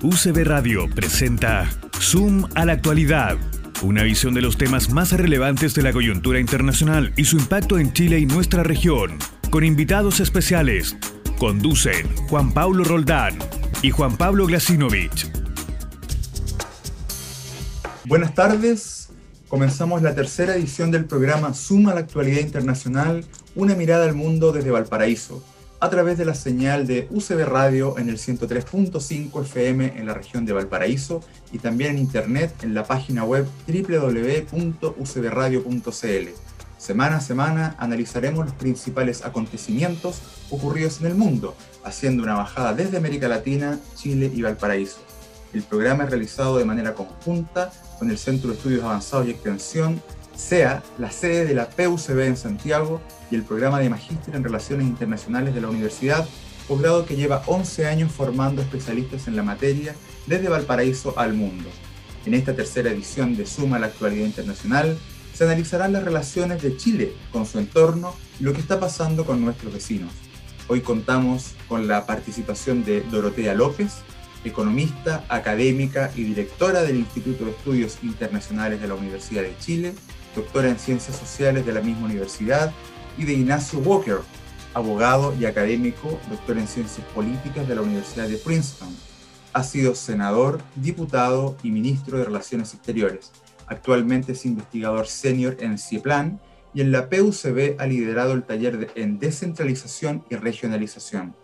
UCB 0.00 0.44
Radio 0.44 0.88
presenta 0.88 1.68
Zoom 2.00 2.48
a 2.54 2.64
la 2.64 2.74
actualidad, 2.74 3.36
una 3.82 4.04
visión 4.04 4.32
de 4.32 4.40
los 4.40 4.56
temas 4.56 4.90
más 4.90 5.10
relevantes 5.10 5.74
de 5.74 5.82
la 5.82 5.92
coyuntura 5.92 6.38
internacional 6.38 7.12
y 7.16 7.24
su 7.24 7.36
impacto 7.36 7.80
en 7.80 7.92
Chile 7.92 8.20
y 8.20 8.26
nuestra 8.26 8.62
región, 8.62 9.18
con 9.50 9.64
invitados 9.64 10.20
especiales. 10.20 10.96
Conducen 11.36 12.14
Juan 12.28 12.52
Pablo 12.52 12.84
Roldán 12.84 13.38
y 13.82 13.90
Juan 13.90 14.16
Pablo 14.16 14.46
Glasinovich. 14.46 15.32
Buenas 18.04 18.36
tardes, 18.36 19.08
comenzamos 19.48 20.02
la 20.02 20.14
tercera 20.14 20.54
edición 20.54 20.92
del 20.92 21.06
programa 21.06 21.54
Zoom 21.54 21.88
a 21.88 21.94
la 21.94 22.00
actualidad 22.00 22.40
internacional, 22.40 23.24
una 23.56 23.74
mirada 23.74 24.04
al 24.04 24.14
mundo 24.14 24.52
desde 24.52 24.70
Valparaíso 24.70 25.42
a 25.80 25.90
través 25.90 26.18
de 26.18 26.24
la 26.24 26.34
señal 26.34 26.86
de 26.86 27.08
UCB 27.10 27.44
Radio 27.44 27.98
en 27.98 28.08
el 28.08 28.18
103.5 28.18 29.42
FM 29.42 29.98
en 29.98 30.06
la 30.06 30.14
región 30.14 30.44
de 30.44 30.52
Valparaíso 30.52 31.20
y 31.52 31.58
también 31.58 31.92
en 31.92 31.98
internet 31.98 32.52
en 32.62 32.74
la 32.74 32.84
página 32.84 33.24
web 33.24 33.46
www.ucbradio.cl. 33.66 36.28
Semana 36.78 37.16
a 37.16 37.20
semana 37.20 37.74
analizaremos 37.78 38.46
los 38.46 38.54
principales 38.54 39.24
acontecimientos 39.24 40.20
ocurridos 40.50 41.00
en 41.00 41.06
el 41.06 41.14
mundo, 41.14 41.54
haciendo 41.84 42.22
una 42.22 42.34
bajada 42.34 42.74
desde 42.74 42.96
América 42.96 43.28
Latina, 43.28 43.78
Chile 43.96 44.30
y 44.32 44.42
Valparaíso. 44.42 44.98
El 45.52 45.62
programa 45.62 46.04
es 46.04 46.10
realizado 46.10 46.58
de 46.58 46.64
manera 46.64 46.94
conjunta 46.94 47.72
con 47.98 48.10
el 48.10 48.18
Centro 48.18 48.50
de 48.50 48.56
Estudios 48.56 48.84
Avanzados 48.84 49.26
y 49.26 49.30
Extensión 49.30 50.00
sea 50.38 50.84
la 50.98 51.10
sede 51.10 51.44
de 51.44 51.54
la 51.54 51.68
PUCB 51.68 52.20
en 52.20 52.36
Santiago 52.36 53.00
y 53.30 53.34
el 53.34 53.42
programa 53.42 53.80
de 53.80 53.90
Magíster 53.90 54.36
en 54.36 54.44
Relaciones 54.44 54.86
Internacionales 54.86 55.52
de 55.52 55.60
la 55.60 55.68
Universidad, 55.68 56.26
posgrado 56.68 57.04
que 57.04 57.16
lleva 57.16 57.42
11 57.46 57.86
años 57.86 58.12
formando 58.12 58.62
especialistas 58.62 59.26
en 59.26 59.34
la 59.34 59.42
materia 59.42 59.96
desde 60.26 60.48
Valparaíso 60.48 61.18
al 61.18 61.34
mundo. 61.34 61.68
En 62.24 62.34
esta 62.34 62.54
tercera 62.54 62.90
edición 62.90 63.36
de 63.36 63.46
Suma 63.46 63.76
a 63.76 63.78
la 63.80 63.86
Actualidad 63.88 64.26
Internacional, 64.26 64.96
se 65.34 65.44
analizarán 65.44 65.92
las 65.92 66.04
relaciones 66.04 66.62
de 66.62 66.76
Chile 66.76 67.12
con 67.32 67.44
su 67.44 67.58
entorno 67.58 68.14
y 68.38 68.44
lo 68.44 68.52
que 68.52 68.60
está 68.60 68.78
pasando 68.78 69.26
con 69.26 69.44
nuestros 69.44 69.72
vecinos. 69.72 70.12
Hoy 70.68 70.82
contamos 70.82 71.54
con 71.68 71.88
la 71.88 72.06
participación 72.06 72.84
de 72.84 73.00
Dorotea 73.00 73.54
López, 73.54 74.02
economista, 74.44 75.24
académica 75.28 76.12
y 76.14 76.22
directora 76.22 76.82
del 76.82 76.96
Instituto 76.96 77.44
de 77.44 77.50
Estudios 77.50 77.98
Internacionales 78.02 78.80
de 78.80 78.88
la 78.88 78.94
Universidad 78.94 79.42
de 79.42 79.56
Chile, 79.58 79.94
doctora 80.34 80.68
en 80.68 80.78
Ciencias 80.78 81.16
Sociales 81.16 81.64
de 81.66 81.72
la 81.72 81.80
misma 81.80 82.06
universidad, 82.06 82.72
y 83.18 83.24
de 83.24 83.32
Ignacio 83.32 83.80
Walker, 83.80 84.18
abogado 84.74 85.34
y 85.38 85.44
académico, 85.44 86.18
doctor 86.30 86.56
en 86.56 86.68
Ciencias 86.68 87.06
Políticas 87.08 87.66
de 87.66 87.74
la 87.74 87.82
Universidad 87.82 88.28
de 88.28 88.38
Princeton. 88.38 88.94
Ha 89.52 89.64
sido 89.64 89.94
senador, 89.94 90.60
diputado 90.76 91.56
y 91.62 91.72
ministro 91.72 92.18
de 92.18 92.24
Relaciones 92.24 92.74
Exteriores. 92.74 93.32
Actualmente 93.66 94.32
es 94.32 94.46
investigador 94.46 95.08
senior 95.08 95.56
en 95.60 95.78
CIEPLAN 95.78 96.40
y 96.72 96.80
en 96.80 96.92
la 96.92 97.08
PUCB 97.08 97.76
ha 97.78 97.86
liderado 97.86 98.32
el 98.32 98.44
taller 98.44 98.92
en 98.94 99.18
descentralización 99.18 100.24
y 100.30 100.36
regionalización. 100.36 101.34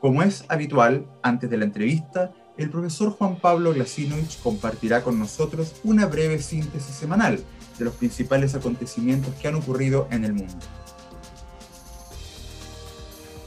Como 0.00 0.22
es 0.22 0.44
habitual, 0.48 1.06
antes 1.22 1.50
de 1.50 1.58
la 1.58 1.66
entrevista, 1.66 2.32
el 2.56 2.70
profesor 2.70 3.10
Juan 3.10 3.38
Pablo 3.38 3.74
Glasinovich 3.74 4.40
compartirá 4.42 5.02
con 5.02 5.18
nosotros 5.18 5.74
una 5.84 6.06
breve 6.06 6.40
síntesis 6.40 6.94
semanal 6.94 7.40
de 7.78 7.84
los 7.84 7.94
principales 7.94 8.54
acontecimientos 8.54 9.34
que 9.34 9.48
han 9.48 9.54
ocurrido 9.54 10.08
en 10.10 10.24
el 10.24 10.32
mundo. 10.32 10.54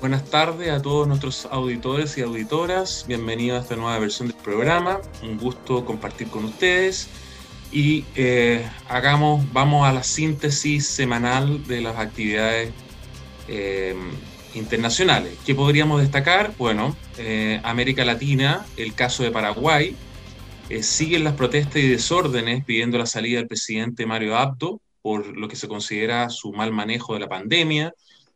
Buenas 0.04 0.26
tardes 0.26 0.70
a 0.70 0.82
todos 0.82 1.08
nuestros 1.08 1.48
auditores 1.50 2.18
y 2.18 2.22
auditoras. 2.24 3.06
Bienvenidos 3.08 3.60
a 3.60 3.64
esta 3.64 3.76
nueva 3.78 3.98
versión 4.00 4.28
del 4.28 4.36
programa. 4.36 5.00
Un 5.22 5.38
gusto 5.38 5.86
compartir 5.86 6.28
con 6.28 6.44
ustedes. 6.44 7.08
Y 7.72 8.04
eh, 8.16 8.70
hagamos, 8.90 9.52
vamos 9.54 9.88
a 9.88 9.94
la 9.94 10.04
síntesis 10.04 10.86
semanal 10.86 11.66
de 11.68 11.80
las 11.80 11.98
actividades 11.98 12.74
eh, 13.48 13.96
internacionales. 14.56 15.38
¿Qué 15.46 15.56
podríamos 15.56 16.02
destacar? 16.02 16.54
Bueno, 16.58 16.98
eh, 17.18 17.62
América 17.64 18.04
Latina, 18.04 18.66
el 18.76 18.94
caso 18.96 19.24
de 19.24 19.32
Paraguay, 19.32 19.96
eh, 20.70 20.84
siguen 20.84 21.24
las 21.24 21.36
protestas 21.36 21.78
y 21.78 21.88
desórdenes 21.88 22.64
pidiendo 22.64 22.98
la 22.98 23.06
salida 23.06 23.38
del 23.40 23.48
presidente 23.48 24.06
Mario 24.06 24.38
Abdo 24.38 24.82
por 25.02 25.38
lo 25.38 25.48
que 25.50 25.58
se 25.58 25.68
considera 25.68 26.30
su 26.30 26.54
mal 26.54 26.72
manejo 26.72 27.14
de 27.14 27.20
la 27.20 27.28
pandemia. 27.28 27.94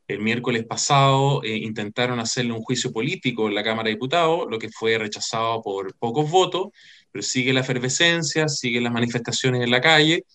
El 0.07 0.19
miércoles 0.19 0.65
pasado 0.65 1.41
eh, 1.43 1.55
intentaron 1.55 2.19
hacerle 2.19 2.51
un 2.51 2.61
juicio 2.61 2.91
político 2.91 3.47
en 3.47 3.55
la 3.55 3.63
Cámara 3.63 3.85
de 3.85 3.95
Diputados, 3.95 4.47
lo 4.49 4.59
que 4.59 4.69
fue 4.69 4.97
rechazado 4.97 5.61
por 5.61 5.95
pocos 5.97 6.29
votos, 6.29 6.67
pero 7.11 7.23
sigue 7.23 7.53
la 7.53 7.61
efervescencia, 7.61 8.49
siguen 8.49 8.83
las 8.83 8.93
manifestaciones 8.93 9.61
en 9.61 9.71
la 9.71 9.81
calle 9.81 10.25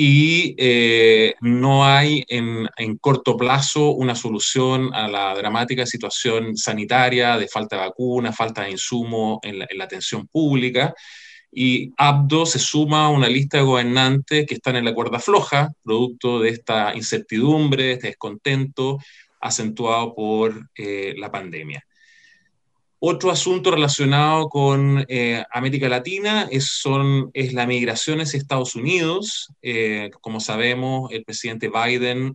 y 0.00 0.54
eh, 0.58 1.34
no 1.40 1.84
hay 1.84 2.24
en, 2.28 2.68
corto 3.00 3.36
plazo 3.36 3.90
una 3.90 4.14
solución 4.14 4.94
a 4.94 5.08
la 5.08 5.34
dramática 5.34 5.86
situación 5.86 6.56
sanitaria 6.56 7.36
de 7.36 7.48
falta 7.48 7.74
de 7.74 7.82
vacunas, 7.82 8.36
falta 8.36 8.62
de 8.62 8.70
insumo 8.70 9.40
en 9.42 9.58
la, 9.58 9.84
atención 9.84 10.28
pública. 10.28 10.94
Y 11.50 11.92
Abdo 11.96 12.46
se 12.46 12.60
suma 12.60 13.06
a 13.06 13.08
una 13.08 13.28
lista 13.28 13.56
de 13.56 13.64
gobernantes 13.64 14.46
que 14.46 14.54
están 14.54 14.76
en 14.76 14.84
la 14.84 14.94
cuerda 14.94 15.18
floja, 15.18 15.72
producto 15.82 16.38
de 16.38 16.50
esta 16.50 16.94
incertidumbre, 16.94 17.94
este 17.94 18.06
descontento 18.06 18.98
acentuado 19.40 20.14
por 20.14 20.68
eh, 20.76 21.16
la 21.18 21.32
pandemia. 21.32 21.84
Otro 23.00 23.30
asunto 23.30 23.70
relacionado 23.70 24.48
con 24.48 25.04
eh, 25.08 25.44
América 25.52 25.88
Latina 25.88 26.48
es, 26.50 26.66
son, 26.66 27.30
es 27.32 27.52
la 27.52 27.64
migración 27.64 28.20
hacia 28.20 28.38
Estados 28.38 28.74
Unidos. 28.74 29.52
Eh, 29.62 30.10
como 30.20 30.40
sabemos, 30.40 31.08
el 31.12 31.22
presidente 31.24 31.68
Biden 31.68 32.34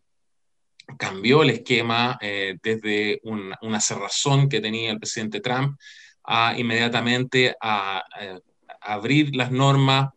cambió 0.98 1.44
el 1.44 1.50
esquema 1.50 2.18
eh, 2.22 2.56
desde 2.64 3.20
una 3.24 3.82
cerrazón 3.82 4.48
que 4.48 4.62
tenía 4.62 4.92
el 4.92 5.00
presidente 5.00 5.42
Trump 5.42 5.78
a 6.24 6.58
inmediatamente 6.58 7.56
a, 7.62 8.02
abrir 8.80 9.34
las 9.34 9.50
normas, 9.50 10.12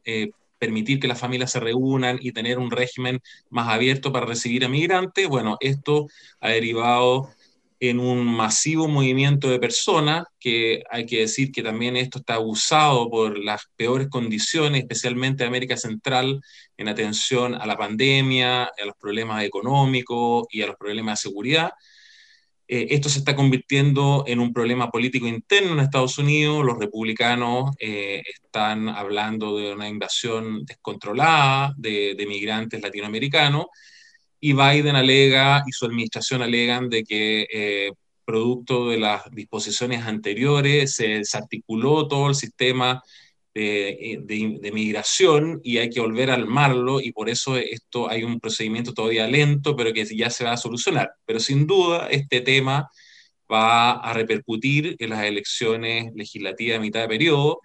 permitir 0.59 0.99
que 0.99 1.06
las 1.06 1.21
familias 1.21 1.53
se 1.53 1.61
reúnan 1.61 2.19
y 2.21 2.33
tener 2.33 2.59
un 2.59 2.71
régimen 2.71 3.21
más 3.49 3.69
abierto 3.69 4.12
para 4.12 4.27
recibir 4.27 4.65
a 4.65 4.69
migrantes. 4.69 5.29
Bueno, 5.29 5.56
esto 5.61 6.09
ha 6.41 6.49
derivado 6.49 7.31
en 7.81 8.00
un 8.00 8.25
masivo 8.25 8.88
movimiento 8.88 9.50
de 9.50 9.59
personas, 9.59 10.25
que 10.41 10.82
hay 10.91 11.06
que 11.06 11.20
decir 11.20 11.53
que 11.53 11.62
también 11.62 11.97
esto 11.97 12.19
está 12.19 12.34
abusado 12.34 13.10
por 13.10 13.38
las 13.38 13.62
peores 13.76 14.09
condiciones, 14.09 14.82
especialmente 14.82 15.42
en 15.42 15.48
América 15.48 15.76
Central, 15.76 16.41
en 16.76 16.88
atención 16.88 17.54
a 17.54 17.66
la 17.66 17.76
pandemia, 17.76 18.64
a 18.64 18.84
los 18.84 18.97
problemas 18.97 19.44
económicos 19.44 20.47
y 20.50 20.62
a 20.62 20.69
los 20.69 20.76
problemas 20.76 21.20
de 21.20 21.28
seguridad. 21.28 21.70
Eh, 22.69 22.88
esto 22.91 23.09
se 23.09 23.20
está 23.20 23.37
convirtiendo 23.37 24.25
en 24.26 24.41
un 24.41 24.53
problema 24.53 24.91
político 24.91 25.26
interno 25.26 25.72
en 25.72 25.81
Estados 25.81 26.19
Unidos. 26.19 26.64
Los 26.64 26.78
republicanos 26.78 27.70
eh, 27.78 28.22
están 28.43 28.88
hablando 28.88 29.56
de 29.56 29.72
una 29.72 29.88
invasión 29.88 30.64
descontrolada 30.64 31.75
de, 31.76 32.14
de 32.16 32.26
migrantes 32.26 32.82
latinoamericanos 32.82 33.66
y 34.41 34.53
Biden 34.53 34.97
alega 34.97 35.63
y 35.67 35.73
su 35.73 35.87
administración 35.87 36.43
alegan 36.43 36.89
de 36.89 37.05
que 37.05 37.47
eh, 37.53 37.93
producto 38.25 38.91
de 38.91 38.99
las 38.99 39.23
disposiciones 39.31 40.05
anteriores 40.05 40.95
se 40.95 41.09
desarticuló 41.09 42.09
todo 42.09 42.29
el 42.29 42.35
sistema 42.35 43.03
de, 43.55 44.21
de, 44.25 44.73
migración 44.73 45.61
y 45.65 45.79
hay 45.79 45.89
que 45.89 46.01
volver 46.01 46.31
a 46.31 46.35
armarlo 46.35 47.01
y 47.01 47.13
por 47.13 47.31
eso 47.31 47.57
esto 47.57 48.11
hay 48.11 48.23
un 48.23 48.39
procedimiento 48.39 48.93
todavía 48.93 49.27
lento 49.27 49.75
pero 49.75 49.95
que 49.95 50.05
ya 50.05 50.29
se 50.29 50.45
va 50.45 50.53
a 50.53 50.57
solucionar. 50.59 51.13
Pero 51.25 51.41
sin 51.41 51.67
duda 51.67 52.09
este 52.11 52.43
tema 52.43 52.91
va 53.51 53.93
a 53.93 54.13
repercutir 54.13 54.97
en 54.99 55.11
las 55.11 55.25
elecciones 55.25 56.13
legislativas 56.15 56.79
a 56.79 56.81
mitad 56.81 57.01
de 57.01 57.09
periodo 57.09 57.61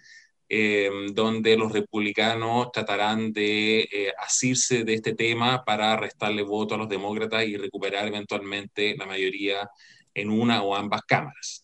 Em, 0.54 1.14
donde 1.14 1.56
los 1.56 1.72
republicanos 1.72 2.74
tratarán 2.74 3.32
de 3.32 3.88
eh, 3.90 4.12
asirse 4.20 4.84
de 4.84 4.96
este 4.96 5.16
tema 5.16 5.64
para 5.64 5.96
restarle 5.96 6.44
voto 6.44 6.76
a 6.76 6.78
los 6.78 6.90
demócratas 6.90 7.46
y 7.46 7.56
recuperar 7.56 8.06
eventualmente 8.06 8.94
la 8.98 9.06
mayoría 9.06 9.70
en 10.14 10.30
una 10.30 10.62
o 10.62 10.76
ambas 10.76 11.04
cámaras. 11.04 11.64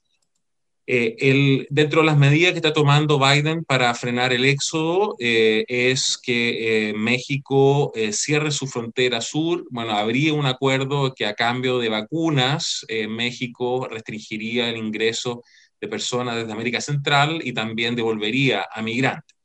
Eh, 0.86 1.18
el, 1.20 1.68
dentro 1.70 2.00
de 2.00 2.06
las 2.06 2.18
medidas 2.18 2.54
que 2.54 2.60
está 2.60 2.72
tomando 2.72 3.20
Biden 3.20 3.66
para 3.66 3.94
frenar 3.94 4.32
el 4.32 4.46
éxodo 4.46 5.18
eh, 5.20 5.66
es 5.68 6.18
que 6.18 6.94
México 6.96 7.92
cierre 8.14 8.52
su 8.52 8.68
frontera 8.68 9.20
sur. 9.20 9.66
Bueno, 9.70 9.98
habría 9.98 10.34
un 10.34 10.46
acuerdo 10.46 11.14
que 11.14 11.26
a 11.26 11.34
cambio 11.34 11.80
de 11.80 11.90
vacunas 11.90 12.86
México 13.10 13.86
restringiría 13.92 14.70
el 14.70 14.78
ingreso 14.78 15.44
de 15.80 15.88
personas 15.88 16.36
desde 16.36 16.52
América 16.52 16.82
Central 16.82 17.42
y 17.44 17.54
también 17.54 17.96
devolvería 17.96 18.68
a 18.72 18.82
migrantes. 18.82 19.36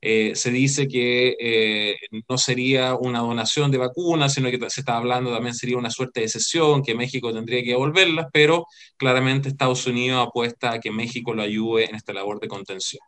Eh, 0.00 0.32
se 0.36 0.52
dice 0.52 0.86
que 0.86 1.36
eh, 1.40 1.96
no 2.28 2.38
sería 2.38 2.94
una 2.94 3.18
donación 3.18 3.70
de 3.72 3.78
vacunas, 3.78 4.32
sino 4.32 4.48
que 4.48 4.70
se 4.70 4.80
está 4.80 4.96
hablando 4.96 5.32
también 5.32 5.54
sería 5.54 5.76
una 5.76 5.90
suerte 5.90 6.20
de 6.20 6.28
cesión, 6.28 6.84
que 6.84 6.94
México 6.94 7.32
tendría 7.32 7.62
que 7.64 7.70
devolverlas, 7.70 8.26
pero 8.32 8.66
claramente 8.96 9.48
Estados 9.48 9.86
Unidos 9.86 10.24
apuesta 10.28 10.72
a 10.72 10.80
que 10.80 10.92
México 10.92 11.34
lo 11.34 11.42
ayude 11.42 11.86
en 11.86 11.96
esta 11.96 12.12
labor 12.12 12.38
de 12.38 12.46
contención. 12.46 13.02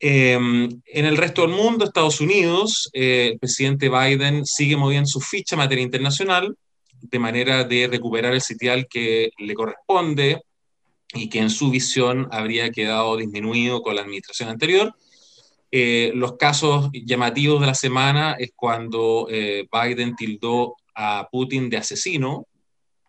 Em, 0.00 0.68
en 0.86 1.04
el 1.04 1.16
resto 1.16 1.42
del 1.42 1.52
mundo, 1.52 1.84
Estados 1.84 2.20
Unidos, 2.20 2.90
eh, 2.92 3.30
el 3.32 3.38
presidente 3.38 3.88
Biden 3.88 4.44
sigue 4.44 4.76
moviendo 4.76 5.08
su 5.08 5.20
ficha 5.20 5.54
en 5.54 5.60
materia 5.60 5.84
internacional 5.84 6.56
de 7.00 7.18
manera 7.18 7.64
de 7.64 7.86
recuperar 7.86 8.34
el 8.34 8.40
sitial 8.40 8.86
que 8.88 9.30
le 9.38 9.54
corresponde 9.54 10.42
y 11.12 11.28
que 11.28 11.40
en 11.40 11.50
su 11.50 11.70
visión 11.70 12.28
habría 12.30 12.70
quedado 12.70 13.16
disminuido 13.16 13.82
con 13.82 13.94
la 13.94 14.02
administración 14.02 14.48
anterior. 14.48 14.94
Eh, 15.70 16.12
los 16.14 16.36
casos 16.36 16.90
llamativos 16.92 17.60
de 17.60 17.66
la 17.66 17.74
semana 17.74 18.36
es 18.38 18.52
cuando 18.54 19.26
eh, 19.28 19.66
Biden 19.72 20.14
tildó 20.14 20.76
a 20.94 21.28
Putin 21.30 21.68
de 21.68 21.78
asesino, 21.78 22.46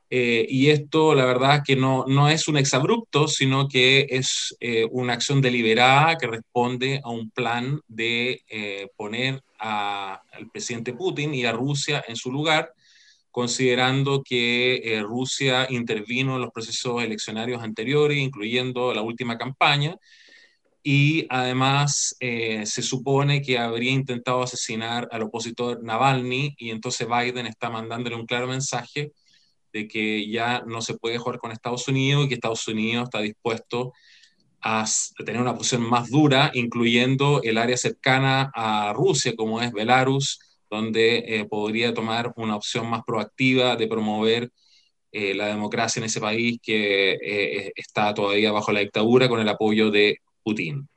eh, 0.10 0.46
y 0.50 0.70
esto, 0.70 1.14
la 1.14 1.26
verdad, 1.26 1.62
que 1.66 1.76
no, 1.76 2.06
no 2.08 2.30
es 2.30 2.48
un 2.48 2.58
exabrupto, 2.58 3.28
sino 3.28 3.68
que 3.68 4.08
es 4.10 4.56
una 4.92 5.14
acción 5.14 5.42
deliberada 5.42 6.18
que 6.18 6.28
responde 6.28 7.02
a 7.04 7.10
un 7.10 7.32
plan 7.32 7.82
de 7.88 8.42
poner 8.96 9.44
al 9.60 10.50
presidente 10.52 10.94
Putin 10.94 11.34
y 11.34 11.46
a 11.46 11.52
Rusia 11.52 12.04
en 12.08 12.16
su 12.16 12.32
lugar, 12.32 12.72
considerando 13.36 14.24
que 14.24 15.04
Rusia 15.04 15.68
intervino 15.70 16.36
en 16.36 16.42
los 16.44 16.52
procesos 16.54 17.04
eleccionarios 17.04 17.62
anteriores, 17.62 18.18
incluyendo 18.18 18.94
la 18.94 19.02
última 19.02 19.38
campaña, 19.38 19.98
y 20.82 21.26
además 21.30 22.16
se 22.18 22.82
supone 22.82 23.42
que 23.42 23.58
habría 23.58 23.92
intentado 23.92 24.42
asesinar 24.42 25.10
al 25.12 25.24
opositor 25.24 25.84
Navalny, 25.84 26.56
y 26.58 26.70
entonces 26.70 27.10
Biden 27.10 27.46
está 27.46 27.70
mandándole 27.70 28.16
un 28.16 28.26
claro 28.26 28.48
mensaje 28.48 29.12
de 29.74 29.86
que 29.86 30.30
ya 30.30 30.64
no 30.66 30.82
se 30.82 30.94
puede 30.94 31.18
jugar 31.18 31.38
con 31.38 31.52
Estados 31.52 31.90
Unidos 31.90 32.24
y 32.24 32.28
que 32.30 32.36
Estados 32.36 32.66
Unidos 32.70 33.04
está 33.04 33.20
dispuesto 33.20 33.92
a 34.62 34.86
tener 35.26 35.42
una 35.42 35.56
posición 35.58 35.82
más 35.82 36.10
dura, 36.10 36.52
incluyendo 36.54 37.42
el 37.44 37.58
área 37.58 37.76
cercana 37.76 38.50
a 38.56 38.94
Rusia, 38.94 39.36
como 39.36 39.62
es 39.62 39.74
Belarus, 39.74 40.40
donde 40.76 41.18
eh, 41.18 41.46
podría 41.46 41.94
tomar 41.94 42.34
una 42.36 42.56
opción 42.56 42.90
más 42.90 43.04
proactiva 43.06 43.76
de 43.76 43.88
promover 43.88 44.52
eh, 45.12 45.34
la 45.34 45.48
democracia 45.48 46.00
en 46.00 46.06
ese 46.06 46.20
país 46.20 46.60
que 46.62 47.14
eh, 47.14 47.72
está 47.76 48.14
todavía 48.14 48.52
bajo 48.52 48.72
la 48.72 48.82
dictadura 48.82 49.30
con 49.30 49.40
el 49.40 49.50
apoyo 49.50 49.90
de 49.92 50.20
Putin. 50.44 50.88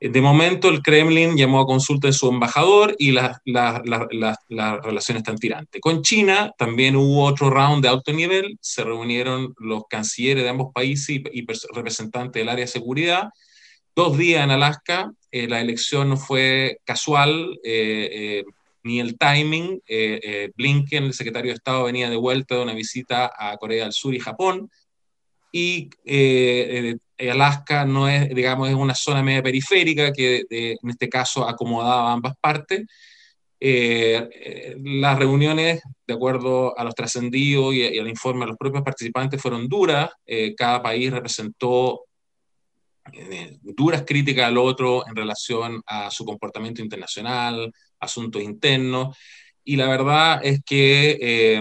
De 0.00 0.20
momento, 0.20 0.68
el 0.68 0.82
Kremlin 0.82 1.34
llamó 1.34 1.60
a 1.60 1.66
consulta 1.66 2.08
de 2.08 2.12
su 2.12 2.28
embajador 2.28 2.94
y 2.98 3.12
las 3.12 3.38
relaciones 3.46 5.22
están 5.22 5.38
tirantes. 5.38 5.80
Con 5.80 6.02
China 6.02 6.52
también 6.58 6.94
hubo 6.94 7.24
otro 7.24 7.48
round 7.48 7.82
de 7.82 7.88
alto 7.88 8.12
nivel. 8.12 8.58
Se 8.60 8.84
reunieron 8.84 9.54
los 9.58 9.84
cancilleres 9.88 10.44
de 10.44 10.50
ambos 10.50 10.72
países 10.74 11.22
y, 11.32 11.46
representantes 11.72 12.38
del 12.38 12.50
área 12.50 12.66
de 12.66 12.70
seguridad. 12.70 13.30
Dos 13.96 14.18
días 14.18 14.44
en 14.44 14.50
Alaska. 14.50 15.10
Eh, 15.30 15.48
la 15.48 15.62
elección 15.62 16.10
no 16.10 16.16
fue 16.18 16.80
casual. 16.84 17.58
Eh, 17.64 18.10
eh, 18.12 18.44
ni 18.84 19.00
el 19.00 19.18
timing. 19.18 19.80
Blinken, 20.56 21.04
el 21.04 21.14
secretario 21.14 21.50
de 21.50 21.56
Estado, 21.56 21.84
venía 21.84 22.08
de 22.08 22.16
vuelta 22.16 22.54
de 22.54 22.62
una 22.62 22.74
visita 22.74 23.32
a 23.36 23.56
Corea 23.56 23.84
del 23.84 23.92
Sur 23.92 24.14
y 24.14 24.20
Japón 24.20 24.70
y 25.56 25.88
eh, 26.04 26.96
eh, 27.16 27.30
Alaska 27.30 27.84
no 27.84 28.08
es, 28.08 28.28
digamos, 28.34 28.68
es 28.68 28.74
una 28.74 28.96
zona 28.96 29.22
media 29.22 29.40
periférica 29.40 30.12
que 30.12 30.44
en 30.50 30.90
este 30.90 31.08
caso 31.08 31.48
acomodaba 31.48 32.12
ambas 32.12 32.34
partes. 32.40 32.84
Eh, 33.60 34.76
las 34.82 35.16
reuniones, 35.16 35.80
de 36.08 36.12
acuerdo 36.12 36.76
a 36.76 36.82
los 36.82 36.92
trascendidos 36.96 37.72
y, 37.72 37.84
al 38.00 38.08
informe 38.08 38.40
de 38.40 38.46
los 38.48 38.56
propios 38.56 38.82
participantes, 38.82 39.40
fueron 39.40 39.68
duras. 39.68 40.10
cada 40.56 40.82
país 40.82 41.12
representó 41.12 42.00
duras 43.62 44.02
críticas 44.04 44.46
al 44.46 44.58
otro 44.58 45.06
en 45.06 45.14
relación 45.14 45.80
a 45.86 46.10
su 46.10 46.24
comportamiento 46.24 46.82
internacional, 46.82 47.72
asuntos 48.04 48.42
internos. 48.42 49.16
Y 49.64 49.76
la 49.76 49.88
verdad 49.88 50.40
es 50.42 50.60
que 50.64 51.60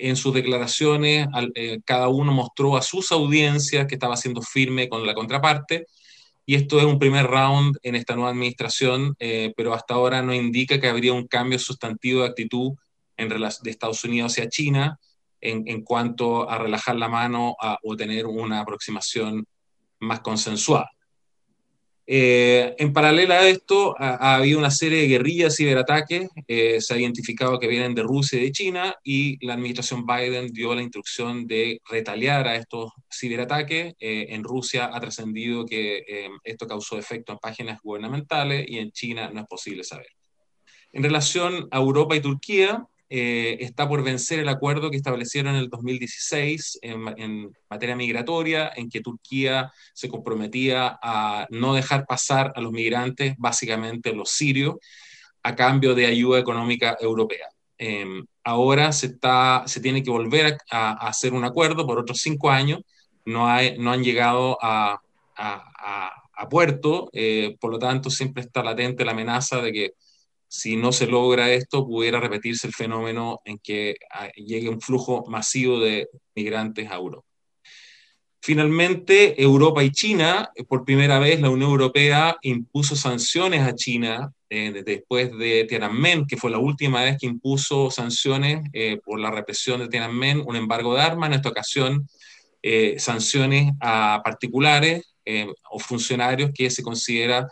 en 0.00 0.16
sus 0.16 0.32
declaraciones 0.34 1.28
eh, 1.54 1.80
cada 1.84 2.08
uno 2.08 2.32
mostró 2.32 2.76
a 2.76 2.82
sus 2.82 3.12
audiencias 3.12 3.86
que 3.86 3.94
estaba 3.94 4.16
siendo 4.16 4.42
firme 4.42 4.88
con 4.88 5.06
la 5.06 5.14
contraparte. 5.14 5.86
Y 6.46 6.54
esto 6.54 6.78
es 6.78 6.84
un 6.84 6.98
primer 6.98 7.26
round 7.26 7.76
en 7.82 7.94
esta 7.94 8.14
nueva 8.14 8.30
administración, 8.30 9.14
eh, 9.18 9.52
pero 9.56 9.74
hasta 9.74 9.94
ahora 9.94 10.22
no 10.22 10.34
indica 10.34 10.80
que 10.80 10.88
habría 10.88 11.12
un 11.12 11.28
cambio 11.28 11.58
sustantivo 11.58 12.22
de 12.22 12.28
actitud 12.28 12.72
en 13.16 13.28
de 13.28 13.70
Estados 13.70 14.02
Unidos 14.04 14.32
hacia 14.32 14.48
China 14.48 14.98
en, 15.40 15.64
en 15.66 15.82
cuanto 15.82 16.48
a 16.48 16.58
relajar 16.58 16.96
la 16.96 17.08
mano 17.08 17.54
o 17.82 17.96
tener 17.96 18.26
una 18.26 18.60
aproximación 18.60 19.44
más 19.98 20.20
consensuada. 20.20 20.90
Eh, 22.06 22.74
en 22.78 22.92
paralelo 22.92 23.34
a 23.34 23.46
esto, 23.48 23.94
ha, 23.98 24.36
habido 24.36 24.58
una 24.58 24.70
serie 24.70 25.02
de 25.02 25.06
guerrillas 25.06 25.56
ciberataques, 25.56 26.28
eh, 26.48 26.80
se 26.80 26.94
ha 26.94 26.98
identificado 26.98 27.58
que 27.58 27.68
vienen 27.68 27.94
de 27.94 28.02
Rusia 28.02 28.38
y 28.38 28.44
de 28.44 28.52
China, 28.52 28.94
y 29.04 29.44
la 29.46 29.54
administración 29.54 30.04
Biden 30.04 30.48
dio 30.48 30.74
la 30.74 30.82
instrucción 30.82 31.46
de 31.46 31.80
retaliar 31.88 32.48
a 32.48 32.56
estos 32.56 32.92
ciberataques. 33.12 33.94
Eh, 34.00 34.26
en 34.30 34.42
Rusia 34.42 34.90
ha 34.92 35.00
trascendido 35.00 35.64
que 35.64 36.02
esto 36.44 36.66
causó 36.66 36.98
efecto 36.98 37.32
en 37.32 37.38
páginas 37.38 37.80
gubernamentales 37.82 38.64
y 38.68 38.78
en 38.78 38.90
China 38.90 39.30
no 39.32 39.40
es 39.40 39.46
posible 39.46 39.84
saber. 39.84 40.08
En 40.92 41.04
relación 41.04 41.68
a 41.70 41.78
Europa 41.78 42.16
y 42.16 42.20
Turquía, 42.20 42.84
eh, 43.12 43.56
está 43.60 43.88
por 43.88 44.04
vencer 44.04 44.38
el 44.38 44.48
acuerdo 44.48 44.90
que 44.90 44.96
establecieron 44.96 45.56
en 45.56 45.62
el 45.62 45.68
2016 45.68 46.78
en, 46.82 47.52
materia 47.68 47.96
migratoria, 47.96 48.70
en 48.76 48.88
que 48.88 49.00
Turquía 49.00 49.72
se 49.92 50.08
comprometía 50.08 50.98
a 51.02 51.46
no 51.50 51.74
dejar 51.74 52.06
pasar 52.06 52.52
a 52.54 52.60
los 52.60 52.70
migrantes, 52.70 53.34
básicamente 53.36 54.14
los 54.14 54.30
sirios, 54.30 54.76
a 55.42 55.56
cambio 55.56 55.94
de 55.94 56.06
ayuda 56.06 56.38
económica 56.38 56.96
europea. 57.00 57.48
Em, 57.78 58.24
ahora 58.44 58.92
se, 58.92 59.06
está, 59.06 59.64
se 59.66 59.80
tiene 59.80 60.02
que 60.02 60.10
volver 60.10 60.58
a, 60.70 61.08
hacer 61.08 61.32
un 61.32 61.44
acuerdo 61.44 61.86
por 61.86 61.98
otros 61.98 62.18
cinco 62.18 62.50
años, 62.50 62.80
no, 63.24 63.48
han 63.48 64.04
llegado 64.04 64.56
a 64.60 65.00
puerto, 66.50 67.08
eh, 67.12 67.56
por 67.60 67.70
lo 67.70 67.78
tanto 67.78 68.10
siempre 68.10 68.42
está 68.42 68.62
latente 68.62 69.04
la 69.04 69.12
amenaza 69.12 69.62
de 69.62 69.72
que 69.72 69.92
si 70.52 70.74
no 70.74 70.90
se 70.90 71.06
logra 71.06 71.52
esto, 71.52 71.86
pudiera 71.86 72.18
repetirse 72.18 72.66
el 72.66 72.74
fenómeno 72.74 73.40
en 73.44 73.60
que 73.60 73.94
ah, 74.12 74.28
llegue 74.34 74.68
un 74.68 74.80
flujo 74.80 75.24
masivo 75.28 75.78
de 75.78 76.08
migrantes 76.34 76.90
a 76.90 76.96
Europa. 76.96 77.24
Finalmente, 78.42 79.40
Europa 79.40 79.84
y 79.84 79.92
China, 79.92 80.50
eh, 80.56 80.64
por 80.64 80.84
primera 80.84 81.20
vez 81.20 81.40
la 81.40 81.50
Unión 81.50 81.70
Europea 81.70 82.36
impuso 82.42 82.96
sanciones 82.96 83.62
a 83.62 83.76
China 83.76 84.32
eh, 84.48 84.82
después 84.84 85.30
de 85.38 85.66
Tiananmen, 85.68 86.26
que 86.26 86.36
fue 86.36 86.50
la 86.50 86.58
última 86.58 87.04
vez 87.04 87.16
que 87.20 87.26
impuso 87.26 87.92
sanciones 87.92 88.64
eh, 88.72 88.98
por 89.04 89.20
la 89.20 89.30
represión 89.30 89.78
de 89.78 89.88
Tiananmen, 89.88 90.42
un 90.44 90.56
embargo 90.56 90.96
de 90.96 91.02
armas, 91.02 91.28
en 91.28 91.34
esta 91.34 91.48
ocasión 91.48 92.08
sanciones 92.98 93.72
a 93.80 94.20
particulares 94.22 95.14
o 95.70 95.78
funcionarios 95.78 96.50
que 96.52 96.68
se 96.68 96.82
considera 96.82 97.48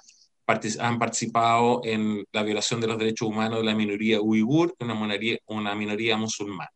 han 0.81 0.99
participado 0.99 1.83
en 1.85 2.25
la 2.33 2.43
violación 2.43 2.81
de 2.81 2.87
los 2.87 2.99
derechos 2.99 3.28
humanos 3.28 3.59
de 3.59 3.64
la 3.64 3.75
minoría 3.75 4.21
uigur, 4.21 4.75
una 4.78 4.95
minoría, 4.95 5.38
una 5.47 5.75
minoría 5.75 6.17
musulmana. 6.17 6.71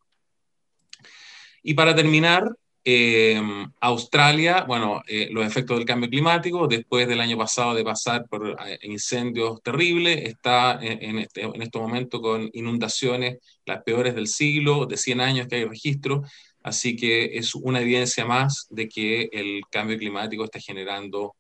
Y 1.63 1.75
para 1.75 1.95
terminar, 1.95 2.45
eh, 2.85 3.41
Australia, 3.81 4.65
bueno, 4.67 5.03
eh, 5.07 5.29
los 5.31 5.47
efectos 5.47 5.79
del 5.79 5.87
cambio 5.87 6.11
climático, 6.11 6.67
después 6.67 7.07
del 7.07 7.21
año 7.21 7.39
pasado 7.39 7.75
de 7.75 7.85
pasar 7.85 8.27
por 8.29 8.57
eh, 8.67 8.79
incendios 8.83 9.63
terribles, 9.63 10.29
está 10.29 10.79
en, 10.83 11.19
este, 11.19 11.43
en 11.43 11.63
este 11.63 11.79
momento 11.79 12.21
con 12.21 12.51
inundaciones 12.53 13.39
las 13.65 13.83
peores 13.85 14.15
del 14.15 14.27
siglo, 14.27 14.87
de 14.87 14.97
100 14.97 15.21
años 15.21 15.47
que 15.47 15.57
hay 15.57 15.65
registro, 15.65 16.23
así 16.63 16.97
que 16.97 17.37
es 17.39 17.55
una 17.55 17.81
evidencia 17.81 18.25
más 18.27 18.67
de 18.69 18.89
que 18.89 19.29
el 19.33 19.63
cambio 19.71 19.97
climático 19.97 20.45
está 20.45 20.59
generando 20.59 21.37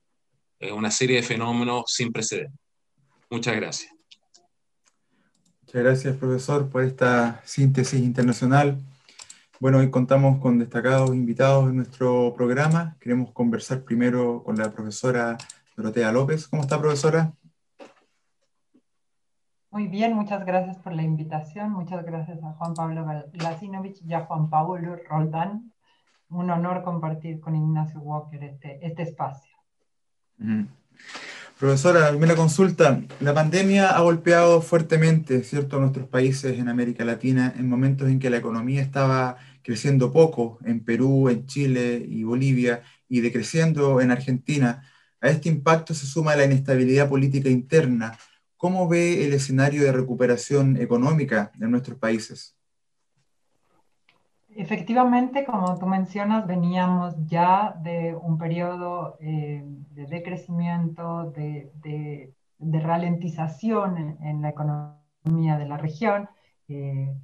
una 0.70 0.90
serie 0.90 1.16
de 1.16 1.22
fenómenos 1.22 1.84
sin 1.86 2.12
precedentes. 2.12 2.60
Muchas 3.30 3.56
gracias. 3.56 3.92
Muchas 5.62 5.82
gracias, 5.82 6.16
profesor, 6.16 6.68
por 6.68 6.84
esta 6.84 7.40
síntesis 7.44 8.00
internacional. 8.00 8.78
Bueno, 9.58 9.78
hoy 9.78 9.90
contamos 9.90 10.38
con 10.38 10.58
destacados 10.58 11.14
invitados 11.14 11.70
en 11.70 11.76
nuestro 11.76 12.34
programa. 12.34 12.96
Queremos 13.00 13.32
conversar 13.32 13.82
primero 13.82 14.42
con 14.42 14.56
la 14.56 14.70
profesora 14.70 15.38
Dorotea 15.76 16.12
López. 16.12 16.46
¿Cómo 16.48 16.62
está, 16.62 16.78
profesora? 16.78 17.32
Muy 19.70 19.88
bien, 19.88 20.12
muchas 20.12 20.44
gracias 20.44 20.76
por 20.78 20.92
la 20.92 21.02
invitación. 21.02 21.70
Muchas 21.70 22.04
gracias 22.04 22.42
a 22.44 22.52
Juan 22.52 22.74
Pablo 22.74 23.06
Lasinovich 23.32 24.02
y 24.04 24.12
a 24.12 24.26
Juan 24.26 24.50
Pablo 24.50 24.96
Roldán. 25.08 25.72
Un 26.28 26.50
honor 26.50 26.82
compartir 26.82 27.40
con 27.40 27.56
Ignacio 27.56 28.00
Walker 28.00 28.44
este, 28.44 28.84
este 28.86 29.02
espacio. 29.02 29.51
Profesora, 31.58 32.08
primera 32.08 32.34
consulta. 32.34 33.00
La 33.20 33.32
pandemia 33.32 33.90
ha 33.90 34.00
golpeado 34.00 34.62
fuertemente, 34.62 35.44
¿cierto?, 35.44 35.76
a 35.76 35.80
nuestros 35.80 36.08
países 36.08 36.58
en 36.58 36.68
América 36.68 37.04
Latina 37.04 37.54
en 37.56 37.68
momentos 37.68 38.08
en 38.08 38.18
que 38.18 38.30
la 38.30 38.38
economía 38.38 38.82
estaba 38.82 39.36
creciendo 39.62 40.12
poco, 40.12 40.58
en 40.64 40.80
Perú, 40.80 41.28
en 41.28 41.46
Chile 41.46 42.04
y 42.08 42.24
Bolivia, 42.24 42.82
y 43.08 43.20
decreciendo 43.20 44.00
en 44.00 44.10
Argentina. 44.10 44.82
A 45.20 45.28
este 45.28 45.48
impacto 45.48 45.94
se 45.94 46.06
suma 46.06 46.34
la 46.34 46.46
inestabilidad 46.46 47.08
política 47.08 47.48
interna. 47.48 48.18
¿Cómo 48.56 48.88
ve 48.88 49.24
el 49.24 49.32
escenario 49.32 49.84
de 49.84 49.92
recuperación 49.92 50.76
económica 50.78 51.52
de 51.54 51.68
nuestros 51.68 51.96
países? 51.96 52.56
Efectivamente, 54.54 55.44
como 55.44 55.78
tú 55.78 55.86
mencionas, 55.86 56.46
veníamos 56.46 57.14
ya 57.26 57.74
de 57.82 58.14
un 58.14 58.36
periodo 58.36 59.16
eh, 59.20 59.62
de 59.64 60.06
decrecimiento, 60.06 61.30
de, 61.30 62.34
ralentización 62.58 64.18
en, 64.20 64.42
la 64.42 64.50
economía 64.50 65.58
de 65.58 65.66
la 65.66 65.76
región. 65.78 66.28
Eh, 66.68 67.14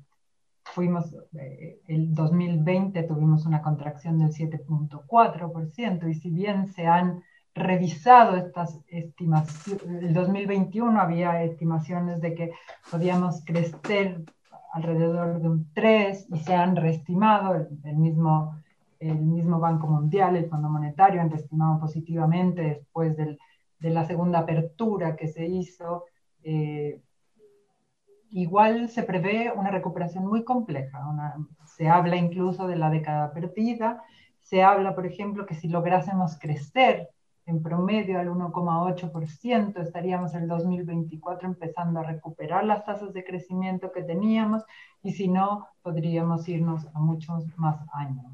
fuimos, 0.64 1.14
eh, 1.38 1.80
el 1.86 2.14
2020 2.14 3.02
tuvimos 3.02 3.44
una 3.46 3.62
contracción 3.62 4.18
del 4.18 4.30
7.4% 4.30 6.08
y 6.08 6.14
si 6.14 6.30
bien 6.30 6.68
se 6.68 6.86
han 6.86 7.22
revisado 7.54 8.36
estas 8.36 8.80
estimaciones, 8.86 9.82
el 10.02 10.14
2021 10.14 11.00
había 11.00 11.42
estimaciones 11.42 12.20
de 12.20 12.34
que 12.34 12.52
podíamos 12.90 13.44
crecer 13.44 14.24
alrededor 14.72 15.40
de 15.40 15.48
un 15.48 15.72
3 15.72 16.26
y 16.30 16.38
se 16.38 16.54
han 16.54 16.76
reestimado, 16.76 17.54
el, 17.84 17.96
mismo, 17.96 18.56
el 18.98 19.18
mismo 19.20 19.58
Banco 19.58 19.86
Mundial, 19.86 20.36
el 20.36 20.48
Fondo 20.48 20.68
Monetario 20.68 21.20
han 21.20 21.30
reestimado 21.30 21.80
positivamente 21.80 22.62
después 22.62 23.16
del, 23.16 23.38
de 23.78 23.90
la 23.90 24.04
segunda 24.04 24.40
apertura 24.40 25.16
que 25.16 25.28
se 25.28 25.46
hizo. 25.46 26.04
Eh, 26.42 27.00
igual 28.30 28.88
se 28.90 29.02
prevé 29.02 29.52
una 29.54 29.70
recuperación 29.70 30.26
muy 30.26 30.44
compleja. 30.44 31.00
se 31.64 31.88
habla 31.88 32.16
incluso 32.16 32.66
de 32.66 32.76
la 32.76 32.90
década 32.90 33.32
perdida. 33.32 34.02
Se 34.40 34.62
habla, 34.62 34.94
por 34.94 35.06
ejemplo, 35.06 35.46
que 35.46 35.54
si 35.54 35.68
lográsemos 35.68 36.38
crecer 36.38 37.10
en 37.48 37.62
promedio 37.62 38.20
al 38.20 38.28
1,8%, 38.28 39.80
estaríamos 39.80 40.34
el 40.34 40.46
2024 40.46 41.48
empezando 41.48 42.00
a 42.00 42.02
recuperar 42.02 42.64
las 42.64 42.84
tasas 42.84 43.14
de 43.14 43.24
crecimiento 43.24 43.90
que 43.90 44.02
teníamos 44.02 44.64
y 45.02 45.12
si 45.12 45.28
no, 45.28 45.66
podríamos 45.82 46.46
irnos 46.46 46.86
a 46.94 46.98
muchos 47.00 47.46
más 47.56 47.80
años. 47.94 48.26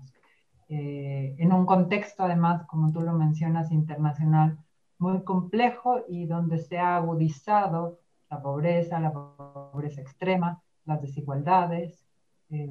Eh, 0.69 1.37
en 1.39 1.53
un 1.53 1.65
contexto, 1.65 2.25
además, 2.25 2.67
como 2.67 2.91
tú 2.91 3.03
lo 3.03 3.13
mencionas, 3.13 3.71
internacional 3.71 4.59
muy 4.99 5.23
complejo 5.23 6.01
y 6.09 6.27
donde 6.27 6.59
se 6.59 6.79
ha 6.79 6.97
agudizado 6.97 8.01
la 8.29 8.43
pobreza, 8.43 8.99
la 8.99 9.13
pobreza 9.13 10.01
extrema, 10.01 10.61
las 10.87 11.01
desigualdades. 11.01 12.05
Eh, 12.51 12.69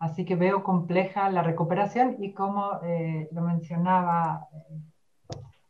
así 0.00 0.24
que 0.24 0.34
veo 0.34 0.64
compleja 0.64 1.30
la 1.30 1.42
recuperación 1.42 2.16
y 2.18 2.32
como 2.32 2.80
eh, 2.82 3.28
lo 3.32 3.42
mencionaba 3.42 4.48
eh, 4.52 4.80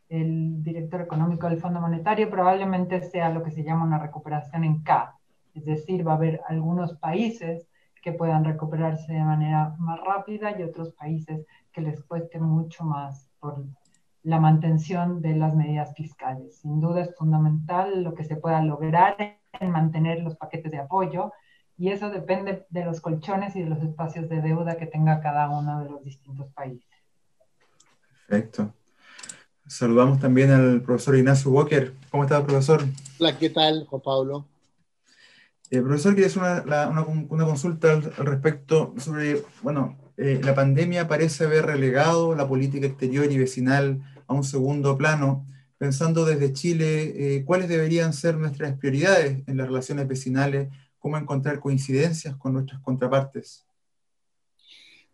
el 0.08 0.62
director 0.62 1.02
económico 1.02 1.48
del 1.48 1.60
Fondo 1.60 1.80
Monetario, 1.80 2.30
probablemente 2.30 3.02
sea 3.02 3.28
lo 3.30 3.42
que 3.42 3.50
se 3.50 3.62
llama 3.62 3.84
una 3.84 3.98
recuperación 3.98 4.64
en 4.64 4.82
K. 4.82 5.16
Es 5.54 5.64
decir, 5.64 6.06
va 6.06 6.12
a 6.12 6.16
haber 6.16 6.40
algunos 6.48 6.96
países 6.96 7.68
que 8.02 8.12
puedan 8.12 8.44
recuperarse 8.44 9.12
de 9.12 9.22
manera 9.22 9.74
más 9.78 10.00
rápida 10.00 10.58
y 10.58 10.62
otros 10.62 10.92
países 10.94 11.44
que 11.72 11.80
les 11.80 12.02
cueste 12.02 12.40
mucho 12.40 12.84
más 12.84 13.30
por 13.40 13.64
la 14.22 14.38
mantención 14.38 15.20
de 15.22 15.34
las 15.34 15.54
medidas 15.54 15.92
fiscales. 15.94 16.58
Sin 16.58 16.80
duda 16.80 17.02
es 17.02 17.14
fundamental 17.16 18.04
lo 18.04 18.14
que 18.14 18.24
se 18.24 18.36
pueda 18.36 18.62
lograr 18.62 19.16
en 19.18 19.70
mantener 19.70 20.22
los 20.22 20.36
paquetes 20.36 20.70
de 20.70 20.78
apoyo 20.78 21.32
y 21.80 21.88
eso 21.88 22.10
depende 22.10 22.66
de 22.68 22.84
los 22.84 23.00
colchones 23.00 23.56
y 23.56 23.62
de 23.62 23.70
los 23.70 23.82
espacios 23.82 24.28
de 24.28 24.42
deuda 24.42 24.76
que 24.76 24.84
tenga 24.84 25.22
cada 25.22 25.48
uno 25.48 25.82
de 25.82 25.88
los 25.88 26.04
distintos 26.04 26.52
países. 26.52 26.84
Perfecto. 28.28 28.74
Saludamos 29.66 30.20
también 30.20 30.50
al 30.50 30.82
profesor 30.82 31.16
Ignacio 31.16 31.50
Walker. 31.50 31.94
¿Cómo 32.10 32.24
está, 32.24 32.44
profesor? 32.44 32.84
Hola, 33.18 33.38
¿qué 33.38 33.48
tal, 33.48 33.86
Juan 33.86 34.02
Pablo? 34.02 34.46
Eh, 35.70 35.80
profesor, 35.80 36.14
quería 36.14 36.26
hacer 36.26 36.42
una, 36.42 36.88
una, 36.88 37.02
una, 37.02 37.44
consulta 37.46 37.92
al, 37.92 38.02
respecto 38.02 38.92
sobre, 38.98 39.42
bueno, 39.62 39.96
eh, 40.18 40.38
la 40.44 40.54
pandemia 40.54 41.08
parece 41.08 41.44
haber 41.44 41.64
relegado 41.64 42.34
la 42.34 42.46
política 42.46 42.88
exterior 42.88 43.32
y 43.32 43.38
vecinal 43.38 44.02
a 44.26 44.34
un 44.34 44.44
segundo 44.44 44.98
plano, 44.98 45.46
pensando 45.78 46.26
desde 46.26 46.52
Chile 46.52 47.36
eh, 47.36 47.44
cuáles 47.46 47.70
deberían 47.70 48.12
ser 48.12 48.36
nuestras 48.36 48.76
prioridades 48.76 49.42
en 49.46 49.56
las 49.56 49.68
relaciones 49.68 50.06
vecinales, 50.06 50.68
cómo 51.00 51.18
encontrar 51.18 51.58
coincidencias 51.58 52.36
con 52.36 52.52
nuestras 52.52 52.80
contrapartes. 52.82 53.64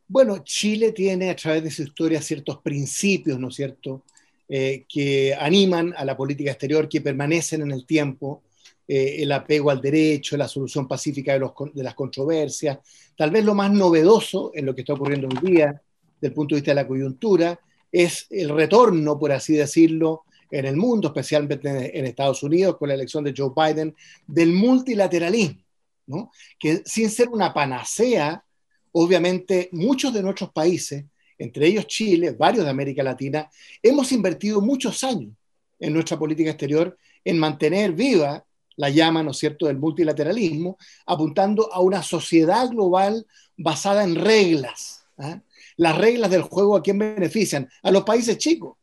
Bueno, 0.07 0.39
Chile 0.45 0.93
tiene 0.93 1.31
a 1.31 1.37
través 1.37 1.65
de 1.65 1.71
su 1.71 1.83
historia 1.83 2.21
ciertos 2.21 2.59
principios, 2.59 3.39
¿no 3.39 3.49
es 3.49 3.55
cierto?, 3.55 4.05
eh, 4.49 4.85
que 4.89 5.35
animan 5.35 5.93
a 5.97 6.05
la 6.05 6.17
política 6.17 6.51
exterior, 6.51 6.89
que 6.89 7.01
permanecen 7.01 7.63
en 7.63 7.73
el 7.73 7.85
tiempo, 7.85 8.43
el 8.89 9.33
apego 9.33 9.71
al 9.71 9.81
derecho, 9.81 10.37
la 10.37 10.47
solución 10.47 10.87
pacífica 10.87 11.33
de, 11.33 11.41
los, 11.41 11.53
las 11.75 11.95
controversias. 11.95 12.79
Tal 13.17 13.33
vez 13.33 13.45
lo 13.45 13.53
más 13.53 13.73
novedoso 13.73 14.53
en 14.55 14.65
lo 14.65 14.77
que 14.77 14.83
está 14.83 14.93
ocurriendo 14.93 15.27
hoy 15.27 15.51
día, 15.51 15.83
desde 16.21 16.29
el 16.29 16.33
punto 16.33 16.55
de 16.55 16.61
vista 16.61 16.71
de 16.71 16.77
la 16.77 16.87
coyuntura, 16.87 17.59
es 17.91 18.27
el 18.31 18.51
retorno, 18.51 19.19
por 19.19 19.33
así 19.33 19.55
decirlo, 19.55 20.23
en 20.51 20.67
el 20.67 20.77
mundo, 20.77 21.09
especialmente 21.09 21.99
en 21.99 22.07
Estados 22.07 22.43
Unidos, 22.43 22.77
con 22.77 22.89
la 22.89 22.95
elección 22.95 23.25
de 23.25 23.35
Joe 23.37 23.51
Biden, 23.57 23.95
del 24.27 24.53
multilateralismo, 24.53 25.61
¿no? 26.07 26.31
que 26.59 26.83
sin 26.85 27.11
ser 27.11 27.29
una 27.29 27.53
panacea, 27.53 28.45
obviamente 28.93 29.69
muchos 29.73 30.13
de 30.13 30.23
nuestros 30.23 30.51
países, 30.53 31.05
entre 31.39 31.67
ellos 31.67 31.87
Chile, 31.87 32.33
varios 32.33 32.65
de 32.65 32.71
América 32.71 33.03
Latina, 33.03 33.51
hemos 33.83 34.13
invertido 34.13 34.61
muchos 34.61 35.05
años 35.05 35.35
en 35.79 35.93
nuestra 35.93 36.19
política 36.19 36.51
exterior 36.51 36.97
en 37.25 37.39
mantener 37.39 37.93
viva 37.93 38.45
la 38.77 38.91
llama, 38.91 39.23
¿no 39.23 39.31
es 39.31 39.39
cierto?, 39.39 39.67
del 39.67 39.79
multilateralismo, 39.79 40.79
apuntando 41.07 41.73
a 41.73 41.81
una 41.81 42.03
sociedad 42.03 42.69
global 42.69 43.27
basada 43.57 44.05
en 44.05 44.15
reglas. 44.15 45.07
¿eh? 45.19 45.41
las 45.77 45.97
reglas 45.97 46.31
del 46.31 46.43
juego 46.43 46.77
a 46.77 46.83
quién 46.83 46.99
benefician? 46.99 47.69
A 47.83 47.91
los 47.91 48.05
países 48.05 48.39
chicos, 48.39 48.77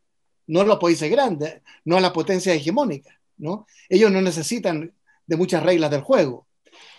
no 0.48 0.62
a 0.62 0.66
los 0.66 0.80
países 0.80 1.10
grandes, 1.10 1.62
no 1.86 1.98
a 1.98 2.02
las 2.02 2.12
potencias 2.12 2.56
hegemónicas. 2.56 3.16
¿no? 3.38 3.68
Ellos 3.90 4.12
no 4.12 4.22
necesitan 4.22 4.94
de 5.26 5.38
muchas 5.38 5.64
reglas 5.64 5.92
del 5.92 6.02
juego. 6.02 6.48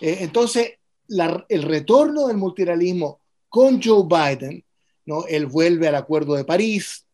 Eh, 0.01 0.17
entonces, 0.21 0.73
el 1.07 1.63
retorno 1.63 2.27
del 2.27 2.37
multilateralismo 2.37 3.19
con 3.49 3.81
Joe 3.81 4.03
Biden, 4.05 4.63
¿no? 5.05 5.25
él 5.27 5.45
vuelve 5.45 5.87
al 5.87 5.95
Acuerdo 5.95 6.35
de 6.35 6.45
París 6.45 7.05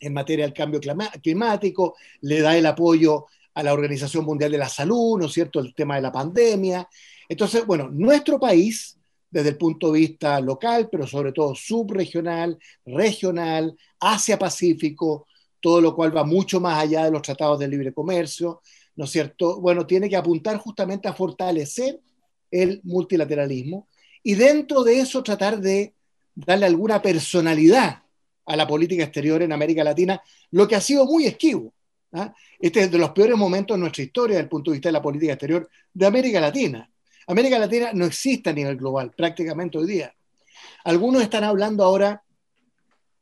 en 0.00 0.12
materia 0.12 0.44
del 0.44 0.54
cambio 0.54 0.80
climático, 1.22 1.96
le 2.22 2.40
da 2.40 2.56
el 2.56 2.66
apoyo 2.66 3.26
a 3.54 3.62
la 3.62 3.72
Organización 3.72 4.24
Mundial 4.24 4.50
de 4.50 4.58
la 4.58 4.68
Salud, 4.68 5.18
¿no 5.18 5.26
es 5.26 5.32
cierto?, 5.32 5.60
el 5.60 5.74
tema 5.74 5.96
de 5.96 6.02
la 6.02 6.10
pandemia. 6.10 6.88
Entonces, 7.28 7.64
bueno, 7.64 7.88
nuestro 7.88 8.40
país 8.40 8.98
desde 9.30 9.50
el 9.50 9.56
punto 9.56 9.90
de 9.92 10.00
vista 10.00 10.40
local, 10.40 10.88
pero 10.92 11.06
sobre 11.06 11.32
todo 11.32 11.54
subregional, 11.54 12.58
regional, 12.84 13.76
Asia-Pacífico, 13.98 15.26
todo 15.58 15.80
lo 15.80 15.94
cual 15.94 16.14
va 16.14 16.24
mucho 16.24 16.60
más 16.60 16.82
allá 16.82 17.04
de 17.04 17.10
los 17.10 17.22
tratados 17.22 17.58
de 17.58 17.68
libre 17.68 17.94
comercio, 17.94 18.60
¿no 18.96 19.04
es 19.04 19.10
cierto? 19.10 19.60
Bueno, 19.60 19.86
tiene 19.86 20.08
que 20.08 20.16
apuntar 20.16 20.56
justamente 20.58 21.08
a 21.08 21.12
fortalecer 21.12 22.00
el 22.50 22.80
multilateralismo 22.84 23.88
y 24.22 24.34
dentro 24.34 24.84
de 24.84 25.00
eso 25.00 25.22
tratar 25.22 25.60
de 25.60 25.94
darle 26.34 26.66
alguna 26.66 27.00
personalidad 27.02 28.02
a 28.46 28.56
la 28.56 28.66
política 28.66 29.04
exterior 29.04 29.42
en 29.42 29.52
América 29.52 29.84
Latina, 29.84 30.20
lo 30.50 30.66
que 30.66 30.76
ha 30.76 30.80
sido 30.80 31.04
muy 31.06 31.26
esquivo. 31.26 31.72
¿ah? 32.12 32.34
Este 32.58 32.80
es 32.80 32.90
de 32.90 32.98
los 32.98 33.10
peores 33.10 33.36
momentos 33.36 33.74
en 33.74 33.80
nuestra 33.80 34.02
historia 34.02 34.36
desde 34.36 34.44
el 34.44 34.48
punto 34.48 34.70
de 34.70 34.76
vista 34.76 34.88
de 34.88 34.92
la 34.92 35.02
política 35.02 35.32
exterior 35.32 35.68
de 35.92 36.06
América 36.06 36.40
Latina. 36.40 36.88
América 37.26 37.58
Latina 37.58 37.90
no 37.92 38.04
existe 38.04 38.50
a 38.50 38.52
nivel 38.52 38.76
global 38.76 39.12
prácticamente 39.16 39.78
hoy 39.78 39.86
día. 39.86 40.14
Algunos 40.84 41.22
están 41.22 41.44
hablando 41.44 41.84
ahora 41.84 42.22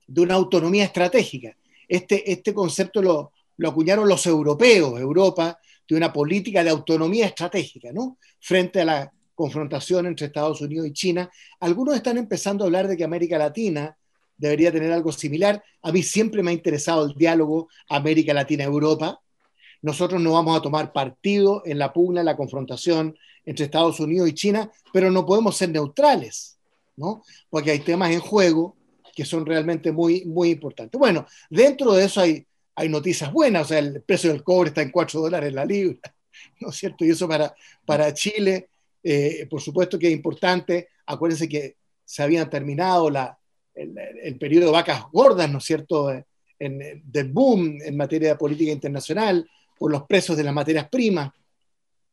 de 0.06 0.20
una 0.20 0.34
autonomía 0.34 0.84
estratégica. 0.84 1.56
Este, 1.86 2.30
este 2.30 2.54
concepto 2.54 3.02
lo, 3.02 3.32
lo 3.60 3.68
acuñaron 3.68 4.08
los 4.08 4.24
europeos. 4.24 4.98
Europa 4.98 5.58
de 5.86 5.94
una 5.94 6.10
política 6.10 6.64
de 6.64 6.70
autonomía 6.70 7.26
estratégica, 7.26 7.90
¿no? 7.92 8.16
Frente 8.40 8.80
a 8.80 8.84
la 8.86 9.12
confrontación 9.34 10.06
entre 10.06 10.28
Estados 10.28 10.62
Unidos 10.62 10.86
y 10.86 10.92
China. 10.94 11.30
Algunos 11.60 11.94
están 11.94 12.16
empezando 12.16 12.64
a 12.64 12.68
hablar 12.68 12.88
de 12.88 12.96
que 12.96 13.04
América 13.04 13.36
Latina 13.36 13.94
debería 14.38 14.72
tener 14.72 14.90
algo 14.92 15.12
similar. 15.12 15.62
A 15.82 15.92
mí 15.92 16.02
siempre 16.02 16.42
me 16.42 16.52
ha 16.52 16.54
interesado 16.54 17.04
el 17.04 17.14
diálogo 17.14 17.68
América 17.90 18.32
Latina-Europa. 18.32 19.20
Nosotros 19.82 20.22
no 20.22 20.32
vamos 20.32 20.58
a 20.58 20.62
tomar 20.62 20.90
partido 20.90 21.62
en 21.66 21.78
la 21.78 21.92
pugna, 21.92 22.20
en 22.20 22.26
la 22.26 22.36
confrontación 22.36 23.14
entre 23.44 23.66
Estados 23.66 24.00
Unidos 24.00 24.30
y 24.30 24.34
China, 24.34 24.70
pero 24.90 25.10
no 25.10 25.26
podemos 25.26 25.54
ser 25.54 25.68
neutrales, 25.68 26.58
¿no? 26.96 27.22
Porque 27.50 27.72
hay 27.72 27.80
temas 27.80 28.10
en 28.10 28.20
juego 28.20 28.74
que 29.14 29.26
son 29.26 29.44
realmente 29.44 29.92
muy, 29.92 30.24
muy 30.24 30.48
importantes. 30.48 30.98
Bueno, 30.98 31.26
dentro 31.50 31.92
de 31.92 32.04
eso 32.06 32.22
hay, 32.22 32.46
hay 32.80 32.88
noticias 32.88 33.30
buenas, 33.30 33.66
o 33.66 33.68
sea, 33.68 33.78
el 33.78 34.00
precio 34.00 34.32
del 34.32 34.42
cobre 34.42 34.68
está 34.68 34.80
en 34.80 34.90
4 34.90 35.20
dólares 35.20 35.52
la 35.52 35.66
libra, 35.66 36.00
¿no 36.60 36.70
es 36.70 36.76
cierto? 36.76 37.04
Y 37.04 37.10
eso 37.10 37.28
para, 37.28 37.54
para 37.84 38.14
Chile, 38.14 38.70
eh, 39.02 39.46
por 39.50 39.60
supuesto 39.60 39.98
que 39.98 40.06
es 40.06 40.12
importante. 40.14 40.88
Acuérdense 41.04 41.46
que 41.46 41.76
se 42.02 42.22
habían 42.22 42.48
terminado 42.48 43.10
la, 43.10 43.38
el, 43.74 44.38
periodo 44.38 44.66
de 44.66 44.72
vacas 44.72 45.04
gordas, 45.12 45.50
¿no 45.50 45.58
es 45.58 45.64
cierto?, 45.64 46.10
del 46.58 47.28
boom 47.32 47.80
en 47.82 47.96
materia 47.98 48.30
de 48.30 48.36
política 48.36 48.72
internacional, 48.72 49.46
por 49.78 49.90
los 49.90 50.04
precios 50.04 50.36
de 50.38 50.44
las 50.44 50.54
materias 50.54 50.88
primas, 50.88 51.30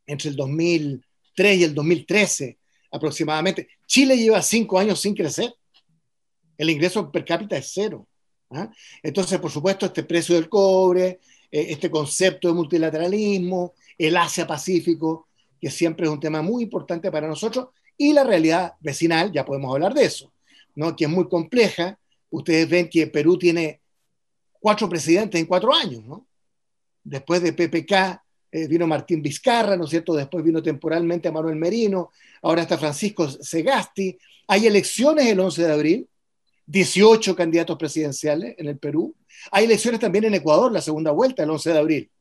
entre 0.06 0.30
el 0.30 0.36
2003 0.36 1.60
y 1.60 1.64
el 1.64 1.74
2013 1.74 2.58
aproximadamente. 2.92 3.70
Chile 3.86 4.18
lleva 4.18 4.42
cinco 4.42 4.78
años 4.80 5.00
sin 5.00 5.16
crecer. 5.16 5.54
El 6.58 6.70
ingreso 6.70 7.10
per 7.10 7.24
cápita 7.24 7.58
es 7.58 7.72
cero. 7.74 8.07
¿Ah? 8.52 8.70
Entonces, 9.04 9.40
por 9.40 9.52
supuesto, 9.52 9.86
este 9.86 10.04
precio 10.04 10.36
del 10.36 10.50
cobre, 10.50 11.20
eh, 11.52 11.68
este 11.70 11.90
concepto 11.90 12.48
de 12.48 12.54
multilateralismo, 12.54 13.74
el 13.98 14.18
Asia-Pacífico, 14.18 15.28
que 15.60 15.72
siempre 15.72 16.06
es 16.06 16.12
un 16.12 16.20
tema 16.20 16.42
muy 16.42 16.64
importante 16.64 17.12
para 17.12 17.28
nosotros, 17.28 17.70
y 17.98 18.14
la 18.14 18.24
realidad 18.24 18.74
vecinal, 18.80 19.32
ya 19.32 19.44
podemos 19.44 19.74
hablar 19.74 19.94
de 19.94 20.06
eso, 20.06 20.32
¿no? 20.76 20.96
que 20.96 21.06
es 21.06 21.10
muy 21.10 21.28
compleja. 21.28 21.98
Ustedes 22.30 22.70
ven 22.70 22.90
que 22.90 23.08
Perú 23.08 23.38
tiene 23.38 23.82
cuatro 24.60 24.88
presidentes 24.88 25.40
en 25.40 25.48
cuatro 25.48 25.74
años, 25.74 26.04
¿no? 26.04 26.28
Después 27.04 27.42
de 27.42 27.54
PPK 27.54 28.22
eh, 28.52 28.68
vino 28.68 28.86
Martín 28.86 29.22
Vizcarra, 29.22 29.78
¿no 29.78 29.86
es 29.86 29.90
cierto? 29.90 30.14
Después 30.14 30.44
vino 30.44 30.62
temporalmente 30.62 31.32
Manuel 31.32 31.56
Merino, 31.56 32.12
ahora 32.42 32.64
está 32.64 32.78
Francisco 32.78 33.30
Segasti. 33.30 34.18
Hay 34.48 34.68
elecciones 34.68 35.26
el 35.26 35.40
11 35.40 35.64
de 35.64 35.72
abril, 35.72 36.10
18 36.68 37.36
candidatos 37.36 37.78
presidenciales 37.78 38.56
en 38.58 38.68
el 38.68 38.78
Perú. 38.78 39.16
Hay 39.52 39.66
elecciones 39.66 40.00
también 40.00 40.26
en 40.26 40.36
Ecuador, 40.36 40.72
la 40.72 40.82
segunda 40.82 41.12
vuelta, 41.12 41.44
el 41.44 41.50
11 41.50 41.72
de 41.72 41.80
abril. 41.80 42.12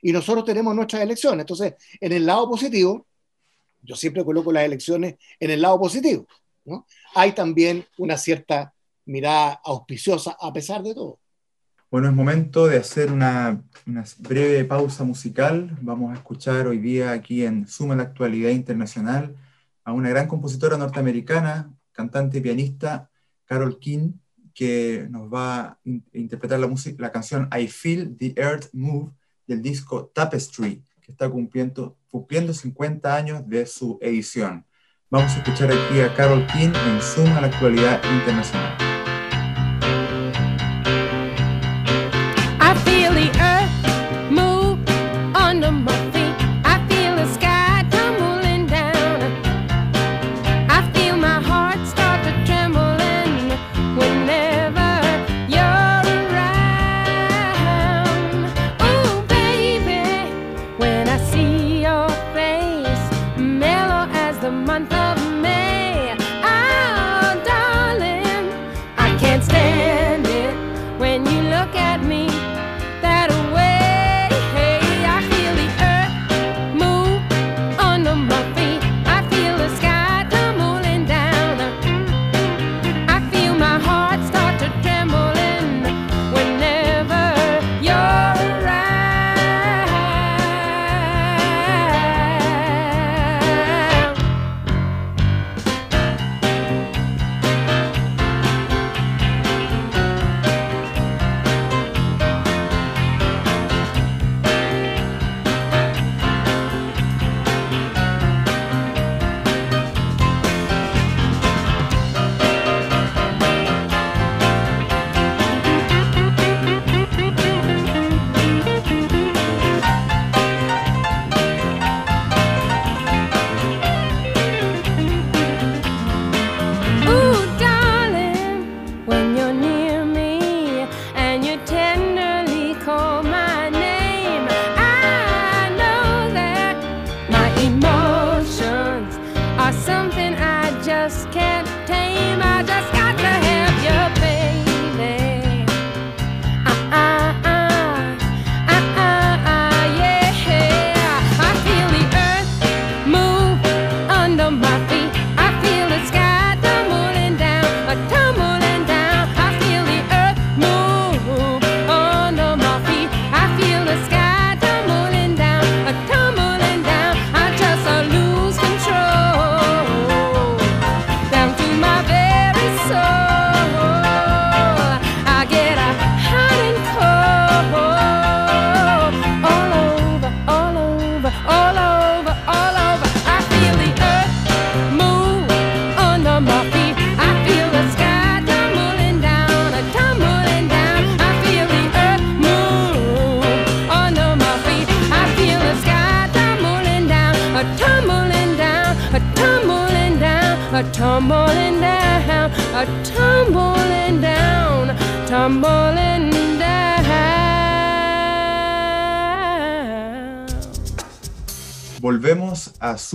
Y 0.00 0.12
nosotros 0.12 0.44
tenemos 0.44 0.74
nuestras 0.74 1.02
elecciones. 1.02 1.40
Entonces, 1.40 1.74
en 2.00 2.12
el 2.12 2.24
lado 2.24 2.48
positivo, 2.48 3.06
yo 3.82 3.96
siempre 3.96 4.24
coloco 4.24 4.52
las 4.52 4.64
elecciones 4.64 5.16
en 5.40 5.50
el 5.50 5.60
lado 5.60 5.78
positivo. 5.80 6.26
¿no? 6.64 6.86
Hay 7.14 7.32
también 7.32 7.84
una 7.98 8.16
cierta 8.16 8.72
mirada 9.04 9.60
auspiciosa 9.64 10.36
a 10.40 10.52
pesar 10.52 10.82
de 10.82 10.94
todo. 10.94 11.18
Bueno, 11.90 12.08
es 12.08 12.14
momento 12.14 12.66
de 12.66 12.76
hacer 12.76 13.10
una, 13.10 13.64
una, 13.86 14.04
breve 14.18 14.64
pausa 14.64 15.04
musical. 15.04 15.76
Vamos 15.80 16.12
a 16.12 16.16
escuchar 16.16 16.66
hoy 16.66 16.78
día 16.78 17.12
aquí 17.12 17.44
en 17.44 17.66
Suma 17.66 17.96
la 17.96 18.02
Actualidad 18.02 18.50
Internacional 18.50 19.34
a 19.84 19.92
una 19.92 20.10
gran 20.10 20.28
compositora 20.28 20.76
norteamericana, 20.76 21.72
cantante 21.92 22.38
y 22.38 22.40
pianista, 22.42 23.07
Carol 23.48 23.78
King, 23.78 24.12
que 24.54 25.06
nos 25.10 25.32
va 25.32 25.60
a 25.60 25.78
interpretar 26.12 26.60
la, 26.60 26.68
la 26.98 27.12
canción 27.12 27.48
I 27.56 27.66
Feel 27.66 28.16
the 28.16 28.34
Earth 28.36 28.66
Move 28.72 29.12
del 29.46 29.62
disco 29.62 30.12
Tapestry, 30.14 30.84
que 31.00 31.12
está 31.12 31.28
cumpliendo, 31.28 31.96
cumpliendo 32.10 32.52
50 32.52 33.16
años 33.16 33.48
de 33.48 33.66
su 33.66 33.98
edición. 34.02 34.66
Vamos 35.10 35.32
a 35.32 35.38
escuchar 35.38 35.72
aquí 35.72 36.00
a 36.00 36.14
Carol 36.14 36.46
King 36.48 36.72
en 36.74 37.00
Suma 37.00 37.40
la 37.40 37.46
Actualidad 37.46 38.02
Internacional. 38.20 38.97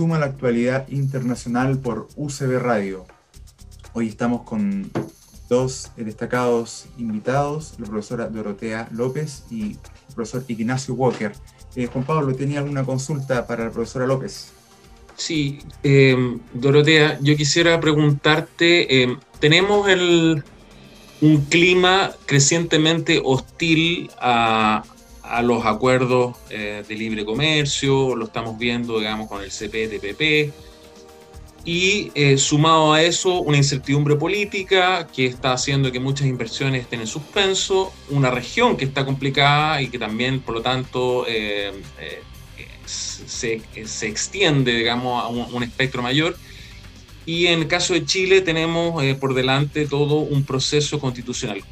Suma 0.04 0.18
la 0.18 0.26
Actualidad 0.26 0.86
Internacional 0.88 1.78
por 1.78 2.08
UCB 2.16 2.58
Radio. 2.58 3.06
Hoy 3.94 4.08
estamos 4.08 4.42
con 4.42 4.90
dos 5.48 5.92
destacados 5.96 6.84
invitados, 6.98 7.72
la 7.78 7.86
profesora 7.86 8.28
Dorotea 8.28 8.86
López 8.92 9.44
y 9.50 9.62
el 9.62 10.14
profesor 10.14 10.44
Ignacio 10.46 10.92
Walker. 10.92 11.32
Eh, 11.74 11.86
Juan 11.86 12.04
Pablo, 12.04 12.34
¿tenía 12.34 12.58
alguna 12.58 12.84
consulta 12.84 13.46
para 13.46 13.64
la 13.64 13.70
profesora 13.70 14.06
López? 14.06 14.52
Sí, 15.16 15.60
em, 15.82 16.38
Dorotea, 16.52 17.18
yo 17.22 17.34
quisiera 17.34 17.80
preguntarte, 17.80 19.04
em, 19.04 19.18
tenemos 19.40 19.88
un 21.22 21.40
clima 21.48 22.12
crecientemente 22.26 23.22
hostil 23.24 24.10
a, 24.20 24.84
a 25.24 25.42
los 25.42 25.64
acuerdos 25.64 26.36
eh, 26.50 26.84
de 26.86 26.94
libre 26.94 27.24
comercio, 27.24 28.14
lo 28.14 28.26
estamos 28.26 28.58
viendo, 28.58 28.98
digamos, 28.98 29.28
con 29.28 29.42
el 29.42 29.50
CPTPP. 29.50 30.52
y 31.66 32.12
eh, 32.14 32.36
sumado 32.36 32.92
a 32.92 33.02
eso 33.02 33.40
una 33.40 33.56
incertidumbre 33.56 34.16
política 34.16 35.06
que 35.06 35.24
está 35.24 35.54
haciendo 35.54 35.90
que 35.90 35.98
muchas 35.98 36.26
inversiones 36.26 36.82
estén 36.82 37.00
en 37.00 37.06
suspenso, 37.06 37.90
una 38.10 38.30
región 38.30 38.76
que 38.76 38.84
está 38.84 39.06
complicada 39.06 39.80
y 39.80 39.88
que 39.88 39.98
también, 39.98 40.40
por 40.40 40.56
lo 40.56 40.60
tanto, 40.60 41.24
eh, 41.26 41.72
eh, 41.98 42.22
se, 42.84 43.62
se, 43.86 44.06
extiende, 44.06 44.74
digamos, 44.74 45.24
a 45.24 45.28
un, 45.28 45.62
espectro 45.62 46.02
mayor. 46.02 46.36
Y 47.24 47.46
en 47.46 47.60
el 47.60 47.66
caso 47.68 47.94
de 47.94 48.04
Chile 48.04 48.42
tenemos 48.42 49.02
por 49.14 49.32
delante 49.32 49.86
todo 49.86 50.16
un 50.16 50.44
proceso 50.44 51.00
constitucional. 51.00 51.64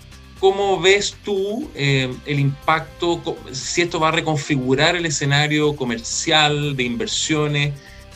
¿Cómo 0.42 0.78
ves 0.80 1.16
tú 1.24 1.70
el 1.74 2.40
impacto, 2.40 3.22
si 3.52 3.80
esto 3.80 3.98
va 3.98 4.08
a 4.08 4.10
reconfigurar 4.10 4.96
el 4.96 5.06
escenario 5.06 5.74
comercial 5.74 6.76
de 6.76 6.82
inversiones? 6.82 7.72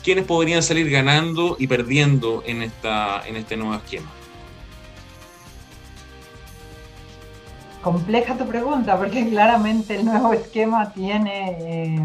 quiénes 0.07 0.23
podrían 0.23 0.63
salir 0.63 0.89
ganando 0.89 1.57
y 1.59 1.67
perdiendo 1.67 2.41
en, 2.45 2.61
esta, 2.61 3.27
en 3.27 3.35
este 3.35 3.57
nuevo 3.57 3.73
esquema? 3.73 4.09
Compleja 7.83 8.37
tu 8.37 8.45
pregunta, 8.45 8.97
porque 8.97 9.27
claramente 9.27 9.95
el 9.95 10.05
nuevo 10.05 10.31
esquema 10.31 10.93
tiene, 10.93 11.57
eh, 11.59 11.99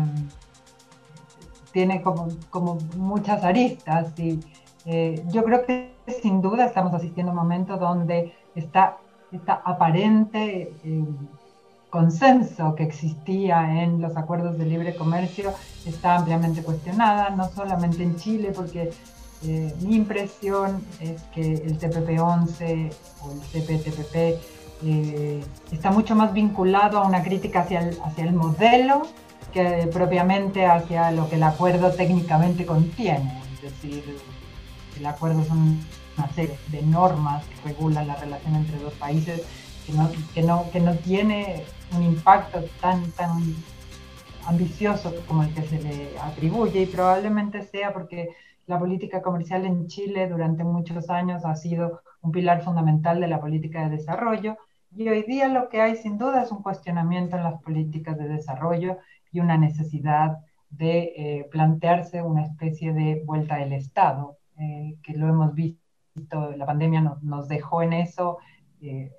tiene 1.71 2.03
como, 2.03 2.27
como, 2.51 2.75
muchas 2.97 3.45
aristas. 3.45 4.19
Y, 4.19 4.41
eh, 4.85 5.23
yo 5.29 5.45
creo 5.45 5.65
que 5.65 5.93
sin 6.21 6.43
duda 6.43 6.67
estamos 6.67 6.93
asistiendo 6.95 7.31
a 7.31 7.35
un 7.35 7.41
momento 7.41 7.77
donde 7.77 8.35
está 8.57 8.99
esta 9.33 9.55
aparente 9.65 10.75
eh, 10.85 11.05
consenso 11.91 12.75
que 12.75 12.85
existía 12.85 13.83
en 13.83 14.01
los 14.01 14.17
acuerdos 14.17 14.59
de 14.59 14.67
libre 14.67 14.95
comercio 14.95 15.53
está 15.87 16.17
ampliamente 16.17 16.63
cuestionada, 16.63 17.31
no 17.31 17.49
solamente 17.51 18.03
en 18.03 18.17
Chile, 18.17 18.53
porque 18.55 18.91
eh, 19.45 19.75
mi 19.81 19.97
impresión 19.97 20.83
es 21.01 21.23
que 21.35 21.55
el 21.55 21.79
TPP-11 21.79 22.93
o 23.23 23.33
el 23.33 23.41
CPTPP 23.41 24.15
eh, 24.85 25.45
está 25.71 25.91
mucho 25.91 26.15
más 26.15 26.33
vinculado 26.33 26.99
a 26.99 27.07
una 27.07 27.23
crítica 27.23 27.61
hacia 27.61 27.81
el, 27.81 27.99
hacia 28.05 28.25
el 28.25 28.33
modelo 28.33 29.03
que 29.53 29.89
propiamente 29.93 30.67
hacia 30.67 31.11
lo 31.11 31.29
que 31.29 31.37
el 31.37 31.43
acuerdo 31.43 31.91
técnicamente 31.93 32.65
contiene. 32.65 33.41
Es 33.55 33.63
decir, 33.63 34.03
el 34.99 35.07
acuerdo 35.07 35.45
son 35.45 35.79
una 36.17 36.29
serie 36.33 36.59
de 36.69 36.83
normas 36.83 37.45
que 37.47 37.69
regulan 37.69 38.07
la 38.07 38.17
relación 38.17 38.55
entre 38.55 38.79
dos 38.79 38.93
países 38.95 39.43
que 39.87 39.93
no, 39.93 40.11
que 40.35 40.43
no, 40.43 40.71
que 40.71 40.81
no 40.81 40.95
tiene 40.97 41.65
un 41.97 42.03
impacto 42.03 42.63
tan, 42.81 43.11
tan 43.13 43.41
ambicioso 44.47 45.15
como 45.27 45.43
el 45.43 45.55
que 45.55 45.63
se 45.63 45.81
le 45.81 46.19
atribuye 46.19 46.83
y 46.83 46.87
probablemente 46.87 47.63
sea 47.63 47.93
porque 47.93 48.31
la 48.67 48.79
política 48.79 49.23
comercial 49.23 49.65
en 49.67 49.89
Chile 49.89 50.29
durante 50.29 50.65
muchos 50.65 51.11
años 51.11 51.45
ha 51.45 51.57
sido 51.57 52.03
un 52.21 52.33
pilar 52.33 52.63
fundamental 52.63 53.21
de 53.21 53.29
la 53.29 53.41
política 53.41 53.83
de 53.85 53.97
desarrollo 53.97 54.57
y 54.95 55.09
hoy 55.09 55.23
día 55.23 55.49
lo 55.49 55.69
que 55.69 55.81
hay 55.81 55.97
sin 55.97 56.19
duda 56.19 56.43
es 56.43 56.53
un 56.53 56.63
cuestionamiento 56.63 57.37
en 57.37 57.45
las 57.45 57.61
políticas 57.63 58.19
de 58.19 58.29
desarrollo 58.29 58.99
y 59.33 59.41
una 59.41 59.57
necesidad 59.57 60.39
de 60.71 61.13
eh, 61.17 61.49
plantearse 61.51 62.23
una 62.23 62.45
especie 62.45 62.93
de 62.93 63.23
vuelta 63.25 63.57
del 63.57 63.73
Estado, 63.73 64.39
eh, 64.59 64.97
que 65.03 65.15
lo 65.15 65.29
hemos 65.29 65.55
visto, 65.55 65.82
la 66.57 66.67
pandemia 66.67 67.19
nos 67.23 67.49
dejó 67.49 67.83
en 67.83 67.93
eso, 67.95 68.39
eh, 68.81 69.11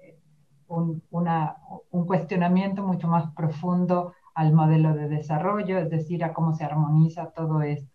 un, 0.68 1.02
un 1.12 2.06
cuestionamiento 2.06 2.84
mucho 2.84 3.08
más 3.08 3.32
profundo 3.34 4.14
al 4.34 4.54
modelo 4.54 4.94
de 4.94 5.08
desarrollo, 5.08 5.78
es 5.80 5.90
decir, 5.90 6.24
a 6.24 6.34
cómo 6.34 6.54
se 6.54 6.64
armoniza 6.64 7.32
todo 7.32 7.62
esto. 7.62 7.94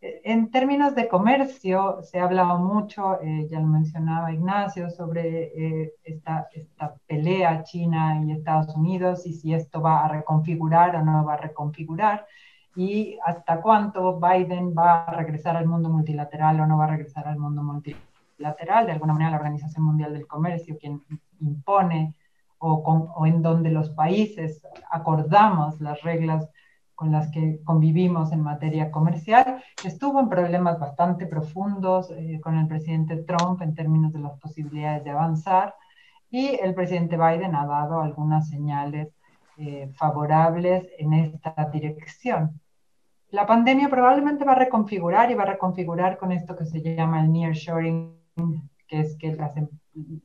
E, 0.00 0.20
en 0.24 0.50
términos 0.50 0.94
de 0.94 1.08
comercio, 1.08 2.02
se 2.02 2.20
ha 2.20 2.24
hablado 2.24 2.58
mucho, 2.58 3.20
eh, 3.20 3.48
ya 3.50 3.60
lo 3.60 3.66
mencionaba 3.66 4.32
Ignacio, 4.32 4.90
sobre 4.90 5.22
eh, 5.56 5.94
esta, 6.04 6.48
esta 6.52 6.94
pelea 7.06 7.64
China 7.64 8.22
y 8.24 8.32
Estados 8.32 8.74
Unidos 8.76 9.26
y 9.26 9.32
si 9.34 9.54
esto 9.54 9.80
va 9.80 10.04
a 10.04 10.08
reconfigurar 10.08 10.96
o 10.96 11.04
no 11.04 11.24
va 11.24 11.34
a 11.34 11.38
reconfigurar 11.38 12.26
y 12.76 13.18
hasta 13.24 13.60
cuánto 13.60 14.18
Biden 14.18 14.74
va 14.76 15.04
a 15.04 15.14
regresar 15.14 15.56
al 15.56 15.66
mundo 15.66 15.88
multilateral 15.88 16.60
o 16.60 16.66
no 16.66 16.78
va 16.78 16.84
a 16.84 16.88
regresar 16.88 17.28
al 17.28 17.38
mundo 17.38 17.62
multilateral. 17.62 18.13
De 18.36 18.92
alguna 18.92 19.12
manera 19.12 19.30
la 19.30 19.36
Organización 19.36 19.84
Mundial 19.84 20.12
del 20.12 20.26
Comercio, 20.26 20.76
quien 20.78 21.02
impone 21.40 22.14
o, 22.58 23.26
en 23.26 23.42
donde 23.42 23.70
los 23.70 23.90
países 23.90 24.62
acordamos 24.90 25.80
las 25.80 26.00
reglas 26.02 26.48
con 26.94 27.12
las 27.12 27.30
que 27.30 27.60
convivimos 27.64 28.32
en 28.32 28.40
materia 28.40 28.90
comercial, 28.90 29.62
estuvo 29.84 30.20
en 30.20 30.28
problemas 30.28 30.78
bastante 30.78 31.26
profundos 31.26 32.10
eh, 32.10 32.40
con 32.42 32.56
el 32.56 32.66
presidente 32.68 33.16
Trump 33.24 33.60
en 33.62 33.74
términos 33.74 34.12
de 34.12 34.20
las 34.20 34.38
posibilidades 34.38 35.04
de 35.04 35.10
avanzar 35.10 35.74
y 36.30 36.58
el 36.60 36.74
presidente 36.74 37.16
Biden 37.16 37.54
ha 37.54 37.66
dado 37.66 38.00
algunas 38.00 38.48
señales 38.48 39.08
eh, 39.56 39.88
favorables 39.94 40.86
en 40.98 41.12
esta 41.12 41.54
dirección. 41.72 42.60
La 43.30 43.46
pandemia 43.46 43.88
probablemente 43.88 44.44
va 44.44 44.52
a 44.52 44.56
reconfigurar 44.56 45.30
y 45.30 45.34
va 45.34 45.42
a 45.42 45.52
reconfigurar 45.54 46.18
con 46.18 46.32
esto 46.32 46.56
que 46.56 46.64
se 46.64 46.80
llama 46.80 47.20
el 47.20 47.32
nearshoring, 47.32 48.23
que 48.88 49.00
es 49.00 49.16
que 49.18 49.34
las, 49.34 49.56
em, 49.56 49.68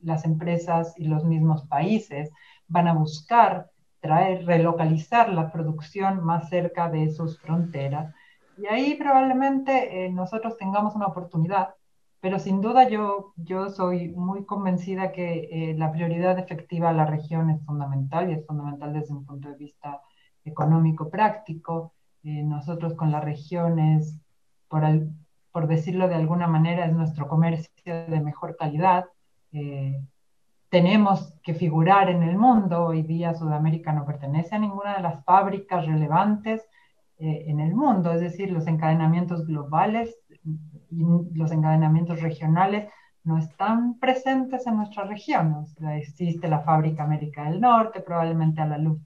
las 0.02 0.24
empresas 0.24 0.94
y 0.96 1.08
los 1.08 1.24
mismos 1.24 1.66
países 1.66 2.30
van 2.68 2.88
a 2.88 2.94
buscar 2.94 3.70
traer, 4.00 4.46
relocalizar 4.46 5.32
la 5.32 5.52
producción 5.52 6.24
más 6.24 6.48
cerca 6.48 6.88
de 6.90 7.10
sus 7.10 7.38
fronteras. 7.40 8.14
Y 8.56 8.66
ahí 8.66 8.94
probablemente 8.96 10.06
eh, 10.06 10.10
nosotros 10.10 10.56
tengamos 10.58 10.94
una 10.94 11.06
oportunidad, 11.06 11.74
pero 12.20 12.38
sin 12.38 12.60
duda 12.60 12.88
yo, 12.88 13.32
yo 13.36 13.70
soy 13.70 14.08
muy 14.10 14.44
convencida 14.44 15.12
que 15.12 15.48
eh, 15.50 15.74
la 15.78 15.92
prioridad 15.92 16.38
efectiva 16.38 16.90
a 16.90 16.92
la 16.92 17.06
región 17.06 17.50
es 17.50 17.64
fundamental 17.64 18.30
y 18.30 18.34
es 18.34 18.46
fundamental 18.46 18.92
desde 18.92 19.14
un 19.14 19.24
punto 19.24 19.48
de 19.48 19.56
vista 19.56 20.02
económico 20.44 21.08
práctico. 21.10 21.94
Eh, 22.22 22.42
nosotros 22.42 22.94
con 22.94 23.10
las 23.10 23.24
regiones, 23.24 24.18
por, 24.68 24.84
por 25.52 25.66
decirlo 25.66 26.08
de 26.08 26.14
alguna 26.14 26.46
manera, 26.46 26.86
es 26.86 26.92
nuestro 26.92 27.28
comercio 27.28 27.70
de 27.84 28.20
mejor 28.20 28.56
calidad. 28.56 29.06
Eh, 29.52 30.00
tenemos 30.68 31.34
que 31.42 31.54
figurar 31.54 32.08
en 32.10 32.22
el 32.22 32.36
mundo. 32.36 32.86
Hoy 32.86 33.02
día 33.02 33.34
Sudamérica 33.34 33.92
no 33.92 34.06
pertenece 34.06 34.54
a 34.54 34.58
ninguna 34.58 34.96
de 34.96 35.02
las 35.02 35.24
fábricas 35.24 35.86
relevantes 35.86 36.62
eh, 37.18 37.44
en 37.48 37.60
el 37.60 37.74
mundo, 37.74 38.12
es 38.12 38.20
decir, 38.20 38.50
los 38.50 38.66
encadenamientos 38.66 39.46
globales 39.46 40.16
y 40.90 41.04
los 41.34 41.52
encadenamientos 41.52 42.22
regionales 42.22 42.88
no 43.24 43.36
están 43.36 43.98
presentes 43.98 44.66
en 44.66 44.76
nuestra 44.76 45.04
región. 45.04 45.66
existe 45.92 46.48
la 46.48 46.60
fábrica 46.60 47.02
América 47.02 47.44
del 47.44 47.60
Norte, 47.60 48.00
probablemente 48.00 48.62
a 48.62 48.66
la 48.66 48.78
luz 48.78 48.98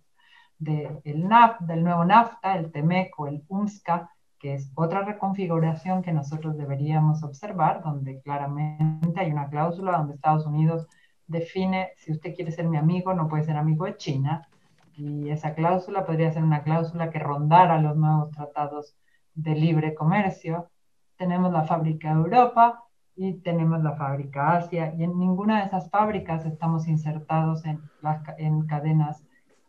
del 0.58 1.28
NAF, 1.28 1.60
del 1.62 1.82
nuevo 1.82 2.04
NAFTA, 2.04 2.56
el 2.56 2.70
TEMEC 2.70 3.18
o 3.18 3.26
el 3.26 3.42
UMSCA, 3.48 4.13
que 4.44 4.52
es 4.52 4.70
otra 4.74 5.00
reconfiguración 5.00 6.02
que 6.02 6.12
nosotros 6.12 6.58
deberíamos 6.58 7.22
observar, 7.22 7.82
donde 7.82 8.20
claramente 8.20 9.18
hay 9.18 9.32
una 9.32 9.48
cláusula 9.48 9.96
donde 9.96 10.16
Estados 10.16 10.44
Unidos 10.44 10.86
define, 11.26 11.92
si 11.96 12.12
usted 12.12 12.34
quiere 12.34 12.52
ser 12.52 12.68
mi 12.68 12.76
amigo, 12.76 13.14
no 13.14 13.26
puede 13.26 13.44
ser 13.44 13.56
amigo 13.56 13.86
de 13.86 13.96
China, 13.96 14.46
y 14.92 15.30
esa 15.30 15.54
cláusula 15.54 16.04
podría 16.04 16.30
ser 16.30 16.44
una 16.44 16.62
cláusula 16.62 17.08
que 17.08 17.20
rondara 17.20 17.80
los 17.80 17.96
nuevos 17.96 18.32
tratados 18.32 18.94
de 19.34 19.54
libre 19.54 19.94
comercio. 19.94 20.68
Tenemos 21.16 21.50
la 21.50 21.64
fábrica 21.64 22.10
Europa 22.10 22.84
y 23.16 23.40
tenemos 23.40 23.82
la 23.82 23.96
fábrica 23.96 24.58
Asia, 24.58 24.92
y 24.94 25.04
en 25.04 25.18
ninguna 25.18 25.60
de 25.60 25.68
esas 25.68 25.88
fábricas 25.88 26.44
estamos 26.44 26.86
insertados 26.86 27.64
en, 27.64 27.80
las, 28.02 28.20
en 28.36 28.66
cadenas, 28.66 29.24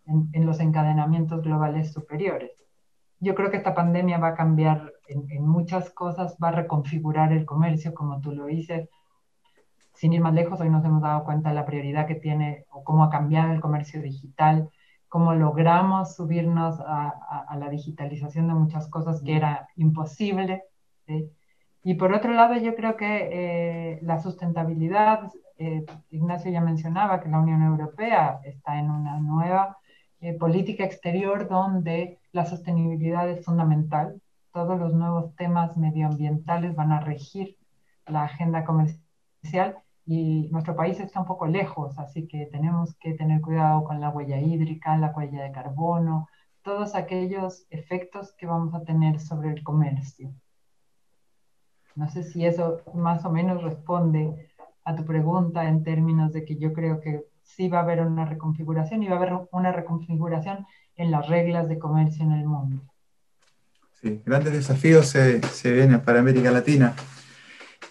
en 0.06 0.46
los 0.46 0.60
encadenamientos 0.60 1.44
globales 1.44 1.94
superiores 1.94 2.52
yo 3.26 3.34
creo 3.34 3.50
que 3.50 3.58
esta 3.58 3.74
pandemia 3.74 4.20
va 4.20 4.30
a 4.30 4.36
cambiar 4.36 4.94
en, 5.08 5.48
muchas 5.48 5.90
cosas, 5.90 6.38
va 6.42 6.50
a 6.50 6.52
reconfigurar 6.52 7.34
el 7.34 7.44
comercio, 7.46 7.94
como 7.94 8.22
tú 8.22 8.32
lo 8.32 8.46
dices. 8.46 8.88
Sin 9.94 10.14
ir 10.14 10.22
más 10.22 10.34
lejos, 10.34 10.62
hoy 10.62 10.70
nos 10.70 10.86
hemos 10.86 11.02
dado 11.02 11.24
cuenta 11.24 11.50
de 11.50 11.56
la 11.56 11.66
prioridad 11.66 12.06
que 12.06 12.16
tiene 12.16 12.66
o 12.70 12.84
cómo 12.84 13.04
ha 13.04 13.10
cambiado 13.10 13.52
el 13.52 13.62
comercio 13.62 14.02
digital, 14.02 14.70
cómo 15.10 15.34
logramos 15.34 16.16
subirnos 16.16 16.80
a, 16.82 17.56
la 17.58 17.70
digitalización 17.70 18.48
de 18.48 18.54
muchas 18.54 18.88
cosas 18.90 19.24
que 19.24 19.36
era 19.36 19.68
imposible. 19.76 20.64
Y 21.84 21.96
por 21.96 22.14
otro 22.14 22.32
lado, 22.34 22.56
yo 22.58 22.76
creo 22.76 22.96
que 22.96 23.30
eh, 23.32 24.00
la 24.04 24.20
sustentabilidad, 24.20 25.32
eh, 25.58 25.84
Ignacio 26.12 26.52
ya 26.52 26.62
mencionaba 26.62 27.22
que 27.22 27.30
la 27.30 27.40
Unión 27.40 27.64
Europea 27.64 28.40
está 28.44 28.78
en 28.78 28.92
una 28.92 29.20
nueva 29.20 29.78
eh, 30.26 30.34
política 30.34 30.84
exterior 30.84 31.48
donde 31.48 32.18
la 32.32 32.48
sostenibilidad 32.48 33.30
es 33.30 33.46
fundamental. 33.46 34.20
Todos 34.52 34.80
los 34.80 34.92
nuevos 34.92 35.36
temas 35.36 35.78
medioambientales 35.78 36.76
van 36.76 36.92
a 36.92 37.00
regir 37.00 37.58
la 38.08 38.24
agenda 38.24 38.66
comercial 38.66 39.78
y 40.04 40.50
nuestro 40.52 40.76
país 40.76 41.00
está 41.00 41.20
un 41.20 41.28
poco 41.28 41.46
lejos, 41.46 42.00
así 42.00 42.28
que 42.28 42.48
tenemos 42.48 42.96
que 42.96 43.14
tener 43.14 43.40
cuidado 43.40 43.84
con 43.84 44.02
la 44.02 44.10
huella 44.10 44.40
hídrica, 44.40 44.98
la 44.98 45.12
huella 45.16 45.44
de 45.44 45.52
carbono, 45.52 46.28
todos 46.64 46.96
aquellos 46.96 47.68
efectos 47.70 48.34
que 48.36 48.48
vamos 48.48 48.74
a 48.74 48.84
tener 48.84 49.20
sobre 49.20 49.52
el 49.52 49.62
comercio. 49.62 50.34
No 51.94 52.10
sé 52.10 52.24
si 52.24 52.48
eso 52.48 52.82
más 52.96 53.24
o 53.26 53.32
menos 53.32 53.62
responde 53.62 54.50
a 54.86 54.96
tu 54.96 55.06
pregunta 55.06 55.70
en 55.70 55.84
términos 55.84 56.34
de 56.34 56.46
que 56.46 56.56
yo 56.58 56.74
creo 56.74 57.00
que 57.00 57.26
sí 57.46 57.70
va 57.70 57.80
a 57.80 57.84
haber 57.84 58.02
una 58.02 58.26
reconfiguración 58.26 59.04
y 59.04 59.08
va 59.08 59.14
a 59.14 59.18
haber 59.18 59.34
una 59.52 59.72
reconfiguración 59.72 60.66
en 60.98 61.12
las 61.12 61.28
reglas 61.28 61.70
de 61.70 61.80
comercio 61.80 62.26
en 62.26 62.32
el 62.34 62.46
mundo. 62.46 62.84
Sí, 64.02 64.22
grandes 64.26 64.54
desafíos 64.54 65.08
se, 65.08 65.42
se 65.42 65.72
vienen 65.72 66.02
para 66.02 66.20
América 66.20 66.52
Latina. 66.52 66.96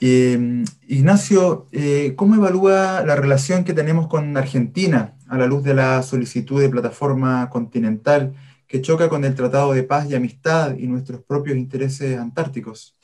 Eh, 0.01 0.65
Ignacio, 0.89 1.67
eh, 1.73 2.13
¿cómo 2.17 2.35
evalúa 2.35 3.03
la 3.07 3.17
relación 3.17 3.65
que 3.65 3.73
tenemos 3.73 4.07
con 4.09 4.37
Argentina 4.37 5.17
a 5.29 5.39
la 5.39 5.47
luz 5.47 5.63
de 5.65 5.75
la 5.75 6.03
solicitud 6.03 6.61
de 6.61 6.69
plataforma 6.69 7.49
continental 7.49 8.35
que 8.67 8.83
choca 8.83 9.09
con 9.09 9.25
el 9.25 9.35
Tratado 9.35 9.73
de 9.73 9.83
Paz 9.83 10.11
y 10.11 10.15
Amistad 10.15 10.77
y 10.77 10.87
nuestros 10.89 11.23
propios 11.23 11.57
intereses 11.57 12.19
antárticos? 12.19 12.97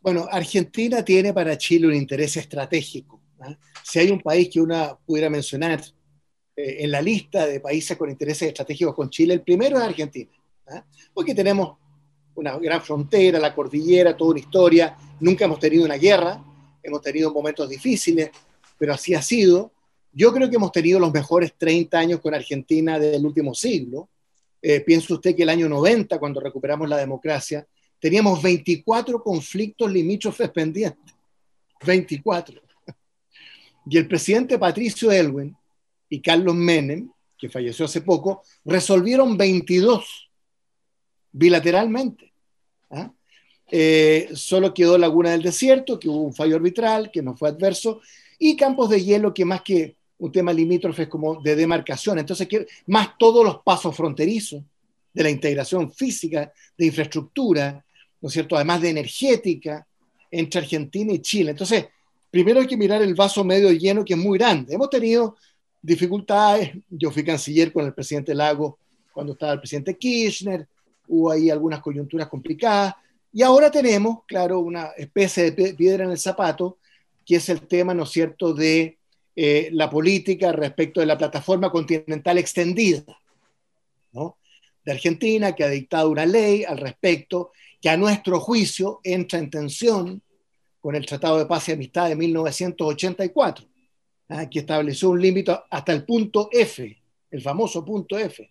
Bueno, 0.00 0.26
Argentina 0.30 1.04
tiene 1.04 1.32
para 1.32 1.56
Chile 1.56 1.86
un 1.86 1.94
interés 1.94 2.36
estratégico. 2.36 3.19
Si 3.82 3.98
hay 3.98 4.10
un 4.10 4.20
país 4.20 4.48
que 4.50 4.60
uno 4.60 5.00
pudiera 5.06 5.30
mencionar 5.30 5.80
eh, 6.56 6.76
en 6.80 6.90
la 6.90 7.00
lista 7.00 7.46
de 7.46 7.60
países 7.60 7.96
con 7.96 8.10
intereses 8.10 8.48
estratégicos 8.48 8.94
con 8.94 9.10
Chile, 9.10 9.34
el 9.34 9.42
primero 9.42 9.78
es 9.78 9.84
Argentina, 9.84 10.30
¿ah? 10.68 10.84
porque 11.14 11.34
tenemos 11.34 11.78
una 12.34 12.58
gran 12.58 12.80
frontera, 12.82 13.38
la 13.38 13.54
cordillera, 13.54 14.16
toda 14.16 14.30
una 14.32 14.40
historia. 14.40 14.96
Nunca 15.20 15.44
hemos 15.44 15.58
tenido 15.58 15.84
una 15.84 15.96
guerra, 15.96 16.42
hemos 16.82 17.02
tenido 17.02 17.32
momentos 17.32 17.68
difíciles, 17.68 18.30
pero 18.78 18.94
así 18.94 19.14
ha 19.14 19.22
sido. 19.22 19.72
Yo 20.12 20.32
creo 20.32 20.48
que 20.48 20.56
hemos 20.56 20.72
tenido 20.72 20.98
los 20.98 21.12
mejores 21.12 21.54
30 21.56 21.98
años 21.98 22.20
con 22.20 22.34
Argentina 22.34 22.98
del 22.98 23.24
último 23.24 23.54
siglo. 23.54 24.08
Eh, 24.62 24.80
piensa 24.80 25.14
usted 25.14 25.34
que 25.36 25.42
el 25.42 25.48
año 25.48 25.68
90, 25.68 26.18
cuando 26.18 26.40
recuperamos 26.40 26.88
la 26.88 26.96
democracia, 26.96 27.66
teníamos 27.98 28.42
24 28.42 29.22
conflictos 29.22 29.90
limítrofes 29.90 30.50
pendientes. 30.50 31.14
24. 31.84 32.60
Y 33.90 33.98
el 33.98 34.06
presidente 34.06 34.56
Patricio 34.56 35.10
Elwin 35.10 35.52
y 36.08 36.20
Carlos 36.20 36.54
Menem, 36.54 37.10
que 37.36 37.48
falleció 37.48 37.86
hace 37.86 38.02
poco, 38.02 38.44
resolvieron 38.64 39.36
22 39.36 40.30
bilateralmente. 41.32 42.32
¿ah? 42.90 43.10
Eh, 43.68 44.28
solo 44.32 44.72
quedó 44.72 44.96
Laguna 44.96 45.32
del 45.32 45.42
Desierto, 45.42 45.98
que 45.98 46.08
hubo 46.08 46.22
un 46.22 46.32
fallo 46.32 46.54
arbitral, 46.54 47.10
que 47.10 47.20
no 47.20 47.36
fue 47.36 47.48
adverso, 47.48 48.00
y 48.38 48.56
campos 48.56 48.90
de 48.90 49.02
hielo, 49.02 49.34
que 49.34 49.44
más 49.44 49.62
que 49.62 49.96
un 50.18 50.30
tema 50.30 50.52
limítrofe 50.52 51.02
es 51.02 51.08
como 51.08 51.42
de 51.42 51.56
demarcación. 51.56 52.20
Entonces, 52.20 52.46
más 52.86 53.18
todos 53.18 53.44
los 53.44 53.60
pasos 53.64 53.96
fronterizos 53.96 54.62
de 55.12 55.22
la 55.24 55.30
integración 55.30 55.90
física, 55.92 56.52
de 56.78 56.86
infraestructura, 56.86 57.84
¿no 58.20 58.28
es 58.28 58.32
cierto? 58.32 58.54
Además 58.54 58.82
de 58.82 58.90
energética, 58.90 59.84
entre 60.30 60.60
Argentina 60.60 61.12
y 61.12 61.18
Chile. 61.18 61.50
Entonces, 61.50 61.86
primero 62.30 62.60
hay 62.60 62.66
que 62.66 62.76
mirar 62.76 63.02
el 63.02 63.14
vaso 63.14 63.44
medio 63.44 63.70
lleno, 63.72 64.04
que 64.04 64.14
es 64.14 64.18
muy 64.18 64.38
grande. 64.38 64.74
Hemos 64.74 64.90
tenido 64.90 65.36
dificultades. 65.82 66.72
Yo 66.88 67.10
fui 67.10 67.24
canciller 67.24 67.72
con 67.72 67.84
el 67.84 67.94
presidente 67.94 68.34
Lago 68.34 68.78
cuando 69.12 69.32
estaba 69.32 69.52
el 69.52 69.58
presidente 69.58 69.96
Kirchner, 69.96 70.66
hubo 71.08 71.30
ahí 71.30 71.50
algunas 71.50 71.80
coyunturas 71.80 72.28
complicadas. 72.28 72.94
Y 73.32 73.42
ahora 73.42 73.70
tenemos, 73.70 74.24
claro, 74.26 74.60
una 74.60 74.86
especie 74.96 75.50
de 75.50 75.74
piedra 75.74 76.04
en 76.04 76.10
el 76.10 76.18
zapato, 76.18 76.78
que 77.26 77.36
es 77.36 77.48
el 77.48 77.66
tema, 77.66 77.94
¿no 77.94 78.04
es 78.04 78.10
cierto?, 78.10 78.54
de 78.54 78.98
eh, 79.36 79.68
la 79.72 79.88
política 79.88 80.52
respecto 80.52 81.00
de 81.00 81.06
la 81.06 81.18
plataforma 81.18 81.70
continental 81.70 82.38
extendida, 82.38 83.02
¿no? 84.12 84.36
De 84.84 84.92
Argentina, 84.92 85.54
que 85.54 85.64
ha 85.64 85.68
dictado 85.68 86.10
una 86.10 86.26
ley 86.26 86.64
al 86.64 86.78
respecto, 86.78 87.52
que 87.80 87.88
a 87.88 87.96
nuestro 87.96 88.40
juicio 88.40 89.00
entra 89.04 89.38
en 89.38 89.50
tensión 89.50 90.22
con 90.80 90.94
el 90.96 91.06
Tratado 91.06 91.38
de 91.38 91.46
Paz 91.46 91.68
y 91.68 91.72
Amistad 91.72 92.08
de 92.08 92.16
1984, 92.16 93.66
¿ah? 94.30 94.48
que 94.48 94.60
estableció 94.60 95.10
un 95.10 95.20
límite 95.20 95.56
hasta 95.70 95.92
el 95.92 96.04
punto 96.04 96.48
F, 96.52 96.96
el 97.30 97.42
famoso 97.42 97.84
punto 97.84 98.18
F. 98.18 98.50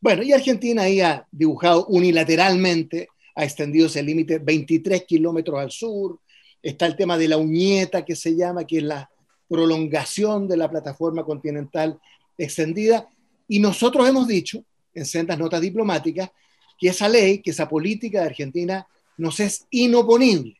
Bueno, 0.00 0.22
y 0.22 0.32
Argentina 0.32 0.82
ahí 0.82 1.00
ha 1.00 1.26
dibujado 1.32 1.86
unilateralmente, 1.86 3.08
ha 3.34 3.44
extendido 3.44 3.86
ese 3.86 4.02
límite 4.02 4.38
23 4.38 5.04
kilómetros 5.04 5.58
al 5.58 5.70
sur. 5.70 6.20
Está 6.62 6.86
el 6.86 6.96
tema 6.96 7.18
de 7.18 7.28
la 7.28 7.38
uñeta 7.38 8.04
que 8.04 8.14
se 8.14 8.36
llama, 8.36 8.66
que 8.66 8.78
es 8.78 8.82
la 8.82 9.10
prolongación 9.48 10.46
de 10.48 10.56
la 10.58 10.70
plataforma 10.70 11.24
continental 11.24 11.98
extendida. 12.36 13.08
Y 13.48 13.58
nosotros 13.58 14.08
hemos 14.08 14.28
dicho, 14.28 14.62
en 14.94 15.06
sendas 15.06 15.38
notas 15.38 15.60
diplomáticas, 15.60 16.30
que 16.78 16.88
esa 16.88 17.08
ley, 17.08 17.38
que 17.38 17.50
esa 17.50 17.68
política 17.68 18.20
de 18.20 18.26
Argentina 18.26 18.86
nos 19.16 19.40
es 19.40 19.66
inoponible. 19.70 20.56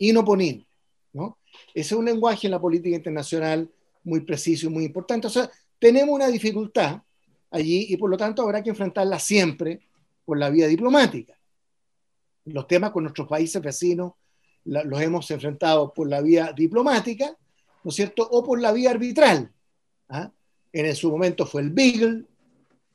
Inoponible. 0.00 0.66
¿no? 1.12 1.38
Ese 1.74 1.94
es 1.94 1.98
un 1.98 2.04
lenguaje 2.04 2.46
en 2.46 2.52
la 2.52 2.60
política 2.60 2.96
internacional 2.96 3.70
muy 4.04 4.20
preciso 4.20 4.66
y 4.66 4.70
muy 4.70 4.84
importante. 4.84 5.26
O 5.26 5.30
sea, 5.30 5.50
tenemos 5.78 6.14
una 6.14 6.28
dificultad 6.28 7.02
allí 7.50 7.86
y 7.88 7.96
por 7.96 8.10
lo 8.10 8.16
tanto 8.16 8.42
habrá 8.42 8.62
que 8.62 8.70
enfrentarla 8.70 9.18
siempre 9.18 9.80
por 10.24 10.38
la 10.38 10.50
vía 10.50 10.66
diplomática. 10.66 11.34
Los 12.44 12.66
temas 12.66 12.90
con 12.90 13.04
nuestros 13.04 13.28
países 13.28 13.60
vecinos 13.60 14.12
los 14.64 15.00
hemos 15.00 15.30
enfrentado 15.30 15.92
por 15.92 16.08
la 16.08 16.20
vía 16.20 16.52
diplomática, 16.52 17.36
¿no 17.82 17.88
es 17.88 17.94
cierto? 17.94 18.28
O 18.30 18.44
por 18.44 18.60
la 18.60 18.72
vía 18.72 18.90
arbitral. 18.90 19.50
¿ah? 20.08 20.30
En 20.72 20.94
su 20.94 21.10
momento 21.10 21.46
fue 21.46 21.62
el 21.62 21.70
Beagle, 21.70 22.24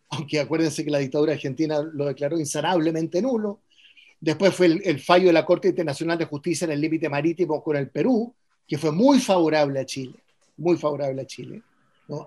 aunque 0.10 0.40
acuérdense 0.40 0.86
que 0.86 0.92
la 0.92 1.00
dictadura 1.00 1.34
argentina 1.34 1.82
lo 1.82 2.06
declaró 2.06 2.40
insanablemente 2.40 3.22
nulo. 3.22 3.62
Después 4.20 4.56
fue 4.56 4.68
el, 4.84 5.00
fallo 5.00 5.28
de 5.28 5.34
la 5.34 5.46
Corte 5.46 5.68
Internacional 5.68 6.18
de 6.18 6.26
Justicia 6.26 6.66
en 6.66 6.72
el 6.72 6.82
límite 6.82 7.10
marítimo 7.10 7.62
con 7.64 7.76
el 7.76 7.90
Perú, 7.90 8.34
que 8.68 8.78
fue 8.78 8.92
muy 8.92 9.20
favorable 9.20 9.80
a 9.80 9.86
Chile, 9.86 10.16
muy 10.58 10.78
favorable 10.78 11.22
a 11.22 11.26
Chile. 11.26 11.62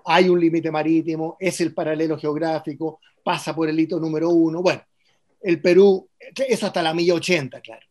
Hay 0.05 0.29
un 0.29 0.39
límite 0.39 0.71
marítimo, 0.71 1.37
es 1.39 1.59
el 1.61 1.73
paralelo 1.73 2.17
geográfico, 2.17 2.99
pasa 3.23 3.55
por 3.55 3.69
el 3.69 3.79
hito 3.79 3.99
número 3.99 4.29
uno. 4.29 4.61
Bueno, 4.61 4.81
el 5.41 5.61
Perú, 5.61 6.07
eso 6.47 6.65
hasta 6.67 6.81
la 6.81 6.93
milla 6.93 7.13
80, 7.15 7.61
claro. 7.61 7.85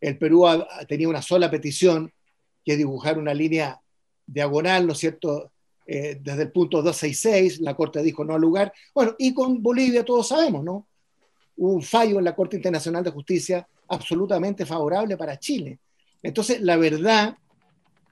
El 0.00 0.18
Perú 0.18 0.44
tenía 0.88 1.08
una 1.08 1.22
sola 1.22 1.48
petición, 1.48 2.12
que 2.64 2.72
es 2.72 2.78
dibujar 2.78 3.18
una 3.18 3.32
línea 3.32 3.80
diagonal, 4.26 4.86
¿no 4.86 4.94
es 4.94 4.98
cierto?, 4.98 5.52
eh, 5.86 6.18
desde 6.20 6.42
el 6.42 6.52
punto 6.52 6.78
266, 6.78 7.60
la 7.60 7.74
Corte 7.74 8.02
dijo 8.02 8.24
no 8.24 8.34
al 8.34 8.40
lugar. 8.40 8.72
Bueno, 8.94 9.14
y 9.18 9.34
con 9.34 9.62
Bolivia 9.62 10.04
todos 10.04 10.28
sabemos, 10.28 10.64
¿no? 10.64 10.86
Un 11.56 11.82
fallo 11.82 12.18
en 12.18 12.24
la 12.24 12.34
Corte 12.34 12.56
Internacional 12.56 13.04
de 13.04 13.10
Justicia 13.10 13.66
absolutamente 13.88 14.64
favorable 14.64 15.16
para 15.16 15.38
Chile. 15.38 15.78
Entonces, 16.22 16.60
la 16.60 16.76
verdad 16.76 17.36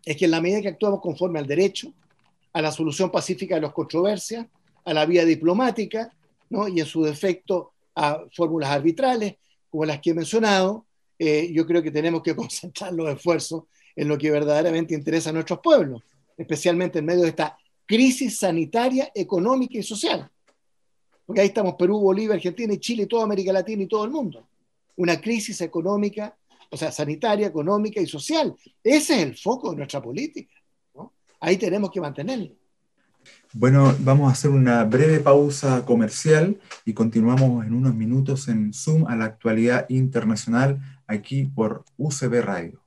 es 0.04 0.16
que 0.16 0.24
en 0.24 0.30
la 0.30 0.40
medida 0.40 0.60
que 0.60 0.68
actuamos 0.68 1.00
conforme 1.00 1.38
al 1.38 1.46
derecho, 1.46 1.92
a 2.52 2.62
la 2.62 2.72
solución 2.72 3.10
pacífica 3.10 3.54
de 3.54 3.60
las 3.62 3.72
controversias, 3.72 4.46
a 4.84 4.94
la 4.94 5.06
vía 5.06 5.24
diplomática, 5.24 6.12
¿no? 6.48 6.68
y 6.68 6.80
en 6.80 6.86
su 6.86 7.02
defecto 7.02 7.72
a 7.94 8.24
fórmulas 8.34 8.70
arbitrales, 8.70 9.36
como 9.70 9.84
las 9.84 10.00
que 10.00 10.10
he 10.10 10.14
mencionado, 10.14 10.86
eh, 11.18 11.50
yo 11.52 11.66
creo 11.66 11.82
que 11.82 11.90
tenemos 11.90 12.22
que 12.22 12.34
concentrar 12.36 12.92
los 12.92 13.08
esfuerzos 13.08 13.64
en 13.94 14.08
lo 14.08 14.18
que 14.18 14.30
verdaderamente 14.30 14.94
interesa 14.94 15.30
a 15.30 15.32
nuestros 15.32 15.60
pueblos, 15.60 16.02
especialmente 16.36 16.98
en 16.98 17.04
medio 17.04 17.22
de 17.22 17.28
esta 17.28 17.56
crisis 17.86 18.38
sanitaria, 18.38 19.10
económica 19.14 19.78
y 19.78 19.82
social. 19.82 20.30
Porque 21.30 21.42
ahí 21.42 21.46
estamos 21.46 21.74
Perú, 21.74 22.00
Bolivia, 22.00 22.34
Argentina 22.34 22.74
y 22.74 22.78
Chile, 22.78 23.06
toda 23.06 23.22
América 23.22 23.52
Latina 23.52 23.84
y 23.84 23.86
todo 23.86 24.04
el 24.04 24.10
mundo. 24.10 24.48
Una 24.96 25.20
crisis 25.20 25.60
económica, 25.60 26.36
o 26.68 26.76
sea, 26.76 26.90
sanitaria, 26.90 27.46
económica 27.46 28.00
y 28.00 28.06
social. 28.08 28.52
Ese 28.82 29.14
es 29.14 29.22
el 29.22 29.36
foco 29.36 29.70
de 29.70 29.76
nuestra 29.76 30.02
política. 30.02 30.52
Ahí 31.38 31.56
tenemos 31.56 31.92
que 31.92 32.00
mantenerlo. 32.00 32.50
Bueno, 33.52 33.94
vamos 34.00 34.28
a 34.28 34.32
hacer 34.32 34.50
una 34.50 34.82
breve 34.82 35.20
pausa 35.20 35.86
comercial 35.86 36.58
y 36.84 36.94
continuamos 36.94 37.64
en 37.64 37.74
unos 37.74 37.94
minutos 37.94 38.48
en 38.48 38.72
Zoom 38.74 39.06
a 39.06 39.14
la 39.14 39.26
actualidad 39.26 39.86
internacional 39.88 40.80
aquí 41.06 41.44
por 41.44 41.84
UCB 41.96 42.40
Radio. 42.42 42.82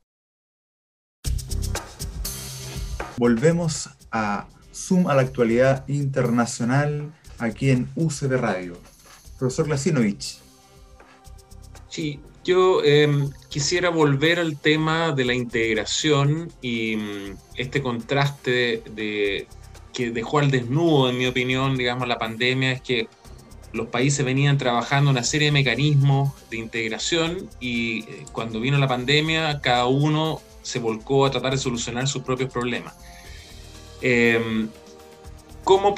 Volvemos 3.16 3.90
a 4.12 4.50
Zoom 4.74 5.08
a 5.08 5.16
la 5.16 5.22
actualidad 5.22 5.88
internacional 5.88 7.14
aquí 7.40 7.70
en 7.70 7.90
UCB 7.96 8.38
Radio. 8.38 8.78
Profesor 9.38 9.66
Glasinovich. 9.66 10.38
Sí, 11.90 12.20
yo 12.44 12.84
em, 12.84 13.30
quisiera 13.50 13.90
volver 13.90 14.40
al 14.40 14.58
tema 14.58 15.12
de 15.12 15.26
la 15.26 15.34
integración 15.34 16.52
y 16.62 16.98
mm, 16.98 17.38
este 17.56 17.82
contraste 17.82 18.84
de, 18.96 19.48
que 19.94 20.12
dejó 20.12 20.40
al 20.40 20.52
desnudo, 20.52 21.10
en 21.10 21.18
mi 21.18 21.26
opinión, 21.26 21.78
digamos, 21.78 22.08
la 22.08 22.18
pandemia, 22.18 22.74
es 22.74 22.82
que 22.82 23.08
los 23.72 23.88
países 23.88 24.26
venían 24.26 24.58
trabajando 24.58 25.10
una 25.10 25.24
serie 25.24 25.48
de 25.48 25.52
mecanismos 25.52 26.32
de 26.50 26.58
integración 26.58 27.50
y 27.60 28.02
eh, 28.04 28.26
cuando 28.32 28.60
vino 28.60 28.78
la 28.78 28.88
pandemia, 28.88 29.62
cada 29.62 29.86
uno 29.86 30.42
se 30.62 30.80
volcó 30.80 31.26
a 31.26 31.32
tratar 31.32 31.54
de 31.54 31.58
solucionar 31.58 32.08
sus 32.08 32.24
propios 32.24 32.52
problemas. 32.52 32.94
Em, 34.02 34.70
¿cómo, 35.64 35.96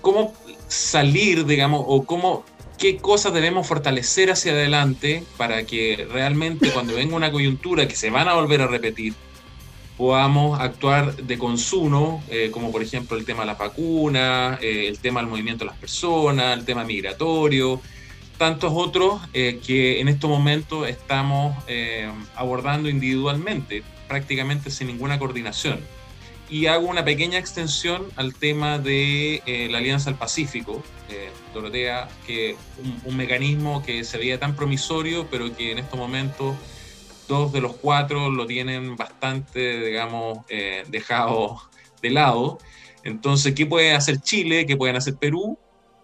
¿Cómo 0.00 0.32
salir, 0.68 1.46
digamos, 1.46 1.84
o 1.86 2.04
cómo 2.04 2.44
qué 2.78 2.96
cosas 2.96 3.34
debemos 3.34 3.66
fortalecer 3.66 4.30
hacia 4.30 4.52
adelante 4.52 5.24
para 5.36 5.64
que 5.64 6.06
realmente 6.10 6.70
cuando 6.74 6.94
venga 6.94 7.16
una 7.16 7.32
coyuntura 7.32 7.88
que 7.88 7.96
se 7.96 8.10
van 8.10 8.28
a 8.28 8.34
volver 8.34 8.62
a 8.62 8.68
repetir, 8.68 9.14
podamos 9.96 10.60
actuar 10.60 11.16
de 11.16 11.38
consumo, 11.38 12.22
eh, 12.30 12.50
como 12.52 12.70
por 12.70 12.82
ejemplo 12.82 13.16
el 13.16 13.24
tema 13.24 13.40
de 13.40 13.46
las 13.46 13.58
vacunas, 13.58 14.62
eh, 14.62 14.86
el 14.86 15.00
tema 15.00 15.20
del 15.20 15.28
movimiento 15.28 15.64
de 15.64 15.72
las 15.72 15.78
personas, 15.78 16.56
el 16.56 16.64
tema 16.64 16.84
migratorio, 16.84 17.80
tantos 18.38 18.72
otros 18.72 19.20
eh, 19.34 19.58
que 19.66 20.00
en 20.00 20.06
estos 20.06 20.30
momentos 20.30 20.88
estamos 20.88 21.56
abordando 22.36 22.88
individualmente, 22.88 23.82
prácticamente 24.06 24.70
sin 24.70 24.86
ninguna 24.86 25.18
coordinación. 25.18 25.80
Y 26.50 26.66
hago 26.66 26.88
una 26.88 27.04
pequeña 27.04 27.38
extensión 27.38 28.06
al 28.16 28.34
tema 28.34 28.78
de 28.78 29.42
la 29.70 29.78
Alianza 29.78 30.10
del 30.10 30.18
Pacífico, 30.18 30.82
Dorotea, 31.52 32.08
que 32.26 32.56
un, 32.82 33.00
un 33.04 33.16
mecanismo 33.16 33.82
que 33.82 34.02
se 34.04 34.18
veía 34.18 34.38
tan 34.38 34.56
promisorio, 34.56 35.26
pero 35.30 35.54
que 35.54 35.72
en 35.72 35.78
estos 35.78 35.98
momentos 35.98 36.56
dos 37.28 37.52
de 37.52 37.60
los 37.60 37.76
cuatro 37.76 38.30
lo 38.30 38.46
tienen 38.46 38.96
bastante, 38.96 39.84
digamos, 39.84 40.38
eh, 40.48 40.82
dejado 40.88 41.60
de 42.02 42.10
lado. 42.10 42.58
Entonces, 43.04 43.54
¿qué 43.54 43.66
puede 43.66 43.92
hacer 43.92 44.20
Chile? 44.20 44.66
¿Qué 44.66 44.76
pueden 44.76 44.96
hacer 44.96 45.14
Perú? 45.16 45.56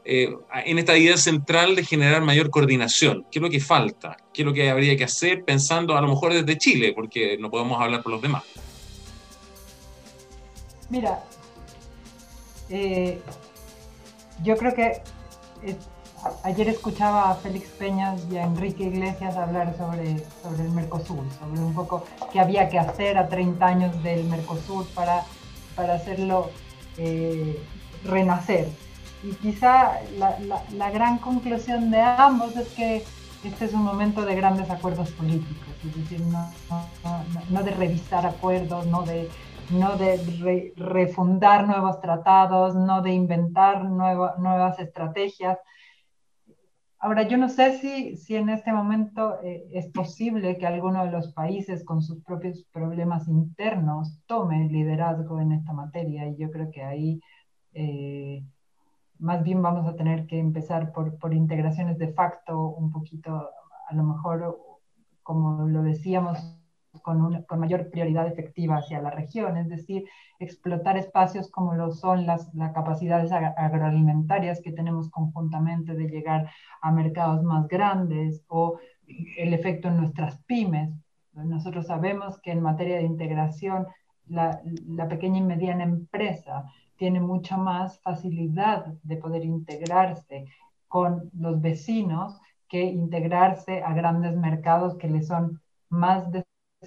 Eh, 0.04 0.32
en 0.66 0.78
esta 0.78 0.96
idea 0.96 1.16
central 1.16 1.74
de 1.74 1.84
generar 1.84 2.22
mayor 2.22 2.50
coordinación. 2.50 3.24
¿Qué 3.32 3.38
es 3.38 3.42
lo 3.42 3.50
que 3.50 3.60
falta? 3.60 4.18
¿Qué 4.34 4.42
es 4.42 4.46
lo 4.46 4.52
que 4.52 4.68
habría 4.68 4.96
que 4.96 5.04
hacer 5.04 5.44
pensando 5.44 5.96
a 5.96 6.00
lo 6.02 6.08
mejor 6.08 6.34
desde 6.34 6.58
Chile? 6.58 6.92
Porque 6.94 7.38
no 7.38 7.50
podemos 7.50 7.80
hablar 7.80 8.02
por 8.02 8.12
los 8.12 8.22
demás. 8.22 8.42
Mira, 10.90 11.20
eh, 12.68 13.20
yo 14.42 14.56
creo 14.56 14.74
que 14.74 15.02
ayer 16.42 16.68
escuchaba 16.68 17.30
a 17.30 17.34
Félix 17.34 17.68
Peñas 17.70 18.20
y 18.30 18.36
a 18.36 18.44
Enrique 18.44 18.84
Iglesias 18.84 19.36
hablar 19.36 19.76
sobre, 19.76 20.24
sobre 20.42 20.64
el 20.64 20.70
Mercosur, 20.70 21.24
sobre 21.38 21.60
un 21.60 21.74
poco 21.74 22.04
qué 22.32 22.40
había 22.40 22.68
que 22.68 22.78
hacer 22.78 23.18
a 23.18 23.28
30 23.28 23.66
años 23.66 24.02
del 24.02 24.24
Mercosur 24.24 24.86
para, 24.88 25.24
para 25.76 25.94
hacerlo 25.94 26.50
eh, 26.98 27.62
renacer. 28.04 28.68
Y 29.22 29.32
quizá 29.36 30.00
la, 30.18 30.36
la, 30.72 30.90
gran 30.90 31.16
conclusión 31.18 31.90
de 31.90 32.00
ambos 32.00 32.54
es 32.56 32.68
que 32.68 33.04
este 33.42 33.64
es 33.64 33.72
un 33.72 33.82
momento 33.82 34.24
de 34.24 34.34
grandes 34.34 34.68
acuerdos 34.68 35.10
políticos, 35.12 35.74
es 35.82 35.96
decir, 35.96 36.20
no, 36.20 36.50
no, 37.50 37.62
de 37.62 37.70
revisar 37.70 38.26
acuerdos, 38.26 38.86
no 38.86 39.02
de, 39.02 39.30
no 39.70 39.96
de 39.96 40.72
refundar 40.76 41.66
nuevos 41.66 42.00
tratados, 42.00 42.74
no 42.74 43.02
de 43.02 43.12
inventar 43.12 43.84
nuevas 43.84 44.78
estrategias, 44.78 45.58
Ahora, 47.04 47.28
yo 47.28 47.36
no 47.36 47.50
sé 47.50 47.76
si, 47.80 48.16
si 48.16 48.34
en 48.34 48.48
este 48.48 48.72
momento 48.72 49.38
eh, 49.42 49.68
es 49.72 49.88
posible 49.88 50.56
que 50.56 50.66
alguno 50.66 51.04
de 51.04 51.10
los 51.10 51.34
países 51.34 51.84
con 51.84 52.00
sus 52.00 52.22
propios 52.24 52.64
problemas 52.72 53.28
internos 53.28 54.22
tome 54.24 54.70
liderazgo 54.70 55.38
en 55.38 55.52
esta 55.52 55.74
materia 55.74 56.26
y 56.26 56.36
yo 56.38 56.50
creo 56.50 56.70
que 56.70 56.82
ahí 56.82 57.20
eh, 57.74 58.42
más 59.18 59.42
bien 59.42 59.60
vamos 59.60 59.86
a 59.86 59.96
tener 59.96 60.26
que 60.26 60.38
empezar 60.38 60.92
por, 60.92 61.18
por 61.18 61.34
integraciones 61.34 61.98
de 61.98 62.10
facto 62.14 62.58
un 62.68 62.90
poquito, 62.90 63.50
a 63.86 63.94
lo 63.94 64.02
mejor, 64.02 64.58
como 65.22 65.68
lo 65.68 65.82
decíamos, 65.82 66.38
con, 67.04 67.42
con, 67.42 67.60
mayor 67.60 67.90
prioridad 67.90 68.26
efectiva 68.26 68.78
hacia 68.78 69.02
la 69.02 69.10
región, 69.10 69.58
es 69.58 69.68
decir, 69.68 70.06
explotar 70.38 70.96
espacios 70.96 71.50
como 71.50 71.74
lo 71.74 71.92
son 71.92 72.24
las, 72.24 72.52
las, 72.54 72.72
capacidades 72.72 73.30
agroalimentarias 73.30 74.62
que 74.62 74.72
tenemos 74.72 75.10
conjuntamente 75.10 75.92
de 75.94 76.08
llegar 76.08 76.50
a 76.80 76.90
mercados 76.90 77.42
más 77.42 77.68
grandes 77.68 78.42
o 78.48 78.78
el 79.36 79.52
efecto 79.52 79.88
en 79.88 79.98
nuestras 79.98 80.38
pymes. 80.44 80.90
Nosotros 81.34 81.86
sabemos 81.86 82.40
que 82.40 82.52
en 82.52 82.62
materia 82.62 82.96
de 82.96 83.02
integración, 83.02 83.86
la, 84.26 84.62
la 84.86 85.06
pequeña 85.06 85.40
y 85.40 85.42
mediana 85.42 85.84
empresa 85.84 86.64
tiene 86.96 87.20
mucha 87.20 87.58
más 87.58 88.00
facilidad 88.00 88.86
de 89.02 89.16
poder 89.18 89.44
integrarse 89.44 90.46
con 90.88 91.30
los 91.34 91.60
vecinos 91.60 92.40
que 92.66 92.82
integrarse 92.84 93.82
a 93.82 93.92
grandes 93.92 94.34
mercados 94.36 94.96
que 94.96 95.08
le 95.08 95.22
son 95.22 95.60
más 95.90 96.30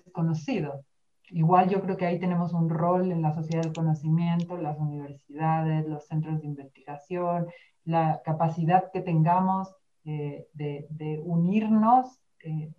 desconocido. 0.03 0.83
Igual 1.29 1.69
yo 1.69 1.81
creo 1.81 1.97
que 1.97 2.05
ahí 2.05 2.19
tenemos 2.19 2.53
un 2.53 2.69
rol 2.69 3.11
en 3.11 3.21
la 3.21 3.33
sociedad 3.33 3.63
del 3.63 3.73
conocimiento, 3.73 4.57
las 4.57 4.77
universidades, 4.79 5.87
los 5.87 6.05
centros 6.07 6.39
de 6.39 6.47
investigación, 6.47 7.47
la 7.83 8.21
capacidad 8.23 8.91
que 8.91 9.01
tengamos 9.01 9.69
eh, 10.05 10.47
de, 10.53 11.21
unirnos 11.23 12.19
eh, 12.43 12.71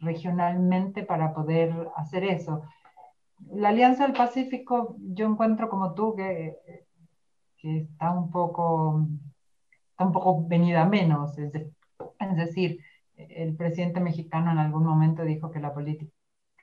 regionalmente 0.00 1.02
para 1.02 1.34
poder 1.34 1.88
hacer 1.96 2.24
eso. 2.24 2.62
La 3.50 3.70
Alianza 3.70 4.04
del 4.04 4.16
Pacífico, 4.16 4.96
yo 4.98 5.26
encuentro 5.26 5.68
como 5.68 5.94
tú 5.94 6.14
que, 6.14 6.56
que 7.58 7.78
está 7.78 8.10
un 8.12 8.30
poco 8.30 9.06
está 9.92 10.04
un 10.06 10.12
poco 10.12 10.46
venida 10.46 10.84
menos, 10.86 11.36
es, 11.38 11.52
es 11.54 12.36
decir, 12.36 12.80
el 13.16 13.54
presidente 13.56 14.00
mexicano 14.00 14.50
en 14.50 14.58
algún 14.58 14.84
momento 14.84 15.22
dijo 15.24 15.50
que 15.50 15.60
la 15.60 15.74
política 15.74 16.12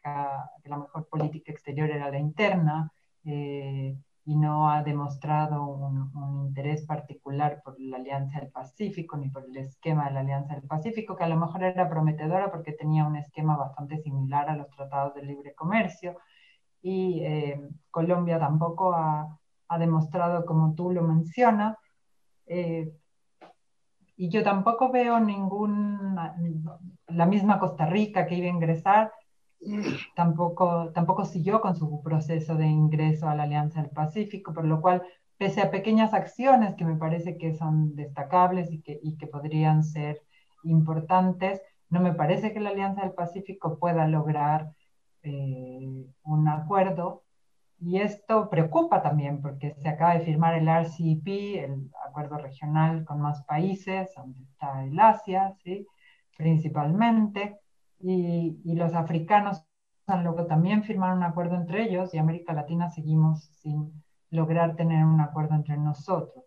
que 0.04 0.70
la 0.70 0.78
mejor 0.78 1.08
política 1.08 1.52
exterior 1.52 1.90
era 1.90 2.10
la 2.12 2.20
interna 2.20 2.92
eh, 3.24 3.96
y 4.26 4.36
no 4.36 4.70
ha 4.70 4.84
demostrado 4.84 5.66
un, 5.66 6.48
interés 6.48 6.86
particular 6.86 7.62
por 7.64 7.80
la 7.80 7.98
Alianza 7.98 8.40
del 8.40 8.52
Pacífico 8.52 9.18
ni 9.18 9.30
por 9.30 9.46
el 9.46 9.58
esquema 9.58 10.06
de 10.06 10.12
la 10.12 10.20
Alianza 10.22 10.56
del 10.56 10.64
Pacífico, 10.64 11.16
que 11.16 11.24
a 11.24 11.30
lo 11.30 11.38
mejor 11.38 11.64
era 11.64 11.90
prometedora 11.90 12.52
porque 12.52 12.74
tenía 12.74 13.06
un 13.06 13.16
esquema 13.16 13.56
bastante 13.56 13.98
similar 14.02 14.50
a 14.50 14.56
los 14.56 14.70
tratados 14.70 15.16
de 15.16 15.24
libre 15.24 15.54
comercio. 15.54 16.18
Y 16.82 17.22
eh, 17.24 17.60
Colombia 17.92 18.40
tampoco 18.40 18.94
ha, 18.94 19.38
ha, 19.68 19.78
demostrado, 19.78 20.46
como 20.46 20.74
tú 20.76 20.92
lo 20.92 21.04
mencionas, 21.04 21.78
eh, 22.48 22.92
y 24.22 24.28
yo 24.28 24.44
tampoco 24.44 24.92
veo 24.92 25.18
ningún, 25.22 26.14
la 27.08 27.26
misma 27.26 27.58
Costa 27.58 27.86
Rica 27.86 28.28
que 28.28 28.36
iba 28.36 28.48
a 28.48 28.50
ingresar, 28.50 29.14
tampoco, 30.16 30.92
tampoco 30.94 31.26
siguió 31.26 31.62
con 31.62 31.76
su 31.76 32.02
proceso 32.02 32.56
de 32.56 32.68
ingreso 32.68 33.28
a 33.28 33.36
la 33.36 33.44
Alianza 33.44 33.82
del 33.82 33.92
Pacífico, 33.92 34.54
por 34.54 34.66
lo 34.66 34.82
cual, 34.82 35.04
pese 35.38 35.62
a 35.62 35.72
pequeñas 35.72 36.14
acciones 36.14 36.76
que 36.76 36.86
me 36.86 36.96
parece 36.96 37.38
que 37.38 37.54
son 37.56 37.96
destacables 37.96 38.72
y 38.72 38.82
que, 38.82 39.00
y 39.02 39.18
que 39.18 39.28
podrían 39.28 39.84
ser 39.84 40.22
importantes, 40.64 41.62
no 41.90 42.02
me 42.02 42.14
parece 42.14 42.54
que 42.54 42.60
la 42.60 42.70
Alianza 42.70 43.02
del 43.02 43.14
Pacífico 43.14 43.80
pueda 43.80 44.08
lograr 44.08 44.72
eh, 45.24 46.06
un 46.24 46.48
acuerdo. 46.48 47.24
Y 47.82 48.00
esto 48.02 48.50
preocupa 48.50 49.02
también 49.02 49.42
porque 49.42 49.74
se 49.76 49.88
acaba 49.88 50.14
de 50.16 50.26
firmar 50.26 50.54
el 50.56 50.68
RCEP, 50.68 51.28
el 51.64 51.90
acuerdo 52.06 52.38
regional 52.38 53.06
con 53.06 53.22
más 53.22 53.44
países, 53.46 54.14
donde 54.16 54.44
está 54.44 54.84
el 54.84 55.00
Asia, 55.00 55.56
principalmente 56.38 57.58
y, 58.00 58.74
los 58.76 58.94
africanos 58.94 59.64
luego 60.24 60.46
también 60.48 60.84
firmaron 60.84 61.20
un 61.20 61.24
acuerdo 61.24 61.56
entre 61.56 61.84
ellos 61.84 62.14
y 62.14 62.18
América 62.18 62.54
Latina 62.54 62.90
seguimos 62.90 63.44
sin 63.62 63.94
lograr 64.32 64.76
tener 64.76 65.06
un 65.06 65.22
acuerdo 65.22 65.56
entre 65.56 65.78
nosotros. 65.78 66.46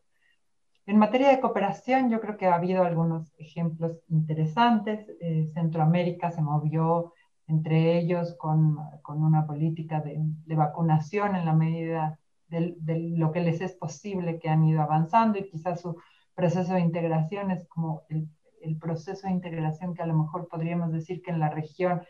En 0.85 0.99
materia 0.99 1.29
de 1.29 1.41
cooperación, 1.41 2.11
yo 2.11 2.21
creo 2.21 2.37
que 2.37 2.47
ha 2.47 2.57
habido 2.57 2.83
algunos 2.83 3.33
ejemplos 3.39 4.01
interesantes. 4.09 5.09
Eh, 5.21 5.47
Centroamérica 5.55 6.33
se 6.33 6.43
movió 6.43 7.13
entre 7.47 7.99
ellos 7.99 8.35
con, 8.37 8.77
con 9.03 9.23
una 9.23 9.47
política 9.47 10.01
de, 10.01 10.19
vacunación 10.57 11.37
en 11.37 11.45
la 11.45 11.53
medida 11.53 12.19
de, 12.49 12.75
de, 12.79 12.99
lo 13.17 13.31
que 13.31 13.41
les 13.43 13.61
es 13.61 13.75
posible 13.75 14.41
que 14.41 14.49
han 14.49 14.65
ido 14.65 14.83
avanzando 14.83 15.39
y 15.39 15.49
quizás 15.49 15.81
su 15.81 15.97
proceso 16.35 16.75
de 16.75 16.81
integración 16.81 17.51
es 17.51 17.67
como 17.69 18.03
el 18.09 18.29
el 18.63 18.79
proceso 18.79 19.27
de 19.27 19.33
integración 19.33 19.95
que 19.95 20.03
a 20.03 20.07
lo 20.07 20.15
mejor 20.15 20.49
podríamos 20.49 20.93
decir 20.93 21.23
que 21.23 21.31
en 21.31 21.41
la 21.41 21.51
región 21.51 22.03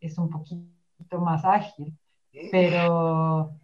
es 0.00 0.18
un 0.18 0.30
poquito 0.30 1.20
más 1.20 1.44
ágil, 1.44 1.96
pero, 2.50 3.56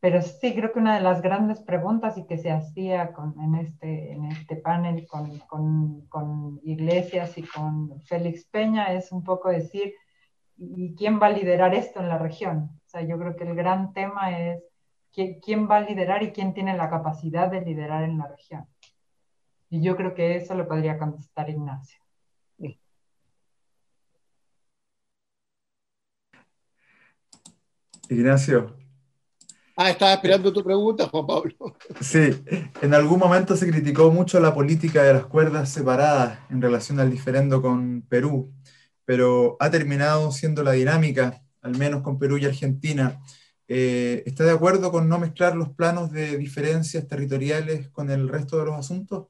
pero 0.00 0.22
sí 0.22 0.54
creo 0.54 0.72
que 0.72 0.78
una 0.78 0.96
de 0.96 1.02
las 1.02 1.22
grandes 1.22 1.60
preguntas 1.60 2.18
y 2.18 2.26
que 2.26 2.38
se 2.38 2.50
hacía 2.50 3.12
con, 3.12 3.38
en, 3.40 3.54
este, 3.54 4.12
en 4.12 4.24
este 4.26 4.56
panel 4.56 5.06
con, 5.06 5.38
con, 5.40 6.06
con 6.06 6.60
Iglesias 6.64 7.36
y 7.38 7.42
con 7.42 8.00
Félix 8.02 8.44
Peña 8.46 8.92
es 8.92 9.12
un 9.12 9.24
poco 9.24 9.48
decir, 9.48 9.94
¿y 10.56 10.94
quién 10.94 11.20
va 11.20 11.26
a 11.26 11.30
liderar 11.30 11.74
esto 11.74 12.00
en 12.00 12.08
la 12.08 12.18
región? 12.18 12.70
O 12.86 12.88
sea, 12.88 13.02
yo 13.02 13.18
creo 13.18 13.36
que 13.36 13.44
el 13.44 13.54
gran 13.54 13.92
tema 13.92 14.38
es 14.38 14.62
quién 15.12 15.68
va 15.68 15.76
a 15.76 15.80
liderar 15.80 16.22
y 16.22 16.32
quién 16.32 16.54
tiene 16.54 16.76
la 16.76 16.88
capacidad 16.88 17.50
de 17.50 17.60
liderar 17.60 18.04
en 18.04 18.18
la 18.18 18.28
región. 18.28 18.66
Y 19.72 19.82
yo 19.82 19.96
creo 19.96 20.14
que 20.14 20.36
eso 20.36 20.54
lo 20.54 20.68
podría 20.68 20.98
contestar 20.98 21.48
Ignacio. 21.48 21.98
Ignacio, 28.10 28.76
Ah, 29.74 29.88
estaba 29.88 30.12
esperando 30.12 30.52
tu 30.52 30.62
pregunta, 30.62 31.08
Juan 31.08 31.26
Pablo. 31.26 31.56
Sí, 32.02 32.44
en 32.82 32.92
algún 32.92 33.18
momento 33.18 33.56
se 33.56 33.66
criticó 33.70 34.10
mucho 34.10 34.38
la 34.38 34.52
política 34.52 35.02
de 35.02 35.14
las 35.14 35.24
cuerdas 35.24 35.70
separadas 35.70 36.38
en 36.50 36.60
relación 36.60 37.00
al 37.00 37.10
diferendo 37.10 37.62
con 37.62 38.02
Perú, 38.02 38.52
pero 39.06 39.56
ha 39.58 39.70
terminado 39.70 40.30
siendo 40.32 40.62
la 40.62 40.72
dinámica, 40.72 41.42
al 41.62 41.78
menos 41.78 42.02
con 42.02 42.18
Perú 42.18 42.36
y 42.36 42.44
Argentina. 42.44 43.22
Eh, 43.66 44.22
¿Está 44.26 44.44
de 44.44 44.50
acuerdo 44.50 44.92
con 44.92 45.08
no 45.08 45.18
mezclar 45.18 45.56
los 45.56 45.70
planos 45.70 46.12
de 46.12 46.36
diferencias 46.36 47.08
territoriales 47.08 47.88
con 47.88 48.10
el 48.10 48.28
resto 48.28 48.58
de 48.58 48.66
los 48.66 48.74
asuntos? 48.74 49.28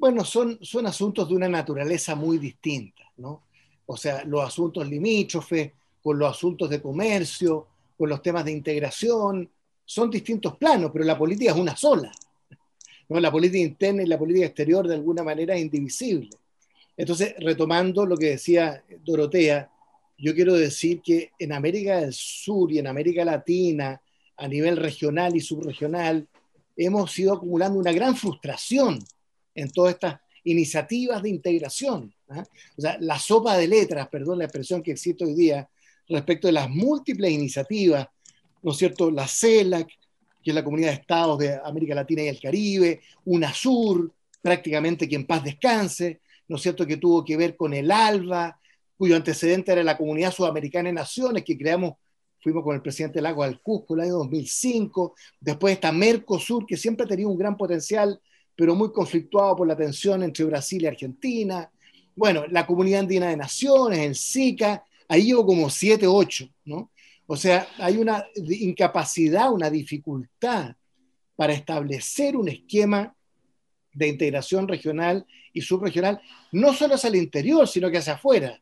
Bueno, 0.00 0.24
son, 0.24 0.58
son 0.62 0.86
asuntos 0.86 1.28
de 1.28 1.34
una 1.34 1.46
naturaleza 1.46 2.14
muy 2.14 2.38
distinta, 2.38 3.02
¿no? 3.18 3.42
O 3.84 3.98
sea, 3.98 4.24
los 4.24 4.42
asuntos 4.42 4.88
limítrofes, 4.88 5.72
con 6.02 6.18
los 6.18 6.34
asuntos 6.34 6.70
de 6.70 6.80
comercio, 6.80 7.66
con 7.98 8.08
los 8.08 8.22
temas 8.22 8.46
de 8.46 8.52
integración, 8.52 9.50
son 9.84 10.10
distintos 10.10 10.56
planos, 10.56 10.90
pero 10.90 11.04
la 11.04 11.18
política 11.18 11.50
es 11.50 11.58
una 11.58 11.76
sola. 11.76 12.10
¿no? 13.10 13.20
La 13.20 13.30
política 13.30 13.62
interna 13.62 14.02
y 14.02 14.06
la 14.06 14.18
política 14.18 14.46
exterior 14.46 14.88
de 14.88 14.94
alguna 14.94 15.22
manera 15.22 15.54
es 15.54 15.60
indivisible. 15.60 16.30
Entonces, 16.96 17.34
retomando 17.38 18.06
lo 18.06 18.16
que 18.16 18.30
decía 18.30 18.82
Dorotea, 19.04 19.70
yo 20.16 20.34
quiero 20.34 20.54
decir 20.54 21.02
que 21.02 21.32
en 21.38 21.52
América 21.52 22.00
del 22.00 22.14
Sur 22.14 22.72
y 22.72 22.78
en 22.78 22.86
América 22.86 23.22
Latina, 23.22 24.00
a 24.38 24.48
nivel 24.48 24.78
regional 24.78 25.36
y 25.36 25.40
subregional, 25.40 26.26
hemos 26.74 27.18
ido 27.18 27.34
acumulando 27.34 27.78
una 27.78 27.92
gran 27.92 28.16
frustración 28.16 28.98
en 29.54 29.70
todas 29.70 29.94
estas 29.94 30.20
iniciativas 30.44 31.22
de 31.22 31.30
integración. 31.30 32.14
¿ah? 32.28 32.44
O 32.76 32.80
sea, 32.80 32.96
la 33.00 33.18
sopa 33.18 33.56
de 33.56 33.68
letras, 33.68 34.08
perdón 34.08 34.38
la 34.38 34.44
expresión 34.44 34.82
que 34.82 34.92
existe 34.92 35.24
hoy 35.24 35.34
día, 35.34 35.68
respecto 36.08 36.48
de 36.48 36.52
las 36.52 36.68
múltiples 36.68 37.30
iniciativas, 37.30 38.08
¿no 38.62 38.72
es 38.72 38.76
cierto? 38.76 39.10
La 39.10 39.26
CELAC, 39.26 39.88
que 40.42 40.50
es 40.50 40.54
la 40.54 40.64
Comunidad 40.64 40.88
de 40.88 40.94
Estados 40.94 41.38
de 41.38 41.58
América 41.62 41.94
Latina 41.94 42.22
y 42.22 42.28
el 42.28 42.40
Caribe, 42.40 43.00
UNASUR, 43.24 44.12
prácticamente 44.42 45.08
que 45.08 45.16
en 45.16 45.26
paz 45.26 45.44
descanse, 45.44 46.20
¿no 46.48 46.56
es 46.56 46.62
cierto?, 46.62 46.86
que 46.86 46.96
tuvo 46.96 47.24
que 47.24 47.36
ver 47.36 47.56
con 47.56 47.74
el 47.74 47.90
ALBA, 47.90 48.58
cuyo 48.96 49.16
antecedente 49.16 49.72
era 49.72 49.82
la 49.82 49.96
Comunidad 49.96 50.32
Sudamericana 50.32 50.88
de 50.88 50.94
Naciones, 50.94 51.44
que 51.44 51.56
creamos, 51.56 51.94
fuimos 52.40 52.64
con 52.64 52.74
el 52.74 52.82
presidente 52.82 53.20
Lago 53.20 53.42
al 53.42 53.60
Cusco 53.60 53.94
el 53.94 54.00
año 54.00 54.14
2005, 54.14 55.14
después 55.40 55.74
está 55.74 55.92
Mercosur, 55.92 56.66
que 56.66 56.76
siempre 56.76 57.04
ha 57.04 57.08
tenido 57.08 57.28
un 57.28 57.38
gran 57.38 57.56
potencial, 57.56 58.20
pero 58.60 58.74
muy 58.74 58.92
conflictuado 58.92 59.56
por 59.56 59.66
la 59.66 59.74
tensión 59.74 60.22
entre 60.22 60.44
Brasil 60.44 60.82
y 60.82 60.86
Argentina, 60.86 61.70
bueno, 62.14 62.44
la 62.48 62.66
Comunidad 62.66 63.00
Andina 63.00 63.28
de 63.28 63.36
Naciones, 63.38 64.00
el 64.00 64.14
SICA, 64.14 64.84
ahí 65.08 65.22
llevo 65.22 65.46
como 65.46 65.70
7, 65.70 66.06
8, 66.06 66.46
¿no? 66.66 66.90
O 67.26 67.36
sea, 67.36 67.68
hay 67.78 67.96
una 67.96 68.22
incapacidad, 68.36 69.50
una 69.50 69.70
dificultad 69.70 70.76
para 71.36 71.54
establecer 71.54 72.36
un 72.36 72.50
esquema 72.50 73.16
de 73.94 74.08
integración 74.08 74.68
regional 74.68 75.24
y 75.54 75.62
subregional, 75.62 76.20
no 76.52 76.74
solo 76.74 76.96
hacia 76.96 77.08
el 77.08 77.16
interior, 77.16 77.66
sino 77.66 77.90
que 77.90 77.96
hacia 77.96 78.12
afuera. 78.12 78.60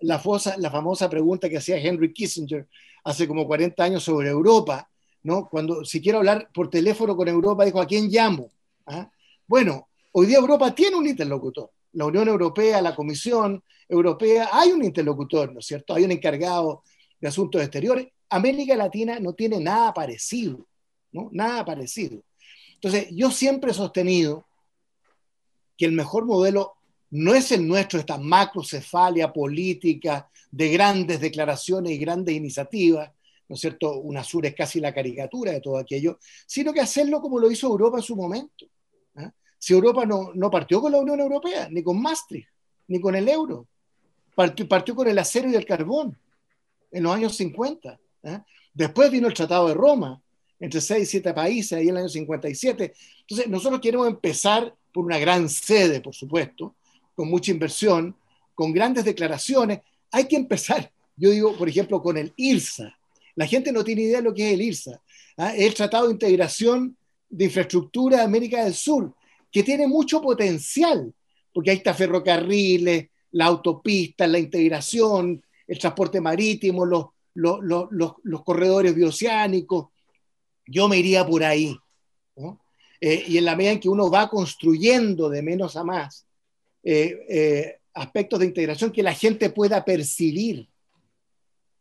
La, 0.00 0.22
la 0.56 0.70
famosa 0.70 1.10
pregunta 1.10 1.50
que 1.50 1.58
hacía 1.58 1.76
Henry 1.76 2.10
Kissinger 2.14 2.66
hace 3.04 3.28
como 3.28 3.46
40 3.46 3.84
años 3.84 4.02
sobre 4.02 4.30
Europa, 4.30 4.88
¿no? 5.24 5.46
Cuando 5.46 5.84
si 5.84 6.00
quiero 6.00 6.16
hablar 6.16 6.48
por 6.54 6.70
teléfono 6.70 7.14
con 7.14 7.28
Europa, 7.28 7.66
dijo, 7.66 7.82
¿a 7.82 7.86
quién 7.86 8.08
llamo? 8.08 8.48
¿Ah? 8.92 9.08
Bueno, 9.46 9.88
hoy 10.12 10.26
día 10.26 10.38
Europa 10.38 10.74
tiene 10.74 10.96
un 10.96 11.06
interlocutor. 11.06 11.70
La 11.92 12.06
Unión 12.06 12.26
Europea, 12.26 12.82
la 12.82 12.94
Comisión, 12.94 13.62
Europea, 13.88 14.48
hay 14.52 14.72
un 14.72 14.84
interlocutor, 14.84 15.52
¿no 15.52 15.60
es 15.60 15.66
cierto? 15.66 15.94
Hay 15.94 16.04
un 16.04 16.10
encargado 16.10 16.82
de 17.20 17.28
asuntos 17.28 17.62
exteriores. 17.62 18.08
América 18.28 18.76
Latina 18.76 19.18
no 19.20 19.34
tiene 19.34 19.60
nada 19.60 19.94
parecido, 19.94 20.66
¿no? 21.12 21.28
Nada 21.32 21.64
parecido. 21.64 22.22
Entonces, 22.74 23.08
yo 23.10 23.30
siempre 23.30 23.70
he 23.70 23.74
sostenido 23.74 24.46
que 25.76 25.86
el 25.86 25.92
mejor 25.92 26.26
modelo 26.26 26.74
no 27.10 27.34
es 27.34 27.52
el 27.52 27.66
nuestro, 27.66 27.98
esta 27.98 28.18
macrocefalia 28.18 29.32
política 29.32 30.28
de 30.50 30.68
grandes 30.68 31.20
declaraciones 31.20 31.92
y 31.92 31.98
grandes 31.98 32.34
iniciativas, 32.34 33.10
¿no 33.48 33.54
es 33.54 33.60
cierto? 33.60 33.98
UNASUR 33.98 34.46
es 34.46 34.54
casi 34.54 34.78
la 34.78 34.94
caricatura 34.94 35.52
de 35.52 35.60
todo 35.60 35.76
aquello, 35.76 36.18
sino 36.46 36.72
que 36.72 36.80
hacerlo 36.80 37.20
como 37.20 37.38
lo 37.38 37.50
hizo 37.50 37.66
Europa 37.66 37.98
en 37.98 38.04
su 38.04 38.14
momento. 38.14 38.69
Si 39.60 39.74
Europa 39.74 40.06
no, 40.06 40.32
no 40.34 40.50
partió 40.50 40.80
con 40.80 40.90
la 40.90 40.98
Unión 40.98 41.20
Europea, 41.20 41.68
ni 41.70 41.82
con 41.82 42.00
Maastricht, 42.00 42.48
ni 42.88 42.98
con 42.98 43.14
el 43.14 43.28
euro, 43.28 43.66
partió, 44.34 44.94
con 44.94 45.06
el 45.06 45.18
acero 45.18 45.50
y 45.50 45.54
el 45.54 45.66
carbón 45.66 46.16
en 46.90 47.02
los 47.02 47.14
años 47.14 47.36
50. 47.36 48.00
¿eh? 48.22 48.38
Después 48.72 49.10
vino 49.10 49.28
el 49.28 49.34
Tratado 49.34 49.68
de 49.68 49.74
Roma, 49.74 50.20
entre 50.58 50.80
6 50.80 51.02
y 51.02 51.06
7 51.06 51.34
países, 51.34 51.72
ahí 51.74 51.84
en 51.84 51.90
el 51.90 51.96
año 51.98 52.08
57. 52.08 52.94
Entonces, 53.20 53.48
nosotros 53.48 53.82
queremos 53.82 54.08
empezar 54.08 54.74
por 54.92 55.04
una 55.04 55.18
gran 55.18 55.46
sede, 55.50 56.00
por 56.00 56.14
supuesto, 56.14 56.74
con 57.14 57.28
mucha 57.28 57.50
inversión, 57.50 58.16
con 58.54 58.72
grandes 58.72 59.04
declaraciones. 59.04 59.80
Hay 60.10 60.26
que 60.26 60.36
empezar, 60.36 60.90
yo 61.16 61.30
digo, 61.30 61.54
por 61.54 61.68
ejemplo, 61.68 62.02
con 62.02 62.16
el 62.16 62.32
IRSA. 62.34 62.96
La 63.36 63.46
gente 63.46 63.72
no 63.72 63.84
tiene 63.84 64.02
idea 64.02 64.18
de 64.18 64.24
lo 64.24 64.34
que 64.34 64.48
es 64.48 64.54
el 64.54 64.62
IRSA. 64.62 65.00
¿eh? 65.36 65.52
Es 65.56 65.66
el 65.66 65.74
Tratado 65.74 66.06
de 66.06 66.12
Integración 66.12 66.96
de 67.28 67.44
Infraestructura 67.44 68.16
de 68.18 68.22
América 68.24 68.64
del 68.64 68.74
Sur, 68.74 69.14
que 69.50 69.62
tiene 69.62 69.86
mucho 69.86 70.20
potencial, 70.20 71.12
porque 71.52 71.70
ahí 71.70 71.78
está 71.78 71.94
ferrocarriles, 71.94 73.08
la 73.32 73.46
autopista, 73.46 74.26
la 74.26 74.38
integración, 74.38 75.42
el 75.66 75.78
transporte 75.78 76.20
marítimo, 76.20 76.84
los, 76.84 77.06
los, 77.34 78.44
corredores 78.44 78.94
bioceánicos. 78.94 79.88
Yo 80.66 80.88
me 80.88 80.98
iría 80.98 81.26
por 81.26 81.44
ahí. 81.44 81.76
Eh, 83.00 83.24
y 83.28 83.38
en 83.38 83.44
la 83.44 83.56
medida 83.56 83.72
en 83.72 83.80
que 83.80 83.88
uno 83.88 84.10
va 84.10 84.28
construyendo 84.28 85.30
de 85.30 85.42
menos 85.42 85.76
a 85.76 85.84
más 85.84 86.26
eh, 86.82 87.24
eh, 87.28 87.78
aspectos 87.94 88.38
de 88.38 88.46
integración 88.46 88.92
que 88.92 89.02
la 89.02 89.14
gente 89.14 89.50
pueda 89.50 89.84
percibir, 89.84 90.68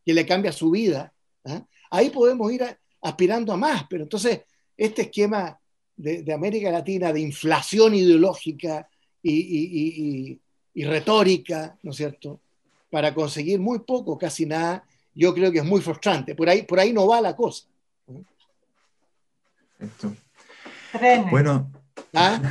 que 0.05 0.13
le 0.13 0.25
cambia 0.25 0.51
su 0.51 0.71
vida, 0.71 1.13
¿ah? 1.45 1.65
ahí 1.91 2.09
podemos 2.09 2.51
ir 2.51 2.63
aspirando 3.01 3.51
a 3.53 3.57
más. 3.57 3.85
Pero 3.89 4.03
entonces, 4.03 4.41
este 4.77 5.03
esquema 5.03 5.59
de, 6.01 6.33
América 6.33 6.71
Latina 6.71 7.13
de 7.13 7.21
inflación 7.21 7.93
ideológica 7.93 8.87
y 9.21 10.39
y 10.79 10.85
retórica, 10.85 11.75
¿no 11.83 11.91
es 11.91 11.97
cierto?, 11.97 12.39
para 12.89 13.13
conseguir 13.13 13.59
muy 13.59 13.79
poco, 13.79 14.17
casi 14.17 14.45
nada, 14.45 14.83
yo 15.13 15.33
creo 15.33 15.51
que 15.51 15.59
es 15.59 15.65
muy 15.65 15.81
frustrante. 15.81 16.35
Por 16.35 16.49
ahí, 16.49 16.63
por 16.63 16.79
ahí 16.79 16.93
no 16.93 17.05
va 17.05 17.19
la 17.19 17.35
cosa. 17.35 17.67
Trenes. 20.91 21.29
Bueno. 21.29 21.69
¿Ah? 22.15 22.41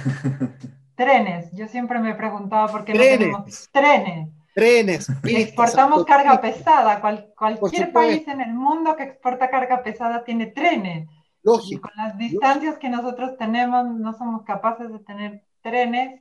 trenes. 0.95 1.51
Yo 1.53 1.67
siempre 1.67 1.99
me 1.99 2.11
he 2.11 2.15
preguntado 2.15 2.71
por 2.71 2.85
qué 2.85 2.93
no 2.93 3.01
tenemos 3.01 3.69
trenes. 3.73 4.29
Trenes. 4.55 5.09
exportamos 5.25 6.05
carga 6.05 6.41
pesada. 6.41 7.01
cualquier 7.01 7.93
país 7.93 8.29
en 8.29 8.43
el 8.43 8.53
mundo 8.53 8.95
que 8.95 9.05
exporta 9.05 9.49
carga 9.51 9.83
pesada 9.83 10.23
tiene 10.23 10.47
trenes. 10.49 11.09
Lógico. 11.49 11.89
Y 11.89 11.91
con 11.91 12.05
las 12.05 12.19
distancias 12.19 12.79
que 12.79 12.89
nosotros 12.89 13.37
tenemos, 13.39 13.87
no 13.95 14.13
somos 14.17 14.43
capaces 14.45 14.93
de 14.93 14.99
tener 15.01 15.45
trenes 15.63 16.21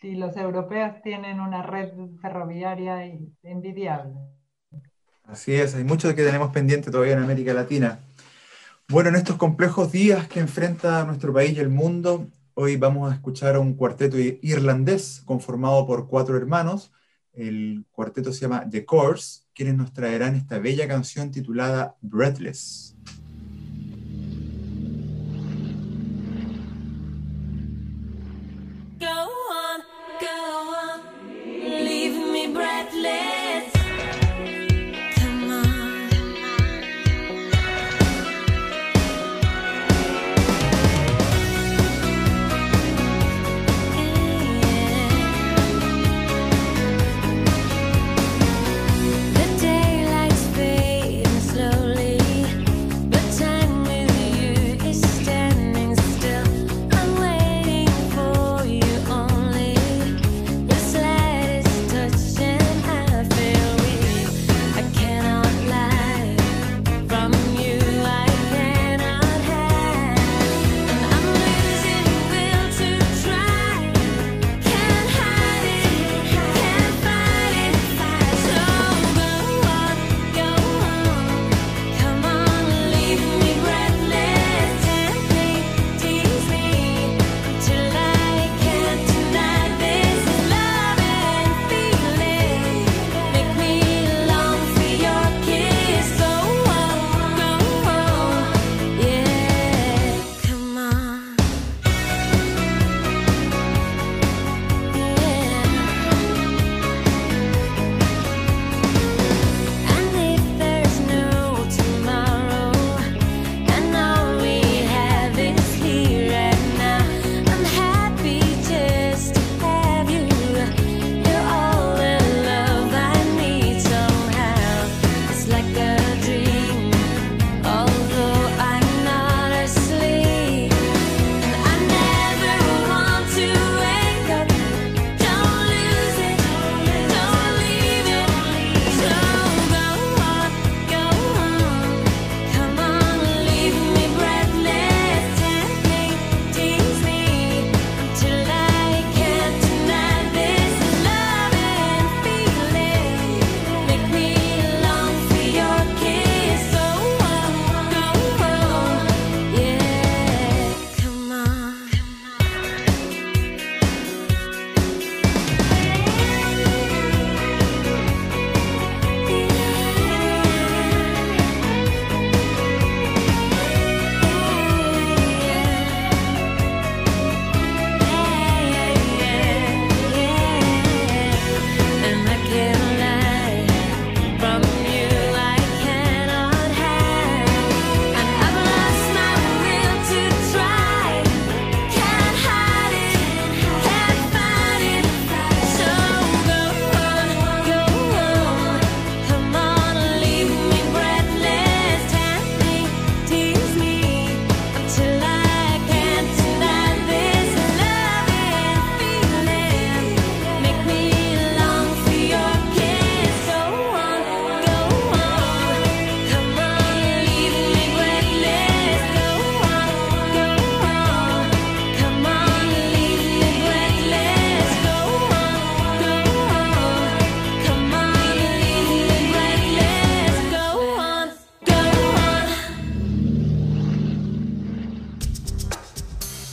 Sí, 0.00 0.14
los 0.14 0.36
europeos 0.36 1.02
tienen 1.02 1.40
una 1.40 1.62
red 1.62 1.90
ferroviaria 2.22 3.04
envidiable. 3.42 4.14
Así 5.24 5.54
es, 5.54 5.74
hay 5.74 5.82
mucho 5.82 6.14
que 6.14 6.24
tenemos 6.24 6.52
pendiente 6.52 6.92
todavía 6.92 7.14
en 7.14 7.24
América 7.24 7.52
Latina. 7.52 7.98
Bueno, 8.88 9.08
en 9.08 9.16
estos 9.16 9.36
complejos 9.36 9.90
días 9.90 10.28
que 10.28 10.38
enfrenta 10.38 11.04
nuestro 11.04 11.32
país 11.32 11.56
y 11.56 11.60
el 11.60 11.68
mundo, 11.68 12.28
hoy 12.54 12.76
vamos 12.76 13.10
a 13.10 13.14
escuchar 13.14 13.56
a 13.56 13.58
un 13.58 13.74
cuarteto 13.74 14.16
irlandés 14.18 15.20
conformado 15.24 15.84
por 15.84 16.06
cuatro 16.06 16.36
hermanos. 16.36 16.92
El 17.32 17.84
cuarteto 17.90 18.32
se 18.32 18.42
llama 18.42 18.70
The 18.70 18.84
Course, 18.84 19.42
quienes 19.52 19.74
nos 19.74 19.92
traerán 19.92 20.36
esta 20.36 20.60
bella 20.60 20.86
canción 20.86 21.32
titulada 21.32 21.96
Breathless. 22.00 22.96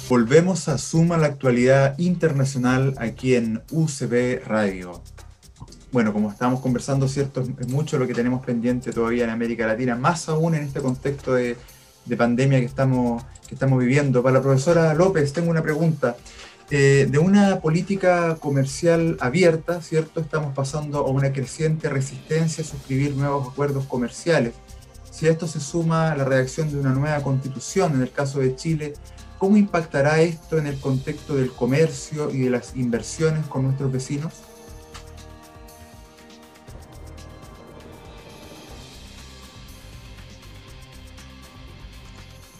Volvemos 0.07 0.67
a 0.67 0.77
Suma 0.77 1.17
la 1.17 1.25
actualidad 1.25 1.97
internacional 1.97 2.93
aquí 2.99 3.33
en 3.33 3.63
UCB 3.71 4.45
Radio. 4.45 5.01
Bueno, 5.91 6.13
como 6.13 6.29
estamos 6.29 6.59
conversando, 6.59 7.07
cierto, 7.07 7.41
es 7.41 7.67
mucho 7.69 7.97
lo 7.97 8.05
que 8.05 8.13
tenemos 8.13 8.45
pendiente 8.45 8.91
todavía 8.91 9.23
en 9.23 9.31
América 9.31 9.65
Latina, 9.65 9.95
más 9.95 10.29
aún 10.29 10.53
en 10.53 10.61
este 10.61 10.79
contexto 10.79 11.33
de, 11.33 11.57
pandemia 12.15 12.59
que 12.59 12.65
estamos, 12.65 13.23
que 13.47 13.55
estamos 13.55 13.79
viviendo. 13.79 14.21
Para 14.21 14.35
la 14.35 14.41
profesora 14.43 14.93
López, 14.93 15.33
tengo 15.33 15.49
una 15.49 15.63
pregunta. 15.63 16.15
Eh, 16.69 17.07
de 17.09 17.17
una 17.17 17.59
política 17.59 18.35
comercial 18.39 19.17
abierta, 19.19 19.81
¿cierto? 19.81 20.19
Estamos 20.19 20.53
pasando 20.53 20.99
a 20.99 21.09
una 21.09 21.33
creciente 21.33 21.89
resistencia 21.89 22.63
a 22.63 22.67
suscribir 22.67 23.15
nuevos 23.15 23.47
acuerdos 23.47 23.85
comerciales. 23.85 24.53
Si 25.09 25.27
esto 25.27 25.47
se 25.47 25.59
suma 25.59 26.11
a 26.11 26.15
la 26.15 26.25
redacción 26.25 26.69
de 26.69 26.77
una 26.77 26.91
nueva 26.91 27.23
constitución, 27.23 27.95
en 27.95 28.01
el 28.01 28.11
caso 28.11 28.39
de 28.39 28.55
Chile, 28.55 28.93
¿Cómo 29.37 29.57
impactará 29.57 30.21
esto 30.21 30.57
en 30.57 30.67
el 30.67 30.79
contexto 30.79 31.35
del 31.35 31.51
comercio 31.51 32.31
y 32.31 32.39
de 32.39 32.49
las 32.49 32.75
inversiones 32.75 33.45
con 33.47 33.63
nuestros 33.63 33.91
vecinos? 33.91 34.33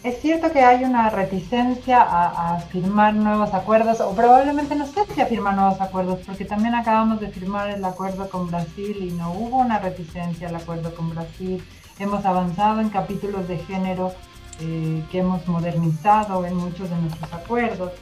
Es 0.06 0.20
cierto 0.20 0.52
que 0.52 0.60
hay 0.60 0.84
una 0.84 1.10
reticencia 1.10 2.00
a, 2.00 2.60
firmar 2.60 3.12
nuevos 3.14 3.52
acuerdos, 3.52 4.00
o 4.00 4.14
probablemente 4.14 4.76
no 4.76 4.86
sé 4.86 5.00
si 5.12 5.20
a 5.20 5.26
firmar 5.26 5.56
nuevos 5.56 5.80
acuerdos, 5.80 6.20
porque 6.24 6.44
también 6.44 6.76
acabamos 6.76 7.18
de 7.18 7.26
firmar 7.26 7.70
el 7.70 7.84
acuerdo 7.84 8.28
con 8.30 8.46
Brasil 8.46 8.98
y 9.00 9.10
no 9.14 9.32
hubo 9.32 9.56
una 9.56 9.80
reticencia 9.80 10.48
al 10.48 10.54
acuerdo 10.54 10.94
con 10.94 11.10
Brasil. 11.10 11.60
Hemos 11.98 12.24
avanzado 12.24 12.80
en 12.80 12.90
capítulos 12.90 13.48
de 13.48 13.58
género 13.58 14.12
eh, 14.60 15.04
que 15.10 15.18
hemos 15.18 15.46
modernizado 15.46 16.44
en 16.46 16.56
muchos 16.56 16.88
de 16.88 16.96
nuestros 16.96 17.32
acuerdos. 17.32 17.92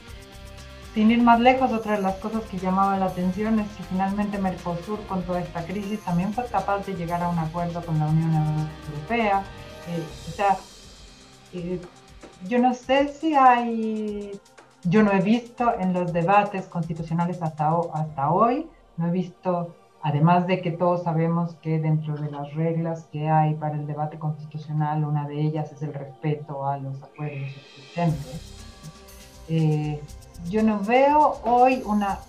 Sin 0.93 1.11
ir 1.11 1.21
más 1.21 1.41
lejos, 1.41 1.73
otra 1.73 1.97
de 1.97 2.01
las 2.01 2.15
cosas 2.15 2.43
que 2.43 2.57
llamaba 2.57 2.97
la 2.97 3.07
atención 3.07 3.59
es 3.59 3.67
que 3.71 3.83
finalmente 3.83 4.37
Mercosur 4.37 5.05
con 5.07 5.23
toda 5.23 5.41
esta 5.41 5.65
crisis 5.65 5.99
también 5.99 6.33
fue 6.33 6.45
capaz 6.45 6.85
de 6.85 6.95
llegar 6.95 7.21
a 7.21 7.27
un 7.27 7.37
acuerdo 7.37 7.85
con 7.85 7.99
la 7.99 8.05
Unión 8.05 8.31
Europea. 8.93 9.43
Eh, 9.89 10.03
o 10.29 10.31
sea, 10.31 10.57
eh, 11.53 11.81
yo 12.47 12.59
no 12.59 12.73
sé 12.73 13.09
si 13.09 13.35
hay, 13.35 14.39
yo 14.83 15.03
no 15.03 15.11
he 15.11 15.19
visto 15.19 15.73
en 15.77 15.91
los 15.91 16.13
debates 16.13 16.67
constitucionales 16.67 17.41
hasta, 17.41 17.73
hasta 17.93 18.31
hoy, 18.31 18.65
no 18.95 19.07
he 19.07 19.11
visto 19.11 19.75
Además 20.05 20.45
de 20.45 20.61
que 20.61 20.69
todos 20.69 21.01
sabemos 21.01 21.55
que 21.63 21.79
dentro 21.79 22.15
de 22.15 22.29
las 22.29 22.53
reglas 22.53 23.07
que 23.11 23.27
hay 23.27 23.55
para 23.55 23.73
el 23.73 23.87
debate 23.87 24.19
constitucional, 24.19 25.03
una 25.03 25.27
de 25.27 25.41
ellas 25.41 25.71
es 25.71 25.81
el 25.81 25.95
respeto 25.95 26.67
a 26.67 26.77
los 26.77 27.01
acuerdos 27.01 27.49
existentes. 27.57 28.39
Eh, 29.49 29.99
yo 30.47 30.61
no 30.61 30.79
veo 30.81 31.39
hoy 31.43 31.81
una, 31.87 32.19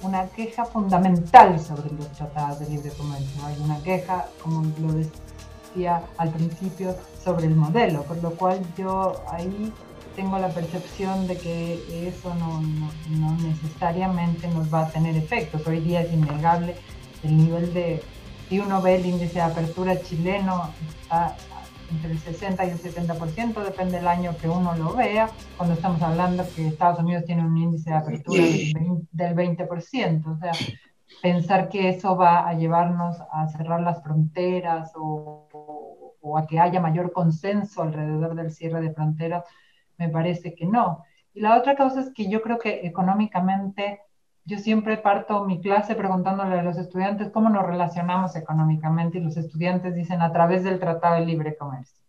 una 0.00 0.28
queja 0.28 0.64
fundamental 0.64 1.58
sobre 1.58 1.92
los 1.92 2.08
tratados 2.12 2.60
de 2.60 2.68
libre 2.68 2.92
comercio. 2.96 3.44
Hay 3.44 3.60
una 3.64 3.82
queja, 3.82 4.26
como 4.40 4.62
lo 4.80 4.92
decía 4.92 6.04
al 6.18 6.30
principio, 6.30 6.94
sobre 7.20 7.46
el 7.48 7.56
modelo, 7.56 8.04
por 8.04 8.22
lo 8.22 8.30
cual 8.30 8.60
yo 8.78 9.24
ahí 9.32 9.72
tengo 10.16 10.38
la 10.38 10.48
percepción 10.48 11.28
de 11.28 11.36
que 11.36 12.08
eso 12.08 12.34
no, 12.34 12.62
necesariamente 13.42 14.48
nos 14.48 14.72
va 14.72 14.86
a 14.86 14.90
tener 14.90 15.14
efectos. 15.14 15.66
Hoy 15.66 15.80
día 15.80 16.00
es 16.00 16.12
innegable 16.12 16.74
el 17.22 17.36
nivel 17.36 17.74
de, 17.74 18.02
si 18.48 18.58
uno 18.58 18.80
ve 18.80 18.96
el 18.96 19.06
índice 19.06 19.34
de 19.34 19.42
apertura 19.42 20.00
chileno, 20.00 20.70
está 21.02 21.36
entre 21.92 22.12
el 22.12 22.18
60 22.18 22.64
y 22.64 22.70
el 22.70 22.80
70%, 22.80 23.62
depende 23.62 23.98
del 23.98 24.08
año 24.08 24.36
que 24.38 24.48
uno 24.48 24.74
lo 24.74 24.94
vea, 24.94 25.30
cuando 25.56 25.74
estamos 25.74 26.02
hablando 26.02 26.44
que 26.56 26.66
Estados 26.66 26.98
Unidos 26.98 27.24
tiene 27.26 27.44
un 27.44 27.56
índice 27.56 27.90
de 27.90 27.96
apertura 27.96 28.42
del 28.42 29.36
20%. 29.36 30.26
O 30.26 30.38
sea, 30.38 30.52
pensar 31.22 31.68
que 31.68 31.90
eso 31.90 32.16
va 32.16 32.48
a 32.48 32.54
llevarnos 32.54 33.18
a 33.30 33.46
cerrar 33.48 33.82
las 33.82 34.02
fronteras 34.02 34.90
o, 34.96 36.16
o 36.20 36.38
a 36.38 36.46
que 36.46 36.58
haya 36.58 36.80
mayor 36.80 37.12
consenso 37.12 37.82
alrededor 37.82 38.34
del 38.34 38.50
cierre 38.50 38.80
de 38.80 38.92
fronteras, 38.92 39.44
me 39.98 40.08
parece 40.08 40.54
que 40.54 40.66
no. 40.66 41.04
Y 41.34 41.40
la 41.40 41.56
otra 41.56 41.76
cosa 41.76 42.00
es 42.00 42.12
que 42.12 42.28
yo 42.30 42.42
creo 42.42 42.58
que 42.58 42.86
económicamente, 42.86 44.00
yo 44.44 44.58
siempre 44.58 44.96
parto 44.96 45.44
mi 45.44 45.60
clase 45.60 45.94
preguntándole 45.94 46.58
a 46.58 46.62
los 46.62 46.78
estudiantes 46.78 47.30
cómo 47.30 47.50
nos 47.50 47.66
relacionamos 47.66 48.36
económicamente 48.36 49.18
y 49.18 49.22
los 49.22 49.36
estudiantes 49.36 49.94
dicen 49.94 50.22
a 50.22 50.32
través 50.32 50.64
del 50.64 50.80
Tratado 50.80 51.16
de 51.16 51.26
Libre 51.26 51.56
Comercio. 51.56 52.02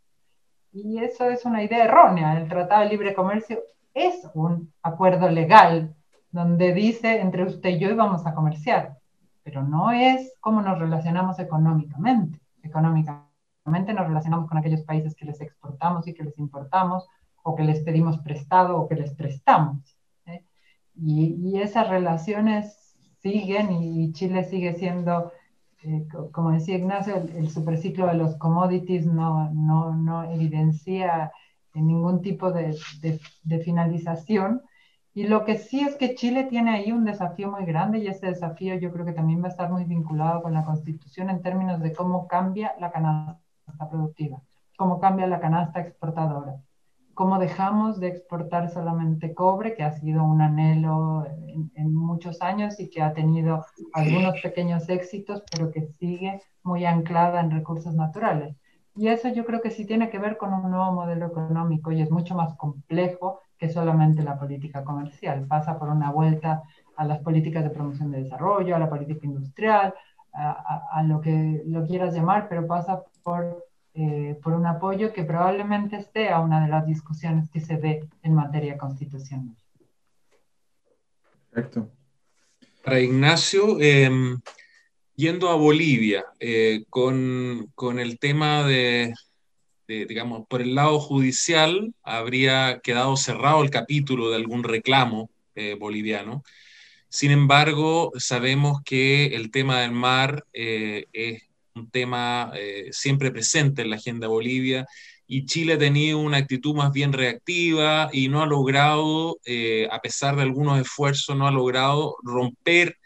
Y 0.72 1.00
eso 1.00 1.30
es 1.30 1.44
una 1.46 1.64
idea 1.64 1.86
errónea. 1.86 2.40
El 2.40 2.48
Tratado 2.48 2.84
de 2.84 2.90
Libre 2.90 3.14
Comercio 3.14 3.60
es 3.94 4.30
un 4.34 4.72
acuerdo 4.84 5.28
legal 5.30 5.96
donde 6.32 6.74
dice 6.74 7.20
entre 7.20 7.44
usted 7.44 7.70
y 7.70 7.80
yo 7.80 7.90
íbamos 7.90 8.26
a 8.26 8.34
comerciar, 8.34 8.98
pero 9.44 9.64
no 9.64 9.92
es 9.92 10.34
cómo 10.40 10.62
nos 10.62 10.78
relacionamos 10.78 11.40
económicamente. 11.40 12.40
Económicamente 12.62 13.94
nos 13.94 14.08
relacionamos 14.08 14.48
con 14.48 14.58
aquellos 14.58 14.84
países 14.84 15.16
que 15.16 15.26
les 15.26 15.42
exportamos 15.42 16.08
y 16.08 16.14
que 16.14 16.24
les 16.24 16.38
importamos, 16.38 17.08
o 17.44 17.56
que 17.56 17.64
les 17.64 17.80
pedimos 17.82 18.18
prestado 18.20 18.78
o 18.78 18.88
que 18.88 18.96
les 18.96 19.14
prestamos. 19.14 19.98
¿eh? 20.26 20.44
Y, 20.96 21.60
esas 21.60 21.90
relaciones 21.90 22.96
siguen 23.22 23.72
y 23.72 24.12
Chile 24.14 24.44
sigue 24.44 24.74
siendo, 24.76 25.32
eh, 25.84 26.06
como 26.32 26.52
decía 26.52 26.76
Ignacio, 26.76 27.16
el, 27.16 27.50
superciclo 27.50 28.08
de 28.08 28.16
los 28.16 28.36
commodities 28.36 29.06
no, 29.06 29.50
no, 29.54 29.96
no 29.96 30.24
evidencia 30.32 31.32
ningún 31.74 32.22
tipo 32.22 32.52
de, 32.52 32.76
de, 33.44 33.60
finalización. 33.60 34.64
Y 35.14 35.28
lo 35.28 35.46
que 35.46 35.58
sí 35.58 35.82
es 35.82 35.96
que 35.96 36.16
Chile 36.16 36.44
tiene 36.46 36.72
ahí 36.72 36.92
un 36.92 37.06
desafío 37.06 37.52
muy 37.52 37.66
grande 37.66 38.00
y 38.00 38.08
ese 38.08 38.28
desafío 38.28 38.76
yo 38.76 38.92
creo 38.92 39.06
que 39.06 39.14
también 39.14 39.42
va 39.42 39.48
a 39.48 39.52
estar 39.52 39.72
muy 39.72 39.84
vinculado 39.86 40.42
con 40.42 40.54
la 40.54 40.66
constitución 40.66 41.30
en 41.30 41.42
términos 41.42 41.80
de 41.82 41.94
cómo 41.94 42.28
cambia 42.28 42.74
la 42.80 42.92
canasta 42.92 43.90
productiva, 43.90 44.42
cómo 44.76 45.00
cambia 45.00 45.28
la 45.28 45.40
canasta 45.40 45.82
exportadora 45.82 46.58
cómo 47.18 47.40
dejamos 47.40 48.00
de 48.00 48.10
exportar 48.10 48.70
solamente 48.70 49.34
cobre, 49.34 49.74
que 49.74 49.82
ha 49.82 49.92
sido 49.92 50.24
un 50.24 50.40
anhelo 50.40 51.26
en, 51.74 51.96
muchos 51.96 52.44
años 52.44 52.80
y 52.80 52.92
que 52.92 53.02
ha 53.02 53.12
tenido 53.14 53.66
algunos 53.94 54.40
pequeños 54.40 54.88
éxitos, 54.88 55.42
pero 55.52 55.72
que 55.72 55.88
sigue 56.00 56.44
muy 56.62 56.86
anclada 56.86 57.42
en 57.42 57.50
recursos 57.50 57.96
naturales. 57.96 58.56
Y 58.96 59.08
eso 59.08 59.30
yo 59.30 59.46
creo 59.46 59.62
que 59.62 59.72
sí 59.72 59.84
tiene 59.88 60.12
que 60.12 60.20
ver 60.20 60.38
con 60.38 60.54
un 60.54 60.70
nuevo 60.70 60.92
modelo 60.92 61.26
económico 61.26 61.92
y 61.92 62.04
es 62.04 62.12
mucho 62.12 62.36
más 62.36 62.54
complejo 62.56 63.42
que 63.58 63.70
solamente 63.70 64.22
la 64.22 64.38
política 64.38 64.84
comercial. 64.84 65.48
Pasa 65.48 65.80
por 65.80 65.90
una 65.90 66.12
vuelta 66.12 66.62
a 66.98 67.04
las 67.04 67.18
políticas 67.22 67.64
de 67.64 67.72
promoción 67.72 68.12
de 68.12 68.22
desarrollo, 68.26 68.76
a 68.76 68.80
la 68.80 68.90
política 68.92 69.26
industrial, 69.26 69.92
a, 70.34 70.86
a 70.92 71.02
lo 71.02 71.20
que 71.20 71.64
lo 71.66 71.84
quieras 71.84 72.14
llamar, 72.14 72.48
pero 72.48 72.68
pasa 72.68 73.02
por 73.24 73.67
eh, 74.00 74.38
por 74.44 74.54
un 74.54 74.68
apoyo 74.68 75.12
que 75.12 75.24
probablemente 75.24 76.00
sea 76.14 76.40
una 76.40 76.62
de 76.62 76.70
las 76.70 76.86
discusiones 76.86 77.50
que 77.50 77.60
se 77.60 77.78
ve 77.78 78.08
en 78.22 78.36
materia 78.36 78.78
constitucional. 78.78 79.56
Perfecto. 81.50 81.90
Para 82.84 83.00
Ignacio, 83.00 83.82
em, 83.82 84.40
yendo 85.16 85.50
a 85.50 85.56
Bolivia, 85.56 86.26
eh, 86.40 86.84
con, 86.92 87.72
con, 87.74 87.98
el 87.98 88.20
tema 88.20 88.64
de, 88.68 89.16
digamos, 89.88 90.46
por 90.48 90.62
el 90.62 90.76
lado 90.76 91.00
judicial, 91.00 91.92
habría 92.04 92.80
quedado 92.84 93.18
cerrado 93.18 93.64
el 93.64 93.72
capítulo 93.72 94.30
de 94.30 94.36
algún 94.36 94.64
reclamo 94.64 95.32
eh, 95.56 95.74
boliviano. 95.74 96.44
Sin 97.10 97.32
embargo, 97.32 98.12
sabemos 98.20 98.84
que 98.84 99.36
el 99.36 99.50
tema 99.50 99.82
del 99.82 99.92
mar 99.94 100.46
es 100.54 101.47
un 101.78 101.90
tema 101.90 102.52
eh, 102.56 102.90
siempre 102.92 103.32
presente 103.32 103.82
en 103.82 103.90
la 103.90 103.96
agenda 103.98 104.28
Bolivia 104.28 104.86
y 105.28 105.46
Chile 105.46 105.74
ha 105.74 105.78
tenido 105.78 106.20
una 106.20 106.38
actitud 106.38 106.76
más 106.76 106.92
bien 106.92 107.14
reactiva 107.14 108.10
y 108.14 108.30
no 108.30 108.42
ha 108.42 108.46
logrado, 108.46 109.38
eh, 109.46 109.88
a 109.92 110.00
pesar 110.00 110.36
de 110.36 110.44
algunos 110.44 110.80
esfuerzos, 110.80 111.36
no 111.36 111.48
ha 111.48 111.52
logrado 111.52 112.16
romper 112.24 112.98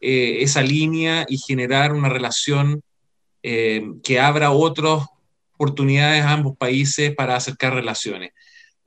eh, 0.00 0.38
esa 0.40 0.62
línea 0.62 1.26
y 1.28 1.38
generar 1.38 1.92
una 1.92 2.08
relación 2.08 2.82
que 3.40 4.20
abra 4.20 4.50
otras 4.50 5.06
oportunidades 5.54 6.22
a 6.22 6.32
ambos 6.32 6.54
países 6.58 7.14
para 7.14 7.34
acercar 7.34 7.72
relaciones. 7.72 8.32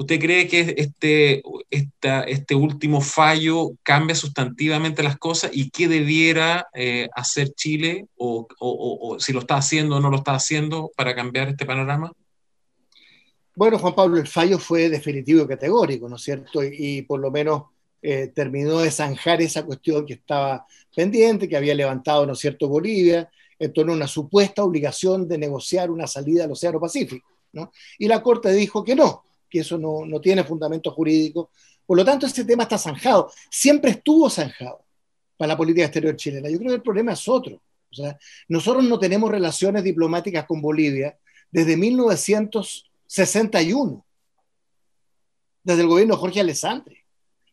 ¿Usted 0.02 0.20
cree 0.20 0.48
que 0.48 0.74
este, 0.78 1.44
este 1.70 2.56
último 2.56 3.02
fallo 3.02 3.74
cambia 3.84 4.16
sustantivamente 4.16 5.04
las 5.04 5.20
cosas 5.20 5.52
y 5.54 5.70
qué 5.70 5.88
debiera 5.88 6.68
eh, 6.74 7.08
hacer 7.14 7.54
Chile 7.54 8.08
o, 8.18 8.48
si 9.20 9.32
lo 9.32 9.42
está 9.42 9.58
haciendo 9.58 9.98
o 9.98 10.00
no 10.00 10.10
lo 10.10 10.18
está 10.18 10.34
haciendo 10.34 10.90
para 10.98 11.14
cambiar 11.14 11.50
este 11.50 11.68
panorama? 11.68 12.12
Bueno, 13.56 13.78
Juan 13.78 13.94
Pablo, 13.94 14.18
el 14.18 14.26
fallo 14.26 14.58
fue 14.58 14.90
definitivo 14.90 15.44
y 15.44 15.48
categórico, 15.48 16.10
¿no 16.10 16.16
es 16.16 16.24
cierto? 16.24 16.64
Y, 16.64 17.04
por 17.04 17.20
lo 17.20 17.30
menos 17.30 17.66
eh, 18.02 18.32
terminó 18.34 18.80
de 18.80 18.90
zanjar 18.90 19.40
esa 19.44 19.64
cuestión 19.64 20.08
que 20.08 20.14
estaba 20.14 20.66
pendiente, 20.96 21.48
que 21.48 21.58
había 21.58 21.76
levantado, 21.76 22.26
¿no 22.26 22.34
es 22.34 22.40
cierto?, 22.40 22.68
Bolivia, 22.68 23.30
en 23.60 23.72
torno 23.72 23.94
a 23.94 23.98
una 23.98 24.08
supuesta 24.08 24.64
obligación 24.64 25.28
de 25.28 25.38
negociar 25.38 25.92
una 25.92 26.08
salida 26.08 26.46
al 26.46 26.54
Océano 26.54 26.80
Pacífico, 26.80 27.28
¿no? 27.54 27.72
Y 28.00 28.08
la 28.08 28.24
Corte 28.24 28.52
dijo 28.52 28.84
que 28.84 28.96
no, 28.96 29.26
que 29.52 29.60
eso 29.60 29.78
no, 29.78 30.06
no 30.06 30.22
tiene 30.22 30.46
fundamento 30.46 30.90
jurídico. 30.92 31.52
Por 31.86 31.98
lo 31.98 32.06
tanto, 32.06 32.26
este 32.26 32.46
tema 32.46 32.64
está 32.64 32.78
zanjado. 32.78 33.30
Siempre 33.50 33.92
estuvo 33.92 34.30
zanjado 34.30 34.86
para 35.38 35.50
la 35.50 35.58
política 35.58 35.86
exterior 35.86 36.16
chilena. 36.16 36.50
Yo 36.50 36.58
creo 36.58 36.70
que 36.70 36.76
el 36.76 36.82
problema 36.82 37.12
es 37.12 37.28
otro. 37.28 37.62
O 37.92 37.96
sea, 37.96 38.18
nosotros 38.48 38.86
no 38.86 38.98
tenemos 38.98 39.30
relaciones 39.30 39.84
diplomáticas 39.84 40.46
con 40.46 40.62
Bolivia 40.62 41.18
desde 41.52 41.76
1961, 41.76 44.06
desde 45.64 45.82
el 45.82 45.88
gobierno 45.88 46.16
de 46.16 46.22
Jorge 46.22 46.40
Alessandri. 46.40 46.98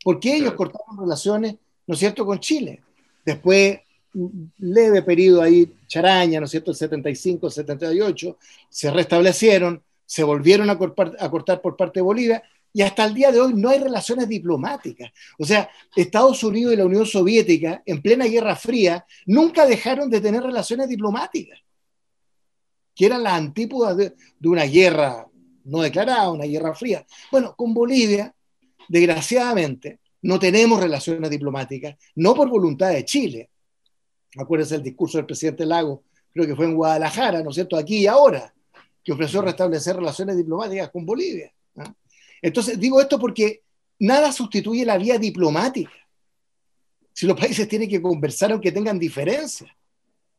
¿Por 0.05 0.21
qué 0.21 0.37
ellos 0.37 0.55
cortaron 0.55 0.97
relaciones, 0.99 1.57
¿no 1.87 1.95
es 1.95 1.99
cierto?, 1.99 2.25
con 2.25 2.39
Chile. 2.39 2.81
Después, 3.25 3.81
un 4.15 4.53
leve 4.59 5.03
periodo 5.03 5.43
ahí, 5.43 5.75
charaña, 5.89 6.39
¿no 6.39 6.45
es 6.45 6.53
cierto?, 6.53 6.71
el 6.71 6.77
75, 6.77 7.49
el 7.49 7.53
78, 7.53 8.39
se 8.71 8.93
restablecieron, 8.93 9.83
se 10.09 10.25
volvieron 10.25 10.71
a 10.71 10.79
cortar, 10.79 11.61
por 11.61 11.77
parte 11.77 11.99
de 11.99 12.03
Bolivia 12.03 12.43
y 12.73 12.81
hasta 12.81 13.05
el 13.05 13.13
día 13.13 13.31
de 13.31 13.41
hoy 13.41 13.53
no 13.55 13.69
hay 13.69 13.79
relaciones 13.79 14.27
diplomáticas. 14.27 15.11
O 15.39 15.45
sea, 15.45 15.69
Estados 15.95 16.43
Unidos 16.43 16.73
y 16.73 16.77
la 16.77 16.87
Unión 16.87 17.05
Soviética, 17.05 17.83
en 17.85 18.01
plena 18.01 18.25
Guerra 18.25 18.57
Fría, 18.57 19.05
nunca 19.27 19.67
dejaron 19.67 20.09
de 20.09 20.23
tener 20.23 20.43
relaciones 20.43 20.89
diplomáticas, 20.89 21.59
que 22.95 23.05
eran 23.05 23.23
las 23.23 23.35
antípodas 23.35 23.99
de, 23.99 24.15
de 24.39 24.49
una 24.49 24.65
guerra 24.65 25.29
no 25.65 25.83
declarada, 25.83 26.31
una 26.31 26.47
guerra 26.47 26.75
fría. 26.75 27.05
Bueno, 27.31 27.55
con 27.55 27.75
Bolivia, 27.75 28.35
desgraciadamente, 28.89 30.01
no 30.23 30.39
tenemos 30.39 30.81
relaciones 30.81 31.29
diplomáticas, 31.29 31.97
no 32.15 32.35
por 32.35 32.49
voluntad 32.49 32.93
de 32.93 33.05
Chile. 33.05 33.51
Acuérdense 34.39 34.77
el 34.77 34.83
discurso 34.83 35.19
del 35.19 35.27
presidente 35.27 35.67
Lago, 35.67 36.05
creo 36.33 36.47
que 36.47 36.57
fue 36.57 36.65
en 36.65 36.77
Guadalajara, 36.77 37.43
¿no 37.43 37.51
es 37.51 37.57
cierto?, 37.57 37.77
aquí 37.77 37.99
y 37.99 38.07
ahora, 38.07 38.55
que 39.09 39.15
ofreció 39.15 39.41
restablecer 39.41 39.97
relaciones 39.97 40.37
diplomáticas 40.37 40.91
con 40.91 41.07
Bolivia. 41.07 41.51
Entonces, 42.43 42.79
digo 42.79 43.01
esto 43.01 43.19
porque 43.19 43.63
nada 44.01 44.31
sustituye 44.33 44.85
la 44.85 44.99
vía 44.99 45.17
diplomática. 45.17 45.91
Si 47.15 47.27
los 47.27 47.35
países 47.35 47.67
tienen 47.67 47.89
que 47.89 48.03
conversar 48.03 48.53
aunque 48.53 48.71
tengan 48.71 48.99
diferencias, 48.99 49.71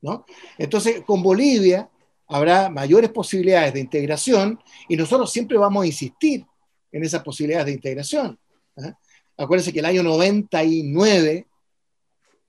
¿no? 0.03 0.23
Entonces, 0.55 1.01
con 1.01 1.23
Bolivia 1.23 1.89
habrá 2.27 2.69
mayores 2.69 3.09
posibilidades 3.09 3.73
de 3.73 3.79
integración 3.79 4.59
y 4.87 4.95
nosotros 4.95 5.31
siempre 5.31 5.57
vamos 5.57 5.83
a 5.83 5.87
insistir 5.87 6.45
en 6.91 7.03
esas 7.03 7.23
posibilidades 7.23 7.65
de 7.65 7.71
integración. 7.71 8.39
¿ah? 8.77 8.95
Acuérdense 9.35 9.73
que 9.73 9.79
el 9.79 9.85
año 9.85 10.03
99 10.03 11.47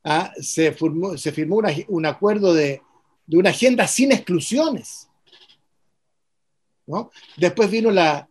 ¿ah? 0.05 0.35
se, 0.39 0.73
firmó 0.73 1.15
un 1.89 2.05
acuerdo 2.05 2.53
de, 2.53 2.83
una 3.27 3.49
agenda 3.49 3.87
sin 3.87 4.13
exclusiones. 4.13 5.10
Después 7.37 7.71
vino 7.71 7.91
la, 7.91 8.29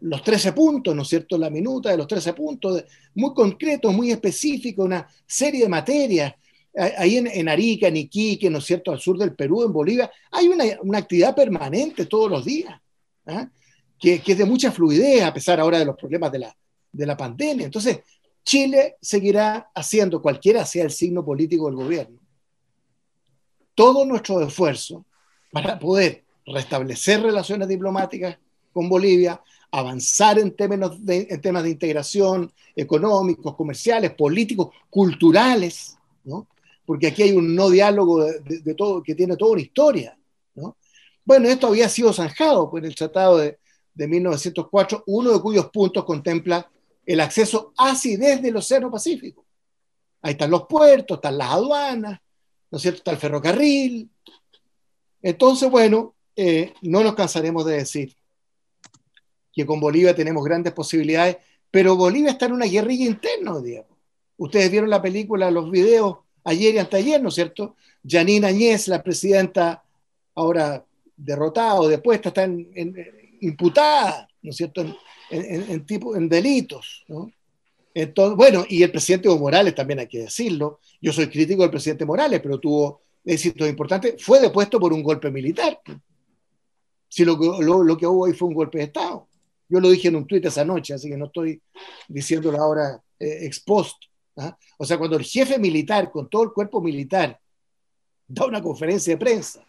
los 0.00 0.22
13 0.22 0.52
puntos, 0.52 0.94
¿no 0.94 1.02
es 1.02 1.08
cierto? 1.08 1.38
La 1.38 1.50
minuta 1.50 1.90
de 1.90 1.96
los 1.96 2.06
13 2.06 2.32
puntos, 2.32 2.84
muy 3.14 3.32
concretos, 3.34 3.94
muy 3.94 4.10
específicos, 4.10 4.84
una 4.84 5.08
serie 5.26 5.62
de 5.62 5.68
materias. 5.68 6.34
Ahí 6.98 7.18
en, 7.18 7.28
en, 7.28 7.48
Arica, 7.48 7.86
en 7.86 7.96
Iquique, 7.96 8.50
¿no 8.50 8.58
es 8.58 8.64
cierto? 8.64 8.90
Al 8.90 9.00
sur 9.00 9.16
del 9.16 9.34
Perú, 9.34 9.62
en 9.62 9.72
Bolivia, 9.72 10.10
hay 10.32 10.48
una, 10.48 10.64
una 10.82 10.98
actividad 10.98 11.34
permanente 11.34 12.06
todos 12.06 12.28
los 12.28 12.44
días, 12.44 12.80
¿eh? 13.26 13.46
que, 13.98 14.20
que, 14.20 14.32
es 14.32 14.38
de 14.38 14.44
mucha 14.44 14.72
fluidez, 14.72 15.22
a 15.22 15.32
pesar 15.32 15.60
ahora 15.60 15.78
de 15.78 15.84
los 15.84 15.96
problemas 15.96 16.32
de 16.32 16.40
la, 16.40 16.56
de 16.90 17.06
la 17.06 17.16
pandemia. 17.16 17.66
Entonces, 17.66 18.00
Chile 18.44 18.96
seguirá 19.00 19.70
haciendo, 19.74 20.20
cualquiera 20.20 20.64
sea 20.66 20.84
el 20.84 20.90
signo 20.90 21.24
político 21.24 21.66
del 21.66 21.76
gobierno, 21.76 22.20
todo 23.74 24.04
nuestro 24.04 24.40
esfuerzo 24.42 25.06
para 25.50 25.78
poder 25.78 26.23
restablecer 26.46 27.22
relaciones 27.22 27.68
diplomáticas 27.68 28.38
con 28.72 28.88
Bolivia, 28.88 29.40
avanzar 29.70 30.38
en, 30.38 30.54
términos 30.54 31.04
de, 31.04 31.24
temas 31.38 31.62
de 31.62 31.70
integración 31.70 32.52
económicos, 32.76 33.54
comerciales, 33.54 34.12
políticos, 34.12 34.68
culturales, 34.90 35.96
¿no? 36.24 36.46
porque 36.84 37.08
aquí 37.08 37.22
hay 37.22 37.32
un 37.32 37.54
no 37.54 37.70
diálogo 37.70 38.24
de, 38.24 38.74
todo, 38.74 39.02
que 39.02 39.14
tiene 39.14 39.36
toda 39.36 39.52
una 39.52 39.62
historia. 39.62 40.18
¿no? 40.54 40.76
Bueno, 41.24 41.48
esto 41.48 41.68
había 41.68 41.88
sido 41.88 42.12
zanjado 42.12 42.70
en 42.76 42.84
el 42.84 42.94
Tratado 42.94 43.38
de, 43.38 43.58
de 43.94 44.08
1904, 44.08 45.04
uno 45.06 45.32
de 45.32 45.40
cuyos 45.40 45.70
puntos 45.70 46.04
contempla 46.04 46.68
el 47.06 47.20
acceso 47.20 47.72
hacia 47.76 48.12
y 48.12 48.16
desde 48.16 48.48
el 48.48 48.56
Océano 48.56 48.90
Pacífico. 48.90 49.44
Ahí 50.22 50.32
están 50.32 50.50
los 50.50 50.66
puertos, 50.66 51.18
están 51.18 51.38
las 51.38 51.50
aduanas, 51.50 52.20
¿no 52.70 52.76
es 52.76 52.82
cierto? 52.82 52.98
Está 52.98 53.10
el 53.10 53.18
ferrocarril. 53.18 54.10
Entonces, 55.22 55.70
bueno, 55.70 56.13
eh, 56.36 56.74
no 56.82 57.02
nos 57.02 57.14
cansaremos 57.14 57.64
de 57.66 57.76
decir 57.76 58.16
que 59.52 59.64
con 59.64 59.80
Bolivia 59.80 60.14
tenemos 60.14 60.44
grandes 60.44 60.72
posibilidades, 60.72 61.36
pero 61.70 61.96
Bolivia 61.96 62.30
está 62.30 62.46
en 62.46 62.52
una 62.52 62.66
guerrilla 62.66 63.06
interna 63.06 63.60
día. 63.60 63.84
Ustedes 64.36 64.70
vieron 64.70 64.90
la 64.90 65.00
película, 65.00 65.50
los 65.50 65.70
videos 65.70 66.18
ayer 66.44 66.74
y 66.74 66.78
anteayer, 66.78 67.22
¿no 67.22 67.28
es 67.28 67.34
cierto? 67.34 67.76
Janine 68.06 68.46
Añez, 68.46 68.88
la 68.88 69.02
presidenta 69.02 69.84
ahora 70.34 70.84
derrotada 71.16 71.80
o 71.80 71.88
depuesta, 71.88 72.30
está 72.30 72.44
en, 72.44 72.68
imputada, 73.40 74.28
¿no 74.42 74.50
es 74.50 74.56
cierto?, 74.56 74.82
en, 74.82 74.96
en 75.70 75.86
tipo, 75.86 76.16
en 76.16 76.28
delitos. 76.28 77.04
Entonces, 77.94 78.36
bueno, 78.36 78.64
y 78.68 78.82
el 78.82 78.90
presidente 78.90 79.28
Evo 79.28 79.38
Morales 79.38 79.74
también 79.74 80.00
hay 80.00 80.08
que 80.08 80.22
decirlo. 80.22 80.80
Yo 81.00 81.12
soy 81.12 81.28
crítico 81.28 81.62
del 81.62 81.70
presidente 81.70 82.04
Morales, 82.04 82.40
pero 82.42 82.58
tuvo 82.58 83.00
éxitos 83.24 83.68
importantes. 83.68 84.22
Fue 84.22 84.40
depuesto 84.40 84.80
por 84.80 84.92
un 84.92 85.02
golpe 85.02 85.30
militar. 85.30 85.80
Si 87.14 87.24
lo, 87.24 87.36
lo, 87.36 87.84
lo 87.84 87.96
que 87.96 88.08
hubo 88.08 88.26
ahí 88.26 88.32
fue 88.32 88.48
un 88.48 88.54
golpe 88.54 88.78
de 88.78 88.84
Estado. 88.84 89.28
Yo 89.68 89.78
lo 89.78 89.88
dije 89.88 90.08
en 90.08 90.16
un 90.16 90.26
tuit 90.26 90.44
esa 90.46 90.64
noche, 90.64 90.94
así 90.94 91.08
que 91.08 91.16
no 91.16 91.26
estoy 91.26 91.62
diciéndolo 92.08 92.58
ahora 92.58 93.00
eh, 93.20 93.46
ex. 93.46 93.62
¿ah? 94.38 94.58
O 94.78 94.84
sea, 94.84 94.98
cuando 94.98 95.16
el 95.16 95.22
jefe 95.22 95.56
militar, 95.60 96.10
con 96.10 96.28
todo 96.28 96.42
el 96.42 96.50
cuerpo 96.50 96.80
militar, 96.80 97.38
da 98.26 98.46
una 98.46 98.60
conferencia 98.60 99.14
de 99.14 99.16
prensa 99.16 99.64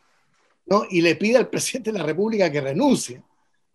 ¿no? 0.66 0.86
y 0.90 1.04
le 1.04 1.18
pide 1.18 1.38
al 1.38 1.48
presidente 1.48 1.92
de 1.92 2.00
la 2.00 2.04
República 2.04 2.52
que 2.52 2.62
renuncie, 2.62 3.22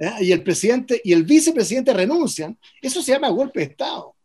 ¿eh? 0.00 0.14
y 0.18 0.32
el 0.32 0.42
presidente 0.42 1.00
y 1.04 1.12
el 1.12 1.22
vicepresidente 1.22 1.94
renuncian, 1.94 2.58
eso 2.82 3.00
se 3.00 3.12
llama 3.12 3.28
golpe 3.28 3.60
de 3.60 3.66
Estado 3.66 4.16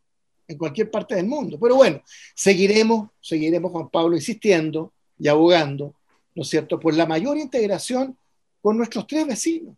en 0.47 0.57
cualquier 0.57 0.89
parte 0.89 1.13
del 1.13 1.27
mundo. 1.27 1.59
Pero 1.61 1.75
bueno, 1.75 2.01
seguiremos, 2.33 3.11
seguiremos, 3.21 3.71
Juan 3.71 3.89
Pablo, 3.89 4.15
insistiendo 4.15 4.91
y 5.19 5.27
abogando, 5.27 5.93
¿no 6.33 6.41
es 6.41 6.49
cierto?, 6.49 6.79
por 6.79 6.95
la 6.95 7.05
mayor 7.05 7.37
integración 7.37 8.17
con 8.65 8.77
nuestros 8.77 9.05
tres 9.05 9.27
vecinos 9.27 9.75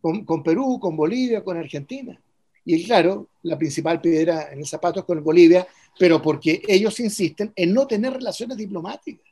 con, 0.00 0.42
Perú, 0.42 0.80
con 0.80 0.96
Bolivia, 0.96 1.44
con 1.44 1.58
Argentina. 1.58 2.18
Y 2.64 2.82
claro, 2.86 3.28
la 3.42 3.58
principal 3.58 4.00
piedra 4.00 4.50
en 4.50 4.60
el 4.60 4.66
zapato 4.66 5.00
es 5.00 5.04
con 5.04 5.22
Bolivia, 5.22 5.66
pero 5.98 6.22
porque 6.22 6.62
ellos 6.66 6.98
insisten 7.00 7.52
en 7.54 7.74
no 7.74 7.86
tener 7.86 8.14
relaciones 8.14 8.56
diplomáticas, 8.56 9.26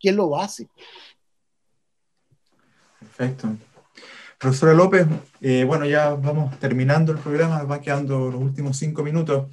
que 0.00 0.08
es 0.08 0.16
lo 0.16 0.30
básico. 0.30 0.74
Perfecto. 2.98 3.56
Profesora 4.36 4.74
López, 4.74 5.06
eh, 5.40 5.62
bueno, 5.62 5.86
ya 5.86 6.14
vamos 6.14 6.58
terminando 6.58 7.12
el 7.12 7.18
programa, 7.18 7.62
va 7.62 7.80
quedando 7.80 8.32
los 8.32 8.42
últimos 8.42 8.76
cinco 8.76 9.04
minutos. 9.04 9.46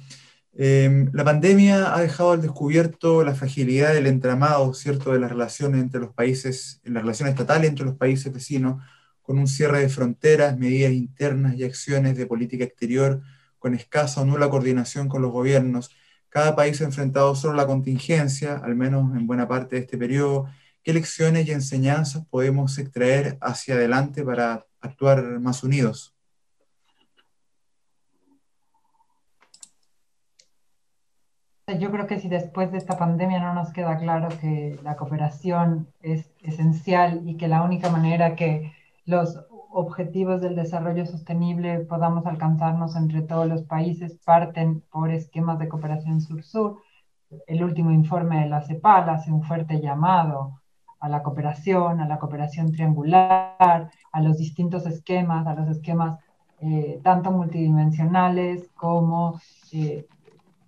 Eh, 0.54 1.08
la 1.12 1.24
pandemia 1.24 1.94
ha 1.94 2.00
dejado 2.00 2.32
al 2.32 2.42
descubierto 2.42 3.24
la 3.24 3.34
fragilidad 3.34 3.94
del 3.94 4.06
entramado, 4.06 4.74
¿cierto?, 4.74 5.12
de 5.12 5.18
las 5.18 5.30
relaciones 5.30 5.80
entre 5.80 6.00
los 6.00 6.12
países, 6.12 6.80
las 6.84 7.02
relaciones 7.02 7.32
estatales 7.32 7.70
entre 7.70 7.86
los 7.86 7.96
países 7.96 8.32
vecinos, 8.32 8.82
con 9.22 9.38
un 9.38 9.46
cierre 9.46 9.80
de 9.80 9.88
fronteras, 9.88 10.58
medidas 10.58 10.92
internas 10.92 11.54
y 11.56 11.64
acciones 11.64 12.16
de 12.16 12.26
política 12.26 12.64
exterior, 12.64 13.22
con 13.58 13.74
escasa 13.74 14.20
o 14.20 14.24
nula 14.26 14.50
coordinación 14.50 15.08
con 15.08 15.22
los 15.22 15.32
gobiernos. 15.32 15.90
Cada 16.28 16.56
país 16.56 16.80
ha 16.80 16.84
enfrentado 16.84 17.34
solo 17.34 17.54
la 17.54 17.66
contingencia, 17.66 18.56
al 18.56 18.74
menos 18.74 19.16
en 19.16 19.26
buena 19.26 19.48
parte 19.48 19.76
de 19.76 19.82
este 19.82 19.96
periodo. 19.96 20.48
¿Qué 20.82 20.92
lecciones 20.92 21.46
y 21.46 21.52
enseñanzas 21.52 22.26
podemos 22.28 22.76
extraer 22.78 23.38
hacia 23.40 23.74
adelante 23.74 24.24
para 24.24 24.66
actuar 24.80 25.40
más 25.40 25.62
unidos? 25.62 26.14
Yo 31.78 31.90
creo 31.90 32.06
que 32.06 32.18
si 32.18 32.28
después 32.28 32.72
de 32.72 32.78
esta 32.78 32.98
pandemia 32.98 33.40
no 33.40 33.54
nos 33.54 33.72
queda 33.72 33.96
claro 33.98 34.28
que 34.40 34.78
la 34.82 34.96
cooperación 34.96 35.88
es 36.00 36.30
esencial 36.42 37.22
y 37.28 37.36
que 37.36 37.48
la 37.48 37.62
única 37.62 37.90
manera 37.90 38.34
que 38.36 38.72
los 39.04 39.38
objetivos 39.70 40.40
del 40.40 40.54
desarrollo 40.54 41.06
sostenible 41.06 41.80
podamos 41.80 42.26
alcanzarnos 42.26 42.96
entre 42.96 43.22
todos 43.22 43.46
los 43.46 43.62
países 43.62 44.18
parten 44.24 44.82
por 44.90 45.10
esquemas 45.10 45.58
de 45.58 45.68
cooperación 45.68 46.20
sur-sur. 46.20 46.82
El 47.46 47.64
último 47.64 47.90
informe 47.90 48.40
de 48.40 48.48
la 48.48 48.62
CEPAL 48.62 49.08
hace 49.08 49.32
un 49.32 49.42
fuerte 49.42 49.80
llamado 49.80 50.60
a 51.00 51.08
la 51.08 51.22
cooperación, 51.22 52.00
a 52.00 52.06
la 52.06 52.18
cooperación 52.18 52.72
triangular, 52.72 53.90
a 54.12 54.20
los 54.20 54.36
distintos 54.36 54.86
esquemas, 54.86 55.46
a 55.46 55.54
los 55.54 55.68
esquemas 55.68 56.18
eh, 56.60 57.00
tanto 57.02 57.32
multidimensionales 57.32 58.70
como, 58.76 59.40
eh, 59.72 60.06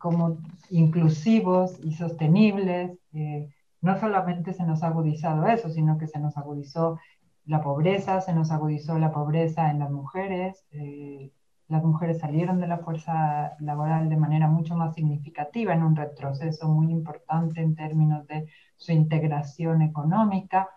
como 0.05 0.37
inclusivos 0.69 1.79
y 1.83 1.95
sostenibles. 1.95 2.99
Eh, 3.15 3.49
no 3.81 3.99
solamente 3.99 4.53
se 4.53 4.63
nos 4.65 4.83
ha 4.83 4.89
agudizado 4.89 5.47
eso, 5.47 5.71
sino 5.71 5.97
que 5.97 6.07
se 6.07 6.19
nos 6.19 6.37
agudizó 6.37 6.99
la 7.47 7.63
pobreza, 7.63 8.21
se 8.21 8.35
nos 8.35 8.51
agudizó 8.51 8.99
la 8.99 9.13
pobreza 9.13 9.71
en 9.71 9.79
las 9.79 9.91
mujeres. 9.91 10.67
Eh, 10.73 11.33
las 11.69 11.83
mujeres 11.83 12.19
salieron 12.19 12.61
de 12.61 12.67
la 12.67 12.81
fuerza 12.81 13.57
laboral 13.61 14.11
de 14.11 14.19
manera 14.19 14.47
mucho 14.47 14.77
más 14.77 14.95
significativa, 14.95 15.73
en 15.73 15.83
un 15.83 15.97
retroceso 15.97 16.69
muy 16.69 16.93
importante 16.93 17.63
en 17.63 17.75
términos 17.75 18.27
de 18.27 18.47
su 18.77 18.93
integración 18.93 19.81
económica. 19.81 20.69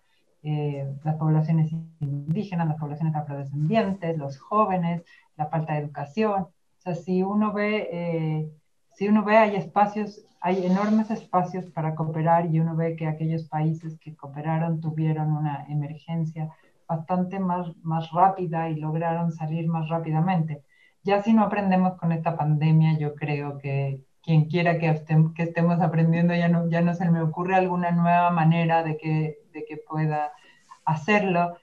Eh, 0.42 0.88
las 1.04 1.16
poblaciones 1.16 1.70
indígenas, 2.00 2.70
las 2.70 2.80
poblaciones 2.80 3.14
afrodescendientes, 3.14 4.18
los 4.18 4.40
jóvenes, 4.40 5.04
la 5.36 5.48
falta 5.48 5.74
de 5.74 5.80
educación. 5.80 6.44
O 6.44 6.52
sea, 6.80 6.96
si 6.96 7.24
uno 7.24 7.52
ve, 7.52 7.90
eh, 7.92 8.50
si 8.98 9.08
uno 9.08 9.24
ve 9.24 9.38
hay 9.38 9.56
espacios, 9.56 10.26
hay 10.42 10.66
enormes 10.66 11.12
espacios 11.12 11.66
para 11.68 11.94
cooperar 11.94 12.48
y 12.48 12.60
uno 12.60 12.76
ve 12.76 12.96
que 12.96 13.06
aquellos 13.06 13.44
países 13.44 14.00
que 14.00 14.16
cooperaron 14.16 14.82
tuvieron 14.82 15.34
una 15.34 15.66
emergencia 15.70 16.50
bastante 16.88 17.38
más, 17.38 17.68
más 17.84 18.10
rápida 18.12 18.70
y 18.70 18.76
lograron 18.80 19.32
salir 19.32 19.68
más 19.68 19.88
rápidamente. 19.88 20.64
Ya 21.04 21.22
si 21.22 21.34
no 21.34 21.44
aprendemos 21.44 21.96
con 21.98 22.12
esta 22.12 22.36
pandemia, 22.36 22.98
yo 22.98 23.14
creo 23.14 23.60
que 23.60 24.02
quien 24.24 24.46
quiera 24.46 24.80
que, 24.80 25.04
que 25.36 25.44
estemos 25.44 25.80
aprendiendo, 25.80 26.34
ya 26.34 26.48
no, 26.50 26.68
ya 26.68 26.82
no 26.82 26.96
se 26.96 27.08
me 27.12 27.22
ocurre 27.22 27.54
alguna 27.54 27.92
nueva 27.92 28.32
manera 28.32 28.82
de 28.84 28.98
que, 28.98 29.38
de 29.54 29.64
que 29.64 29.78
pueda 29.78 30.32
hacerlo. 30.86 31.58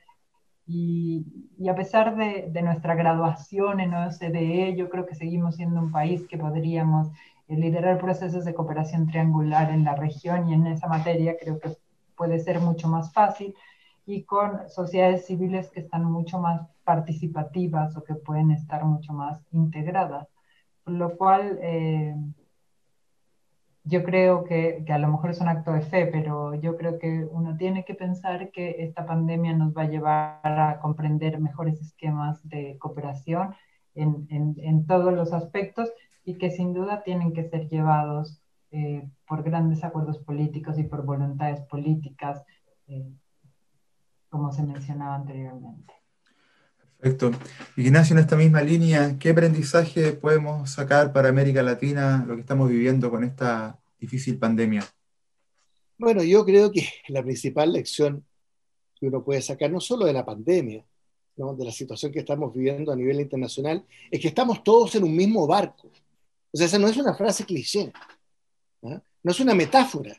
Y, 0.66 1.26
y, 1.58 1.68
a 1.68 1.74
pesar 1.74 2.16
de, 2.16 2.48
de, 2.50 2.62
nuestra 2.62 2.94
graduación 2.94 3.80
en 3.80 3.94
OCDE, 3.94 4.74
yo 4.76 4.88
creo 4.88 5.04
que 5.04 5.14
seguimos 5.14 5.56
siendo 5.56 5.80
un 5.80 5.92
país 5.92 6.26
que 6.26 6.38
podríamos 6.38 7.08
eh, 7.48 7.56
liderar 7.56 8.00
procesos 8.00 8.44
de 8.44 8.54
cooperación 8.54 9.06
triangular 9.06 9.70
en 9.70 9.84
la 9.84 9.94
región 9.94 10.48
y 10.48 10.54
en 10.54 10.66
esa 10.66 10.88
materia 10.88 11.36
creo 11.38 11.58
que 11.60 11.76
puede 12.16 12.38
ser 12.40 12.60
mucho 12.60 12.88
más 12.88 13.12
fácil 13.12 13.54
y 14.06 14.24
con 14.24 14.68
sociedades 14.70 15.26
civiles 15.26 15.70
que 15.70 15.80
están 15.80 16.04
mucho 16.04 16.38
más 16.38 16.62
participativas 16.84 17.96
o 17.96 18.04
que 18.04 18.14
pueden 18.14 18.50
estar 18.50 18.84
mucho 18.84 19.12
más 19.12 19.40
integradas. 19.52 20.28
Lo 20.86 21.16
cual, 21.16 21.58
eh, 21.62 22.14
yo 23.84 24.02
creo 24.02 24.44
que, 24.44 24.84
a 24.88 24.98
lo 24.98 25.08
mejor 25.08 25.30
es 25.30 25.40
un 25.40 25.48
acto 25.48 25.72
de 25.72 25.82
fe, 25.82 26.06
pero 26.06 26.54
yo 26.54 26.76
creo 26.76 26.98
que 26.98 27.26
uno 27.30 27.56
tiene 27.56 27.84
que 27.84 27.94
pensar 27.94 28.50
que 28.50 28.76
esta 28.78 29.06
pandemia 29.06 29.52
nos 29.54 29.76
va 29.76 29.82
a 29.82 29.88
llevar 29.88 30.40
a 30.42 30.80
comprender 30.80 31.38
mejores 31.40 31.80
esquemas 31.80 32.40
de 32.48 32.78
cooperación 32.78 33.54
en, 33.94 34.26
en, 34.30 34.56
en 34.58 34.86
todos 34.86 35.12
los 35.12 35.32
aspectos 35.32 35.92
y 36.24 36.38
que 36.38 36.50
sin 36.50 36.72
duda 36.72 37.02
tienen 37.02 37.32
que 37.34 37.48
ser 37.48 37.68
llevados 37.68 38.40
eh, 38.70 39.08
por 39.28 39.42
grandes 39.42 39.84
acuerdos 39.84 40.18
políticos 40.18 40.78
y 40.78 40.84
por 40.84 41.04
voluntades 41.04 41.60
políticas, 41.60 42.42
eh, 42.88 43.06
como 44.30 44.50
se 44.50 44.64
mencionaba 44.64 45.14
anteriormente. 45.14 45.94
Perfecto. 47.04 47.32
Ignacio, 47.76 48.16
en 48.16 48.20
esta 48.20 48.34
misma 48.34 48.62
línea, 48.62 49.18
¿qué 49.18 49.28
aprendizaje 49.28 50.12
podemos 50.12 50.70
sacar 50.70 51.12
para 51.12 51.28
América 51.28 51.62
Latina, 51.62 52.24
lo 52.26 52.34
que 52.34 52.40
estamos 52.40 52.70
viviendo 52.70 53.10
con 53.10 53.24
esta 53.24 53.78
difícil 54.00 54.38
pandemia? 54.38 54.82
Bueno, 55.98 56.22
yo 56.22 56.46
creo 56.46 56.72
que 56.72 56.88
la 57.08 57.22
principal 57.22 57.74
lección 57.74 58.24
que 58.98 59.08
uno 59.08 59.22
puede 59.22 59.42
sacar, 59.42 59.70
no 59.70 59.80
solo 59.80 60.06
de 60.06 60.14
la 60.14 60.24
pandemia, 60.24 60.82
¿no? 61.36 61.54
de 61.54 61.66
la 61.66 61.72
situación 61.72 62.10
que 62.10 62.20
estamos 62.20 62.54
viviendo 62.54 62.90
a 62.90 62.96
nivel 62.96 63.20
internacional, 63.20 63.84
es 64.10 64.18
que 64.18 64.28
estamos 64.28 64.64
todos 64.64 64.94
en 64.94 65.04
un 65.04 65.14
mismo 65.14 65.46
barco. 65.46 65.88
O 66.52 66.56
sea, 66.56 66.64
esa 66.64 66.78
no 66.78 66.88
es 66.88 66.96
una 66.96 67.12
frase 67.12 67.44
cliché, 67.44 67.92
¿no? 68.80 69.02
no 69.22 69.30
es 69.30 69.40
una 69.40 69.54
metáfora. 69.54 70.16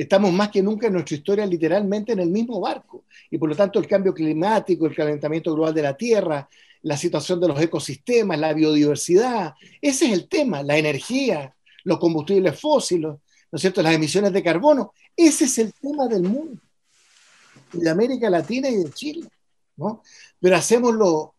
Estamos 0.00 0.32
más 0.32 0.48
que 0.48 0.62
nunca 0.62 0.86
en 0.86 0.94
nuestra 0.94 1.14
historia 1.14 1.44
literalmente 1.44 2.12
en 2.12 2.20
el 2.20 2.30
mismo 2.30 2.58
barco. 2.58 3.04
Y 3.30 3.36
por 3.36 3.50
lo 3.50 3.54
tanto 3.54 3.78
el 3.78 3.86
cambio 3.86 4.14
climático, 4.14 4.86
el 4.86 4.94
calentamiento 4.96 5.54
global 5.54 5.74
de 5.74 5.82
la 5.82 5.94
Tierra, 5.94 6.48
la 6.80 6.96
situación 6.96 7.38
de 7.38 7.48
los 7.48 7.60
ecosistemas, 7.60 8.38
la 8.38 8.54
biodiversidad, 8.54 9.52
ese 9.78 10.06
es 10.06 10.12
el 10.12 10.26
tema, 10.26 10.62
la 10.62 10.78
energía, 10.78 11.54
los 11.84 11.98
combustibles 11.98 12.58
fósiles, 12.58 13.10
¿no 13.10 13.56
es 13.56 13.60
cierto?, 13.60 13.82
las 13.82 13.92
emisiones 13.92 14.32
de 14.32 14.42
carbono, 14.42 14.94
ese 15.14 15.44
es 15.44 15.58
el 15.58 15.74
tema 15.74 16.08
del 16.08 16.22
mundo, 16.22 16.58
de 17.74 17.90
América 17.90 18.30
Latina 18.30 18.70
y 18.70 18.76
de 18.76 18.90
Chile, 18.92 19.28
¿no? 19.76 20.02
Pero 20.40 20.56
hacemos 20.56 20.94
lo, 20.94 21.34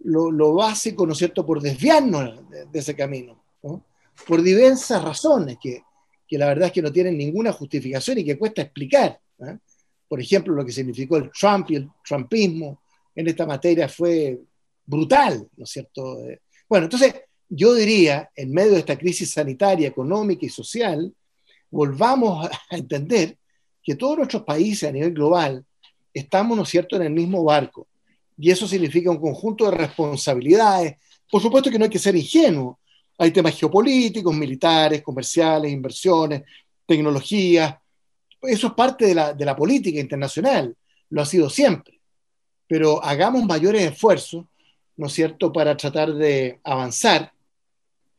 lo, 0.00 0.30
lo 0.30 0.52
básico, 0.52 1.06
¿no 1.06 1.12
es 1.12 1.18
cierto?, 1.18 1.46
por 1.46 1.62
desviarnos 1.62 2.46
de, 2.50 2.66
de 2.66 2.78
ese 2.78 2.94
camino, 2.94 3.42
¿no? 3.62 3.82
Por 4.28 4.42
diversas 4.42 5.02
razones 5.02 5.56
que 5.58 5.82
que 6.32 6.38
la 6.38 6.46
verdad 6.46 6.68
es 6.68 6.72
que 6.72 6.80
no 6.80 6.90
tienen 6.90 7.18
ninguna 7.18 7.52
justificación 7.52 8.16
y 8.16 8.24
que 8.24 8.38
cuesta 8.38 8.62
explicar. 8.62 9.20
¿eh? 9.40 9.58
Por 10.08 10.18
ejemplo, 10.18 10.54
lo 10.54 10.64
que 10.64 10.72
significó 10.72 11.18
el 11.18 11.30
Trump 11.30 11.70
y 11.70 11.76
el 11.76 11.90
Trumpismo 12.02 12.80
en 13.14 13.28
esta 13.28 13.44
materia 13.44 13.86
fue 13.86 14.40
brutal, 14.86 15.46
¿no 15.58 15.64
es 15.64 15.70
cierto? 15.70 16.26
Eh, 16.26 16.40
bueno, 16.66 16.84
entonces 16.84 17.16
yo 17.50 17.74
diría, 17.74 18.30
en 18.34 18.50
medio 18.50 18.72
de 18.72 18.78
esta 18.78 18.96
crisis 18.96 19.30
sanitaria, 19.30 19.86
económica 19.86 20.46
y 20.46 20.48
social, 20.48 21.14
volvamos 21.70 22.48
a 22.70 22.76
entender 22.78 23.36
que 23.82 23.94
todos 23.94 24.16
nuestros 24.16 24.42
países 24.44 24.88
a 24.88 24.92
nivel 24.92 25.12
global 25.12 25.62
estamos, 26.14 26.56
¿no 26.56 26.62
es 26.62 26.70
cierto?, 26.70 26.96
en 26.96 27.02
el 27.02 27.10
mismo 27.10 27.44
barco. 27.44 27.86
Y 28.38 28.50
eso 28.50 28.66
significa 28.66 29.10
un 29.10 29.20
conjunto 29.20 29.70
de 29.70 29.76
responsabilidades. 29.76 30.96
Por 31.30 31.42
supuesto 31.42 31.70
que 31.70 31.78
no 31.78 31.84
hay 31.84 31.90
que 31.90 31.98
ser 31.98 32.16
ingenuo. 32.16 32.80
Hay 33.22 33.30
temas 33.30 33.56
geopolíticos, 33.56 34.34
militares, 34.34 35.00
comerciales, 35.00 35.70
inversiones, 35.70 36.42
tecnologías. 36.84 37.76
Eso 38.40 38.66
es 38.66 38.72
parte 38.72 39.14
de 39.14 39.44
la, 39.44 39.54
política 39.54 40.00
internacional, 40.00 40.76
lo 41.08 41.22
ha 41.22 41.24
sido 41.24 41.48
siempre. 41.48 42.00
Pero 42.66 43.00
hagamos 43.04 43.44
mayores 43.44 43.82
esfuerzos, 43.82 44.46
¿no 44.96 45.06
es 45.06 45.12
cierto?, 45.12 45.52
para 45.52 45.76
tratar 45.76 46.12
de 46.14 46.58
avanzar 46.64 47.32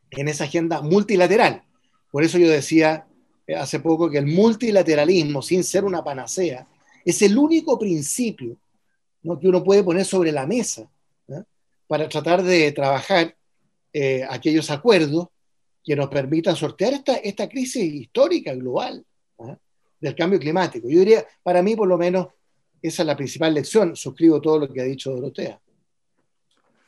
en 0.10 0.30
esa 0.30 0.46
agenda 0.46 0.82
multilateral. 0.82 1.64
Por 2.10 2.24
eso 2.24 2.38
yo 2.38 2.50
decía 2.50 3.06
eh, 3.46 3.58
hace 3.58 3.82
poco 3.82 4.10
que 4.10 4.20
el 4.20 4.28
multilateralismo, 4.28 5.42
sin 5.42 5.66
ser 5.66 5.84
una 5.84 6.02
panacea, 6.02 6.66
es 7.04 7.22
el 7.24 7.38
único 7.38 7.78
principio 7.78 8.56
que 9.22 9.50
uno 9.50 9.62
puede 9.66 9.84
poner 9.84 10.06
sobre 10.06 10.32
la 10.32 10.48
mesa 10.48 10.90
¿no? 11.28 11.46
para 11.88 12.08
tratar 12.08 12.42
de 12.42 12.72
trabajar 12.72 13.36
eh, 13.94 14.26
aquellos 14.28 14.72
acuerdos 14.72 15.28
que 15.84 15.96
nos 15.96 16.08
permitan 16.08 16.56
sortear 16.56 16.94
esta, 16.94 17.16
esta 17.18 17.48
crisis 17.48 17.84
histórica 17.84 18.54
global 18.56 19.06
¿eh? 19.40 19.56
del 20.00 20.16
cambio 20.16 20.40
climático. 20.40 20.90
Yo 20.90 21.00
diría, 21.00 21.26
para 21.44 21.62
mí 21.62 21.76
por 21.76 21.88
lo 21.88 21.98
menos, 21.98 22.28
esa 22.82 23.04
es 23.04 23.08
la 23.08 23.16
principal 23.16 23.54
lección. 23.54 23.96
Suscribo 23.96 24.42
todo 24.42 24.60
lo 24.60 24.72
que 24.72 24.82
ha 24.82 24.86
dicho 24.86 25.12
Dorotea. 25.12 25.60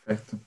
Perfecto. 0.06 0.39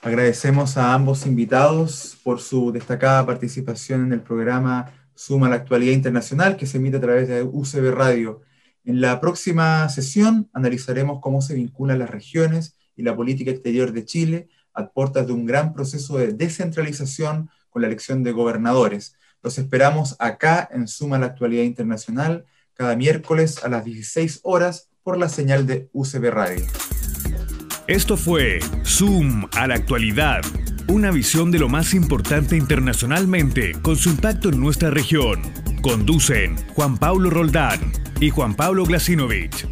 Agradecemos 0.00 0.76
a 0.76 0.94
ambos 0.94 1.26
invitados 1.26 2.18
por 2.24 2.40
su 2.40 2.72
destacada 2.72 3.24
participación 3.24 4.06
en 4.06 4.12
el 4.12 4.20
programa 4.20 4.92
Suma 5.14 5.48
la 5.48 5.56
Actualidad 5.56 5.92
Internacional 5.92 6.56
que 6.56 6.66
se 6.66 6.78
emite 6.78 6.96
a 6.96 7.00
través 7.00 7.28
de 7.28 7.42
UCB 7.42 7.92
Radio. 7.92 8.40
En 8.84 9.00
la 9.00 9.20
próxima 9.20 9.88
sesión 9.88 10.50
analizaremos 10.52 11.20
cómo 11.20 11.40
se 11.42 11.54
vinculan 11.54 12.00
las 12.00 12.10
regiones 12.10 12.76
y 12.96 13.02
la 13.02 13.14
política 13.14 13.50
exterior 13.50 13.92
de 13.92 14.04
Chile 14.04 14.48
a 14.74 14.88
puertas 14.88 15.26
de 15.26 15.32
un 15.32 15.46
gran 15.46 15.72
proceso 15.72 16.18
de 16.18 16.32
descentralización 16.32 17.50
con 17.70 17.82
la 17.82 17.88
elección 17.88 18.22
de 18.22 18.32
gobernadores. 18.32 19.16
Los 19.42 19.58
esperamos 19.58 20.16
acá 20.18 20.68
en 20.72 20.86
Suma 20.86 21.18
la 21.18 21.26
Actualidad 21.26 21.64
Internacional 21.64 22.44
cada 22.74 22.96
miércoles 22.96 23.62
a 23.64 23.68
las 23.68 23.84
16 23.84 24.40
horas 24.44 24.88
por 25.02 25.18
la 25.18 25.28
señal 25.28 25.66
de 25.66 25.88
UCB 25.92 26.30
Radio. 26.30 26.64
Esto 27.88 28.16
fue 28.16 28.60
Zoom 28.84 29.48
a 29.52 29.66
la 29.66 29.74
actualidad, 29.74 30.42
una 30.88 31.10
visión 31.10 31.50
de 31.50 31.58
lo 31.58 31.68
más 31.68 31.94
importante 31.94 32.56
internacionalmente 32.56 33.72
con 33.82 33.96
su 33.96 34.10
impacto 34.10 34.50
en 34.50 34.60
nuestra 34.60 34.90
región. 34.90 35.42
Conducen 35.82 36.56
Juan 36.74 36.96
Pablo 36.96 37.28
Roldán 37.28 37.92
y 38.20 38.30
Juan 38.30 38.54
Pablo 38.54 38.84
Glasinovich. 38.84 39.66